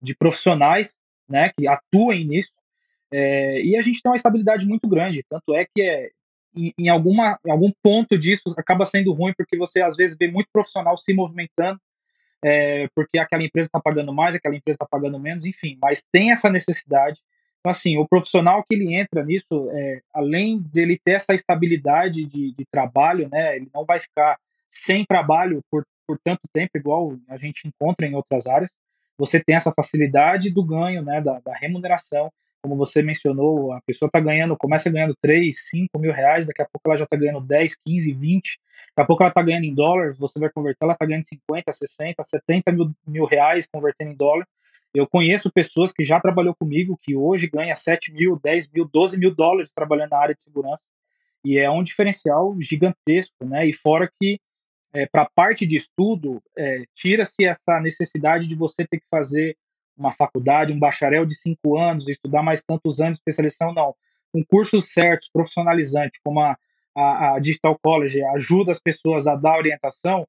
de 0.00 0.14
profissionais 0.14 0.96
né, 1.28 1.50
que 1.56 1.66
atuem 1.66 2.26
nisso, 2.26 2.52
é, 3.10 3.62
e 3.62 3.76
a 3.76 3.80
gente 3.80 4.02
tem 4.02 4.10
uma 4.10 4.16
estabilidade 4.16 4.66
muito 4.66 4.88
grande. 4.88 5.24
Tanto 5.28 5.54
é 5.54 5.64
que 5.64 5.82
é, 5.82 6.10
em, 6.54 6.74
em, 6.78 6.88
alguma, 6.88 7.38
em 7.46 7.50
algum 7.50 7.70
ponto 7.82 8.18
disso 8.18 8.42
acaba 8.56 8.84
sendo 8.84 9.12
ruim, 9.12 9.32
porque 9.36 9.56
você 9.56 9.80
às 9.80 9.96
vezes 9.96 10.16
vê 10.18 10.28
muito 10.28 10.48
profissional 10.52 10.98
se 10.98 11.14
movimentando 11.14 11.80
é, 12.42 12.88
porque 12.94 13.18
aquela 13.18 13.42
empresa 13.42 13.68
está 13.68 13.80
pagando 13.80 14.12
mais, 14.12 14.34
aquela 14.34 14.56
empresa 14.56 14.74
está 14.74 14.86
pagando 14.86 15.18
menos, 15.18 15.46
enfim, 15.46 15.78
mas 15.80 16.04
tem 16.10 16.32
essa 16.32 16.50
necessidade. 16.50 17.20
Então, 17.62 17.70
assim, 17.70 17.96
o 17.96 18.06
profissional 18.06 18.64
que 18.64 18.74
ele 18.74 18.92
entra 18.92 19.24
nisso, 19.24 19.70
é, 19.70 20.02
além 20.12 20.60
dele 20.60 21.00
ter 21.02 21.12
essa 21.12 21.32
estabilidade 21.32 22.24
de, 22.24 22.52
de, 22.52 22.64
trabalho, 22.68 23.28
né, 23.30 23.54
ele 23.54 23.70
não 23.72 23.84
vai 23.84 24.00
ficar 24.00 24.36
sem 24.68 25.04
trabalho 25.06 25.62
por, 25.70 25.86
por 26.04 26.18
tanto 26.18 26.40
tempo, 26.52 26.76
igual 26.76 27.16
a 27.28 27.36
gente 27.36 27.68
encontra 27.68 28.04
em 28.04 28.16
outras 28.16 28.48
áreas. 28.48 28.70
Você 29.16 29.38
tem 29.38 29.54
essa 29.54 29.72
facilidade 29.72 30.50
do 30.50 30.64
ganho, 30.64 31.02
né, 31.02 31.20
da, 31.20 31.38
da 31.38 31.54
remuneração, 31.54 32.32
como 32.60 32.76
você 32.76 33.00
mencionou, 33.00 33.72
a 33.72 33.80
pessoa 33.82 34.08
está 34.08 34.18
ganhando, 34.18 34.56
começa 34.56 34.90
ganhando 34.90 35.14
3, 35.20 35.54
5 35.68 35.98
mil 36.00 36.12
reais, 36.12 36.46
daqui 36.46 36.62
a 36.62 36.64
pouco 36.64 36.88
ela 36.88 36.96
já 36.96 37.04
está 37.04 37.16
ganhando 37.16 37.40
10, 37.40 37.76
15, 37.86 38.12
20, 38.12 38.60
daqui 38.96 39.04
a 39.04 39.04
pouco 39.04 39.22
ela 39.22 39.30
está 39.30 39.42
ganhando 39.42 39.64
em 39.64 39.74
dólares, 39.74 40.18
você 40.18 40.38
vai 40.38 40.50
converter, 40.50 40.84
ela 40.84 40.94
está 40.94 41.06
ganhando 41.06 41.24
50, 41.24 41.72
60, 41.72 42.24
70 42.24 42.72
mil, 42.72 42.92
mil 43.06 43.24
reais 43.24 43.68
convertendo 43.70 44.12
em 44.12 44.16
dólar. 44.16 44.46
Eu 44.94 45.06
conheço 45.06 45.50
pessoas 45.50 45.92
que 45.92 46.04
já 46.04 46.20
trabalhou 46.20 46.54
comigo, 46.54 46.98
que 47.00 47.16
hoje 47.16 47.48
ganha 47.48 47.74
7 47.74 48.12
mil, 48.12 48.38
10 48.42 48.70
mil, 48.70 48.84
12 48.84 49.18
mil 49.18 49.34
dólares 49.34 49.72
trabalhando 49.74 50.10
na 50.10 50.18
área 50.18 50.34
de 50.34 50.42
segurança, 50.42 50.82
e 51.44 51.58
é 51.58 51.70
um 51.70 51.82
diferencial 51.82 52.54
gigantesco, 52.60 53.44
né? 53.44 53.66
E 53.66 53.72
fora 53.72 54.10
que, 54.20 54.38
é, 54.92 55.06
para 55.06 55.22
a 55.22 55.30
parte 55.34 55.66
de 55.66 55.76
estudo, 55.76 56.42
é, 56.56 56.84
tira-se 56.94 57.44
essa 57.44 57.80
necessidade 57.80 58.46
de 58.46 58.54
você 58.54 58.86
ter 58.86 59.00
que 59.00 59.06
fazer 59.10 59.56
uma 59.96 60.12
faculdade, 60.12 60.72
um 60.72 60.78
bacharel 60.78 61.24
de 61.24 61.34
cinco 61.34 61.78
anos, 61.78 62.08
estudar 62.08 62.42
mais 62.42 62.62
tantos 62.62 63.00
anos 63.00 63.16
de 63.16 63.20
especialização, 63.20 63.72
não. 63.72 63.94
Com 64.32 64.44
cursos 64.44 64.92
certos, 64.92 65.28
profissionalizantes, 65.32 66.20
como 66.22 66.40
a, 66.40 66.56
a, 66.96 67.34
a, 67.34 67.38
Digital 67.38 67.78
College 67.82 68.22
ajuda 68.34 68.72
as 68.72 68.80
pessoas 68.80 69.26
a 69.26 69.34
dar 69.34 69.56
orientação, 69.56 70.26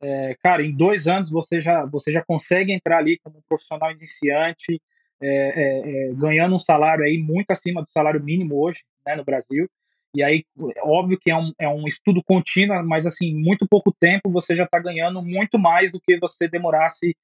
é, 0.00 0.36
cara, 0.42 0.62
em 0.62 0.74
dois 0.74 1.06
anos 1.06 1.30
você 1.30 1.60
já, 1.60 1.84
você 1.84 2.12
já 2.12 2.22
consegue 2.22 2.72
entrar 2.72 2.98
ali 2.98 3.18
como 3.18 3.38
um 3.38 3.42
profissional 3.48 3.90
iniciante, 3.90 4.80
é, 5.22 5.28
é, 5.28 6.08
é 6.08 6.12
ganhando 6.14 6.54
um 6.54 6.58
salário 6.58 7.04
aí 7.04 7.18
muito 7.18 7.50
acima 7.50 7.82
do 7.82 7.90
salário 7.90 8.22
mínimo 8.22 8.60
hoje, 8.60 8.82
né, 9.06 9.16
no 9.16 9.24
Brasil. 9.24 9.68
E 10.14 10.22
aí, 10.22 10.44
óbvio 10.82 11.18
que 11.18 11.30
é 11.30 11.36
um, 11.36 11.52
é 11.58 11.68
um 11.68 11.86
estudo 11.86 12.22
contínuo, 12.24 12.82
mas 12.86 13.06
assim, 13.06 13.34
muito 13.34 13.66
pouco 13.68 13.92
tempo 13.92 14.30
você 14.30 14.56
já 14.56 14.64
está 14.64 14.78
ganhando 14.78 15.22
muito 15.22 15.58
mais 15.58 15.92
do 15.92 16.00
que 16.00 16.18
você 16.18 16.48
demorasse 16.48 17.14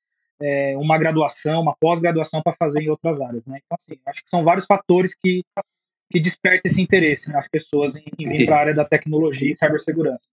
é, 0.40 0.76
uma 0.76 0.98
graduação, 0.98 1.62
uma 1.62 1.76
pós-graduação 1.78 2.42
para 2.42 2.52
fazer 2.52 2.82
em 2.82 2.88
outras 2.88 3.20
áreas, 3.20 3.46
né? 3.46 3.60
Então, 3.64 3.78
assim, 3.80 4.00
acho 4.06 4.22
que 4.22 4.28
são 4.28 4.44
vários 4.44 4.66
fatores 4.66 5.14
que, 5.14 5.42
que 6.10 6.20
despertam 6.20 6.70
esse 6.70 6.82
interesse 6.82 7.30
nas 7.30 7.48
pessoas 7.48 7.96
em, 7.96 8.04
em 8.18 8.28
vir 8.28 8.46
para 8.46 8.56
a 8.56 8.60
área 8.60 8.74
da 8.74 8.84
tecnologia 8.84 9.52
e 9.52 9.58
cibersegurança. 9.58 10.24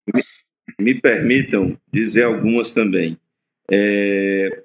Me, 0.80 0.96
permitam 0.96 1.78
dizer 1.92 2.24
algumas 2.24 2.72
também. 2.72 3.18
É, 3.72 4.64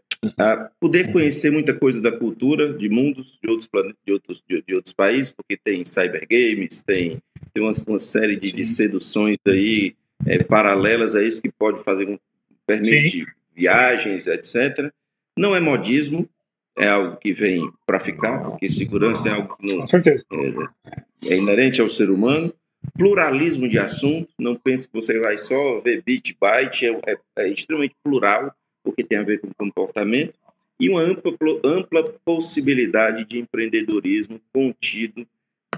poder 0.80 1.12
conhecer 1.12 1.50
muita 1.50 1.74
coisa 1.74 2.00
da 2.00 2.10
cultura 2.10 2.72
de 2.72 2.88
mundos 2.88 3.38
de 3.42 3.50
outros 3.50 3.68
planetas, 3.68 3.98
de 4.06 4.12
outros, 4.12 4.42
de, 4.48 4.62
de 4.66 4.74
outros 4.74 4.94
países, 4.94 5.32
porque 5.32 5.58
tem 5.62 5.84
cybergames, 5.84 6.82
tem, 6.82 7.18
tem 7.52 7.62
uma, 7.62 7.72
uma 7.86 7.98
série 7.98 8.36
de, 8.36 8.52
de 8.52 8.64
seduções 8.64 9.36
aí 9.46 9.94
é, 10.26 10.42
paralelas 10.42 11.14
a 11.14 11.22
isso 11.22 11.42
que 11.42 11.52
pode 11.52 11.82
fazer 11.82 12.18
permite 12.66 13.10
Sim. 13.10 13.26
viagens, 13.54 14.26
etc. 14.26 14.90
Não 15.36 15.54
é 15.54 15.60
modismo, 15.60 16.28
é 16.76 16.88
algo 16.88 17.16
que 17.16 17.32
vem 17.32 17.70
para 17.86 18.00
ficar, 18.00 18.50
porque 18.50 18.68
segurança 18.68 19.28
é 19.28 19.32
algo 19.32 19.56
que 19.56 19.66
não, 19.66 19.84
é, 19.84 21.04
é, 21.24 21.36
inerente 21.36 21.80
ao 21.80 21.88
ser 21.88 22.10
humano. 22.10 22.52
Pluralismo 22.92 23.68
de 23.68 23.78
assunto, 23.78 24.32
não 24.38 24.54
pense 24.54 24.86
que 24.86 24.94
você 24.94 25.18
vai 25.18 25.38
só 25.38 25.80
ver 25.80 26.02
bit, 26.02 26.36
byte, 26.40 26.86
é, 26.86 27.00
é, 27.06 27.18
é 27.38 27.48
extremamente 27.48 27.94
plural, 28.02 28.54
porque 28.82 29.02
tem 29.02 29.18
a 29.18 29.22
ver 29.22 29.40
com 29.40 29.48
comportamento. 29.56 30.34
E 30.78 30.88
uma 30.88 31.00
ampla, 31.00 31.32
ampla 31.64 32.04
possibilidade 32.24 33.24
de 33.24 33.38
empreendedorismo 33.38 34.40
contido 34.52 35.26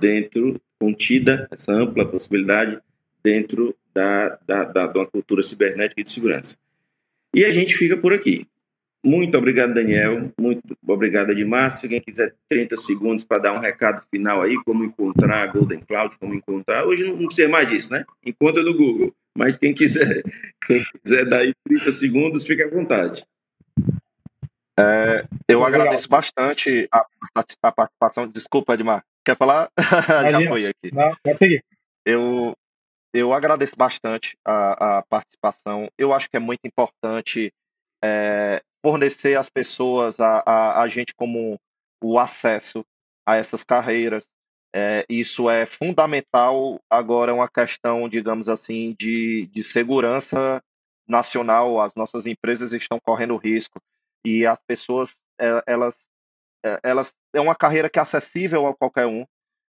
dentro, 0.01 0.61
contida, 0.79 1.49
essa 1.51 1.73
ampla 1.73 2.07
possibilidade 2.07 2.79
dentro 3.23 3.75
da, 3.95 4.39
da, 4.47 4.65
da, 4.65 4.93
uma 4.93 5.07
cultura 5.07 5.43
cibernética 5.43 6.01
e 6.01 6.05
de 6.05 6.11
segurança. 6.11 6.57
E 7.35 7.45
a 7.45 7.51
gente 7.51 7.77
fica 7.77 7.97
por 7.97 8.13
aqui. 8.13 8.47
Muito 9.07 9.39
obrigado, 9.39 9.73
Daniel. 9.73 10.33
Muito 10.37 10.77
obrigado, 10.85 11.31
Edmar. 11.31 11.71
Se 11.71 11.87
alguém 11.87 12.01
quiser 12.01 12.35
30 12.49 12.77
segundos 12.77 13.23
para 13.23 13.39
dar 13.39 13.53
um 13.53 13.61
recado 13.61 14.05
final 14.13 14.43
aí, 14.43 14.57
como 14.65 14.85
encontrar 14.85 15.45
a 15.45 15.47
Golden 15.47 15.79
Cloud, 15.79 16.19
como 16.19 16.35
encontrar. 16.35 16.85
Hoje 16.85 17.05
não 17.05 17.27
precisa 17.27 17.49
mais 17.49 17.69
disso, 17.69 17.93
né? 17.93 18.05
Encontra 18.25 18.65
no 18.65 18.77
Google. 18.77 19.15
Mas 19.39 19.57
quem 19.57 19.73
quiser, 19.73 20.25
quem 20.67 20.85
quiser 21.05 21.25
dar 21.25 21.43
aí 21.43 21.55
30 21.69 21.93
segundos, 21.93 22.45
fique 22.45 22.65
à 22.65 22.69
vontade. 22.69 23.25
É, 24.77 25.25
eu 25.47 25.61
Muito 25.61 25.69
agradeço 25.69 26.07
legal. 26.07 26.21
bastante 26.21 26.89
a, 26.91 27.07
a, 27.63 27.71
participação. 27.71 28.27
Desculpa, 28.27 28.75
Edmar. 28.75 29.05
Quer 29.25 29.37
falar? 29.37 29.71
Já 30.33 30.49
foi 30.49 30.67
aqui. 30.67 30.93
Não, 30.93 31.17
pode 31.23 31.39
seguir. 31.39 31.65
Eu, 32.05 32.57
eu 33.15 33.33
agradeço 33.33 33.77
bastante 33.77 34.37
a, 34.45 34.99
a 34.99 35.03
participação. 35.03 35.89
Eu 35.97 36.13
acho 36.13 36.29
que 36.29 36.37
é 36.37 36.41
muito 36.41 36.67
importante 36.67 37.53
é, 38.03 38.61
fornecer 38.87 39.37
às 39.37 39.49
pessoas, 39.49 40.20
a, 40.20 40.45
a, 40.47 40.82
a 40.82 40.87
gente 40.87 41.12
como 41.12 41.59
o 42.01 42.20
acesso 42.20 42.87
a 43.26 43.34
essas 43.34 43.64
carreiras. 43.64 44.28
É, 44.72 45.05
isso 45.09 45.51
é 45.51 45.66
fundamental. 45.66 46.80
Agora 46.89 47.32
é 47.32 47.34
uma 47.34 47.49
questão, 47.49 48.09
digamos 48.09 48.49
assim, 48.49 48.95
de, 48.97 49.49
de 49.49 49.64
segurança 49.64 50.62
nacional. 51.05 51.80
As 51.80 51.97
nossas 51.97 52.26
empresas 52.26 52.72
estão 52.72 53.01
correndo 53.01 53.37
risco 53.37 53.80
e 54.24 54.47
as 54.47 54.62
pessoas, 54.62 55.16
é, 55.41 55.64
elas, 55.66 56.07
é, 56.64 56.78
elas 56.84 57.12
é 57.34 57.41
uma 57.41 57.57
carreira 57.57 57.91
que 57.91 57.99
é 57.99 58.03
acessível 58.03 58.68
a 58.68 58.76
qualquer 58.76 59.07
um. 59.07 59.24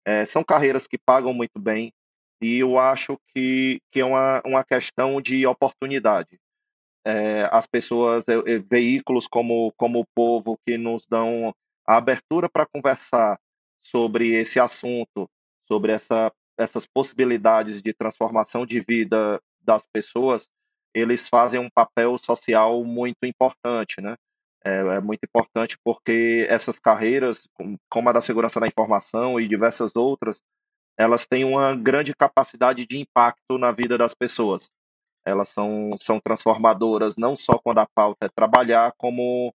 É, 0.06 0.24
são 0.24 0.42
carreiras 0.42 0.86
que 0.86 0.96
pagam 0.96 1.34
muito 1.34 1.60
bem 1.60 1.92
e 2.40 2.60
eu 2.60 2.78
acho 2.78 3.18
que, 3.28 3.78
que 3.90 4.00
é 4.00 4.06
uma, 4.06 4.40
uma 4.46 4.64
questão 4.64 5.20
de 5.20 5.46
oportunidade 5.46 6.40
é, 7.04 7.48
as 7.50 7.66
pessoas, 7.66 8.24
é, 8.28 8.58
veículos 8.58 9.26
como, 9.26 9.72
como 9.76 10.00
o 10.00 10.06
Povo, 10.14 10.58
que 10.66 10.78
nos 10.78 11.06
dão 11.06 11.54
a 11.86 11.96
abertura 11.96 12.48
para 12.48 12.66
conversar 12.66 13.38
sobre 13.80 14.34
esse 14.34 14.60
assunto, 14.60 15.28
sobre 15.66 15.92
essa, 15.92 16.32
essas 16.56 16.86
possibilidades 16.86 17.82
de 17.82 17.92
transformação 17.92 18.64
de 18.64 18.80
vida 18.80 19.40
das 19.60 19.84
pessoas, 19.92 20.48
eles 20.94 21.28
fazem 21.28 21.58
um 21.58 21.70
papel 21.70 22.16
social 22.18 22.84
muito 22.84 23.24
importante, 23.24 24.00
né? 24.00 24.14
É, 24.64 24.76
é, 24.76 25.00
muito 25.00 25.24
importante 25.24 25.76
porque 25.82 26.46
essas 26.48 26.78
carreiras, 26.78 27.48
como 27.90 28.08
a 28.08 28.12
da 28.12 28.20
segurança 28.20 28.60
da 28.60 28.68
informação 28.68 29.40
e 29.40 29.48
diversas 29.48 29.96
outras, 29.96 30.40
elas 30.96 31.26
têm 31.26 31.42
uma 31.42 31.74
grande 31.74 32.14
capacidade 32.14 32.86
de 32.86 32.98
impacto 32.98 33.58
na 33.58 33.72
vida 33.72 33.98
das 33.98 34.14
pessoas 34.14 34.70
elas 35.24 35.48
são, 35.48 35.96
são 35.98 36.20
transformadoras 36.20 37.16
não 37.16 37.36
só 37.36 37.58
quando 37.58 37.78
a 37.78 37.86
pauta 37.86 38.26
é 38.26 38.28
trabalhar, 38.28 38.92
como, 38.96 39.54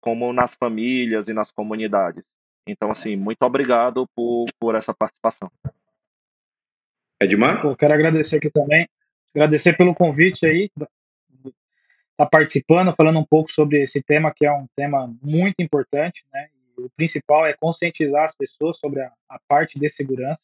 como 0.00 0.32
nas 0.32 0.54
famílias 0.54 1.28
e 1.28 1.32
nas 1.32 1.50
comunidades. 1.50 2.24
Então, 2.66 2.90
assim, 2.90 3.16
muito 3.16 3.42
obrigado 3.42 4.06
por, 4.14 4.46
por 4.58 4.74
essa 4.74 4.94
participação. 4.94 5.50
Edmar? 7.20 7.64
Eu 7.64 7.76
quero 7.76 7.94
agradecer 7.94 8.36
aqui 8.36 8.50
também, 8.50 8.88
agradecer 9.34 9.76
pelo 9.76 9.94
convite 9.94 10.46
aí, 10.46 10.70
tá 12.16 12.26
participando, 12.26 12.94
falando 12.94 13.18
um 13.18 13.24
pouco 13.24 13.50
sobre 13.50 13.82
esse 13.82 14.02
tema, 14.02 14.32
que 14.34 14.46
é 14.46 14.52
um 14.52 14.66
tema 14.76 15.12
muito 15.22 15.56
importante, 15.60 16.24
né? 16.32 16.48
o 16.76 16.88
principal 16.90 17.44
é 17.44 17.54
conscientizar 17.54 18.24
as 18.24 18.34
pessoas 18.34 18.78
sobre 18.78 19.02
a, 19.02 19.12
a 19.28 19.38
parte 19.48 19.78
de 19.78 19.88
segurança 19.88 20.40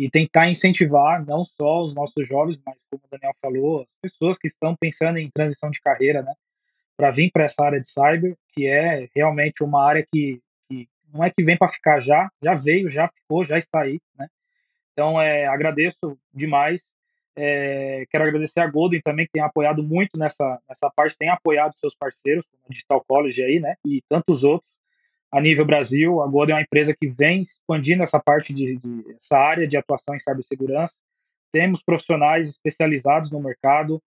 e 0.00 0.10
tentar 0.10 0.48
incentivar 0.48 1.24
não 1.26 1.44
só 1.44 1.82
os 1.82 1.94
nossos 1.94 2.26
jovens, 2.26 2.58
mas 2.64 2.76
como 2.90 3.02
o 3.04 3.10
Daniel 3.10 3.34
falou, 3.40 3.82
as 3.82 3.92
pessoas 4.00 4.38
que 4.38 4.48
estão 4.48 4.74
pensando 4.74 5.18
em 5.18 5.30
transição 5.30 5.70
de 5.70 5.80
carreira, 5.80 6.22
né, 6.22 6.32
para 6.96 7.10
vir 7.10 7.30
para 7.30 7.44
essa 7.44 7.62
área 7.62 7.78
de 7.78 7.90
cyber, 7.90 8.34
que 8.54 8.66
é 8.66 9.08
realmente 9.14 9.62
uma 9.62 9.86
área 9.86 10.02
que, 10.02 10.40
que 10.68 10.88
não 11.12 11.22
é 11.22 11.30
que 11.30 11.44
vem 11.44 11.56
para 11.56 11.68
ficar 11.68 12.00
já, 12.00 12.30
já 12.42 12.54
veio, 12.54 12.88
já 12.88 13.08
ficou, 13.08 13.44
já 13.44 13.58
está 13.58 13.82
aí, 13.82 14.00
né? 14.18 14.26
Então, 14.92 15.20
é, 15.20 15.46
agradeço 15.46 16.18
demais. 16.32 16.82
É, 17.36 18.04
quero 18.10 18.24
agradecer 18.24 18.60
a 18.60 18.66
Golden 18.66 19.00
também, 19.00 19.24
que 19.24 19.32
tem 19.32 19.42
apoiado 19.42 19.82
muito 19.82 20.18
nessa, 20.18 20.60
nessa 20.68 20.90
parte, 20.94 21.16
tem 21.16 21.30
apoiado 21.30 21.72
seus 21.78 21.94
parceiros, 21.94 22.44
como 22.46 22.62
a 22.66 22.72
Digital 22.72 23.04
College 23.06 23.42
aí, 23.42 23.60
né? 23.60 23.76
E 23.86 24.02
tantos 24.08 24.44
outros 24.44 24.69
a 25.32 25.40
nível 25.40 25.64
Brasil. 25.64 26.20
A 26.22 26.26
Golden 26.26 26.54
é 26.54 26.56
uma 26.56 26.62
empresa 26.62 26.94
que 26.98 27.08
vem 27.08 27.42
expandindo 27.42 28.02
essa 28.02 28.20
parte 28.20 28.52
de, 28.52 28.76
de 28.76 29.16
essa 29.20 29.38
área 29.38 29.66
de 29.66 29.76
atuação 29.76 30.14
em 30.14 30.18
cibersegurança. 30.18 30.94
Temos 31.52 31.82
profissionais 31.82 32.48
especializados 32.48 33.30
no 33.30 33.40
mercado, 33.40 34.00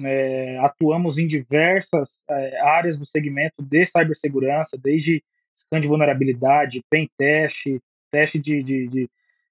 é, 0.00 0.58
atuamos 0.58 1.18
em 1.18 1.26
diversas 1.26 2.18
é, 2.28 2.60
áreas 2.60 2.98
do 2.98 3.04
segmento 3.04 3.62
de 3.62 3.84
cibersegurança, 3.84 4.78
desde 4.82 5.22
scan 5.56 5.80
de 5.80 5.88
vulnerabilidade, 5.88 6.82
pen 6.90 7.08
test, 7.16 7.66
teste 8.10 8.38
de, 8.38 8.62
de, 8.62 9.08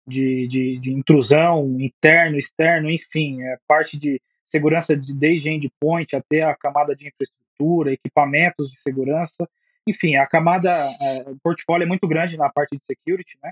de, 0.08 0.48
de, 0.48 0.80
de 0.80 0.94
intrusão 0.94 1.80
interno, 1.80 2.38
externo, 2.38 2.90
enfim, 2.90 3.42
é 3.44 3.58
parte 3.68 3.98
de 3.98 4.22
segurança 4.48 4.96
de, 4.96 5.18
desde 5.18 5.50
endpoint 5.50 6.16
até 6.16 6.44
a 6.44 6.56
camada 6.56 6.96
de 6.96 7.08
infraestrutura, 7.08 7.94
equipamentos 7.94 8.70
de 8.70 8.80
segurança, 8.82 9.48
enfim, 9.88 10.16
a 10.16 10.26
camada, 10.26 10.70
é, 10.70 11.30
o 11.30 11.38
portfólio 11.44 11.86
é 11.86 11.88
muito 11.88 12.08
grande 12.08 12.38
na 12.38 12.50
parte 12.50 12.78
de 12.78 12.82
security, 12.90 13.38
né? 13.44 13.52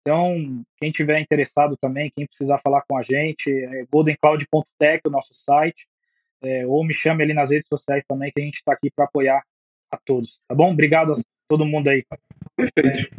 Então, 0.00 0.64
quem 0.78 0.90
tiver 0.90 1.20
interessado 1.20 1.76
também, 1.76 2.10
quem 2.16 2.26
precisar 2.26 2.58
falar 2.58 2.82
com 2.88 2.96
a 2.96 3.02
gente, 3.02 3.50
é 3.50 3.84
goldencloud.tech, 3.90 5.02
o 5.06 5.10
nosso 5.10 5.34
site, 5.34 5.86
é, 6.42 6.66
ou 6.66 6.84
me 6.84 6.94
chame 6.94 7.22
ali 7.22 7.34
nas 7.34 7.50
redes 7.50 7.68
sociais 7.68 8.02
também, 8.08 8.32
que 8.34 8.40
a 8.40 8.44
gente 8.44 8.56
está 8.56 8.72
aqui 8.72 8.90
para 8.90 9.04
apoiar 9.04 9.42
a 9.90 9.96
todos, 9.96 10.40
tá 10.48 10.54
bom? 10.54 10.72
Obrigado 10.72 11.12
a 11.12 11.16
todo 11.48 11.66
mundo 11.66 11.88
aí. 11.88 12.04
Perfeito. 12.56 13.10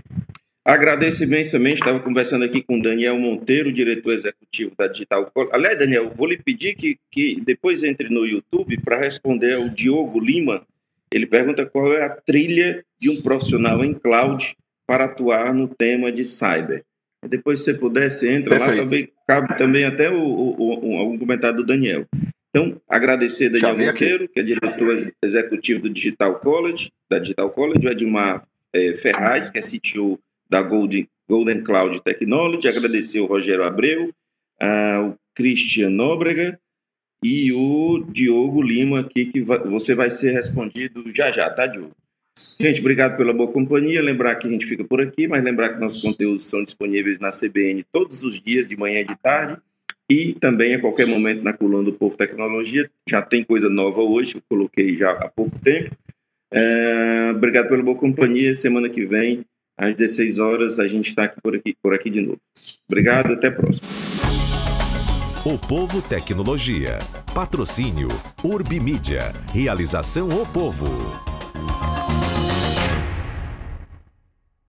Agradeço 0.66 1.24
imensamente, 1.24 1.76
estava 1.80 2.00
conversando 2.00 2.46
aqui 2.46 2.62
com 2.62 2.80
Daniel 2.80 3.18
Monteiro, 3.18 3.74
diretor 3.74 4.14
executivo 4.14 4.76
da 4.78 4.88
Digital 4.88 5.32
Aliás, 5.52 5.80
Daniel, 5.80 6.12
vou 6.16 6.28
lhe 6.28 6.38
pedir 6.38 6.76
que, 6.76 7.00
que 7.10 7.42
depois 7.42 7.82
entre 7.82 8.10
no 8.10 8.26
YouTube 8.26 8.80
para 8.82 9.00
responder 9.00 9.56
ao 9.56 9.70
Diogo 9.70 10.20
Lima. 10.20 10.66
Ele 11.12 11.26
pergunta 11.26 11.66
qual 11.66 11.92
é 11.94 12.04
a 12.04 12.10
trilha 12.10 12.84
de 13.00 13.10
um 13.10 13.22
profissional 13.22 13.84
em 13.84 13.94
cloud 13.94 14.56
para 14.88 15.06
atuar 15.06 15.54
no 15.54 15.68
tema 15.68 16.12
de 16.12 16.26
cyber. 16.26 16.84
Depois, 17.28 17.60
se 17.60 17.66
você 17.66 17.80
puder, 17.80 18.10
você 18.10 18.32
entra 18.32 18.58
Perfeito. 18.58 18.78
lá, 18.78 18.84
também 18.84 19.10
cabe 19.28 19.58
também 19.58 19.84
até 19.84 20.10
o, 20.10 20.20
o, 20.20 21.20
comentário 21.20 21.58
do 21.58 21.66
Daniel. 21.66 22.06
Então, 22.50 22.82
agradecer 22.88 23.50
Daniel 23.50 23.78
Monteiro, 23.78 24.28
que 24.30 24.40
é 24.40 24.44
diretor 24.44 24.96
executivo 25.22 25.82
do 25.82 25.90
Digital 25.90 26.40
College, 26.40 26.90
da 27.10 27.20
Digital 27.20 27.50
College, 27.50 27.86
o 27.86 27.92
Edmar 27.92 28.48
é, 28.74 28.96
Ferraz, 28.96 29.50
que 29.50 29.60
é 29.60 29.62
CTO 29.62 30.20
da 30.50 30.62
Golden, 30.62 31.08
Golden 31.30 31.62
Cloud 31.62 32.02
Technology, 32.02 32.68
agradecer 32.68 33.20
o 33.20 33.26
Rogério 33.26 33.64
Abreu, 33.64 34.10
o 34.60 35.14
Christian 35.36 35.90
Nóbrega 35.90 36.60
e 37.24 37.52
o 37.52 38.04
Diogo 38.12 38.62
Lima 38.62 39.02
aqui, 39.02 39.26
que 39.26 39.42
vai, 39.42 39.60
você 39.60 39.94
vai 39.94 40.10
ser 40.10 40.32
respondido 40.32 41.04
já 41.14 41.32
já, 41.32 41.50
tá, 41.50 41.68
Diogo? 41.68 41.92
Gente, 42.60 42.80
obrigado 42.80 43.18
pela 43.18 43.34
boa 43.34 43.52
companhia. 43.52 44.02
Lembrar 44.02 44.36
que 44.36 44.48
a 44.48 44.50
gente 44.50 44.66
fica 44.66 44.84
por 44.84 45.02
aqui, 45.02 45.28
mas 45.28 45.44
lembrar 45.44 45.74
que 45.74 45.80
nossos 45.80 46.02
conteúdos 46.02 46.46
são 46.46 46.64
disponíveis 46.64 47.20
na 47.20 47.30
CBN 47.30 47.84
todos 47.92 48.24
os 48.24 48.40
dias, 48.40 48.68
de 48.68 48.78
manhã 48.78 49.02
e 49.02 49.06
de 49.06 49.16
tarde, 49.18 49.58
e 50.10 50.34
também 50.34 50.74
a 50.74 50.80
qualquer 50.80 51.06
momento 51.06 51.44
na 51.44 51.54
coluna 51.54 51.84
do 51.84 51.94
Povo 51.94 52.16
Tecnologia. 52.16 52.90
Já 53.08 53.22
tem 53.22 53.44
coisa 53.44 53.70
nova 53.70 54.02
hoje, 54.02 54.36
eu 54.36 54.42
coloquei 54.50 54.96
já 54.96 55.12
há 55.12 55.30
pouco 55.30 55.58
tempo. 55.60 55.96
É, 56.52 57.32
obrigado 57.36 57.68
pela 57.70 57.84
boa 57.84 57.98
companhia. 57.98 58.54
Semana 58.54 58.90
que 58.90 59.06
vem, 59.06 59.46
às 59.78 59.94
16 59.94 60.40
horas, 60.40 60.80
a 60.80 60.88
gente 60.88 61.08
está 61.08 61.24
aqui 61.24 61.40
por 61.42 61.56
aqui, 61.56 61.76
por 61.82 61.94
aqui 61.94 62.10
de 62.10 62.22
novo. 62.22 62.40
Obrigado, 62.88 63.34
até 63.34 63.48
a 63.48 63.52
próxima. 63.52 63.88
O 65.46 65.58
Povo 65.58 66.02
Tecnologia. 66.02 67.00
Patrocínio 67.34 68.10
Urbimídia. 68.44 69.32
Realização 69.54 70.28
O 70.28 70.46
Povo. 70.46 70.90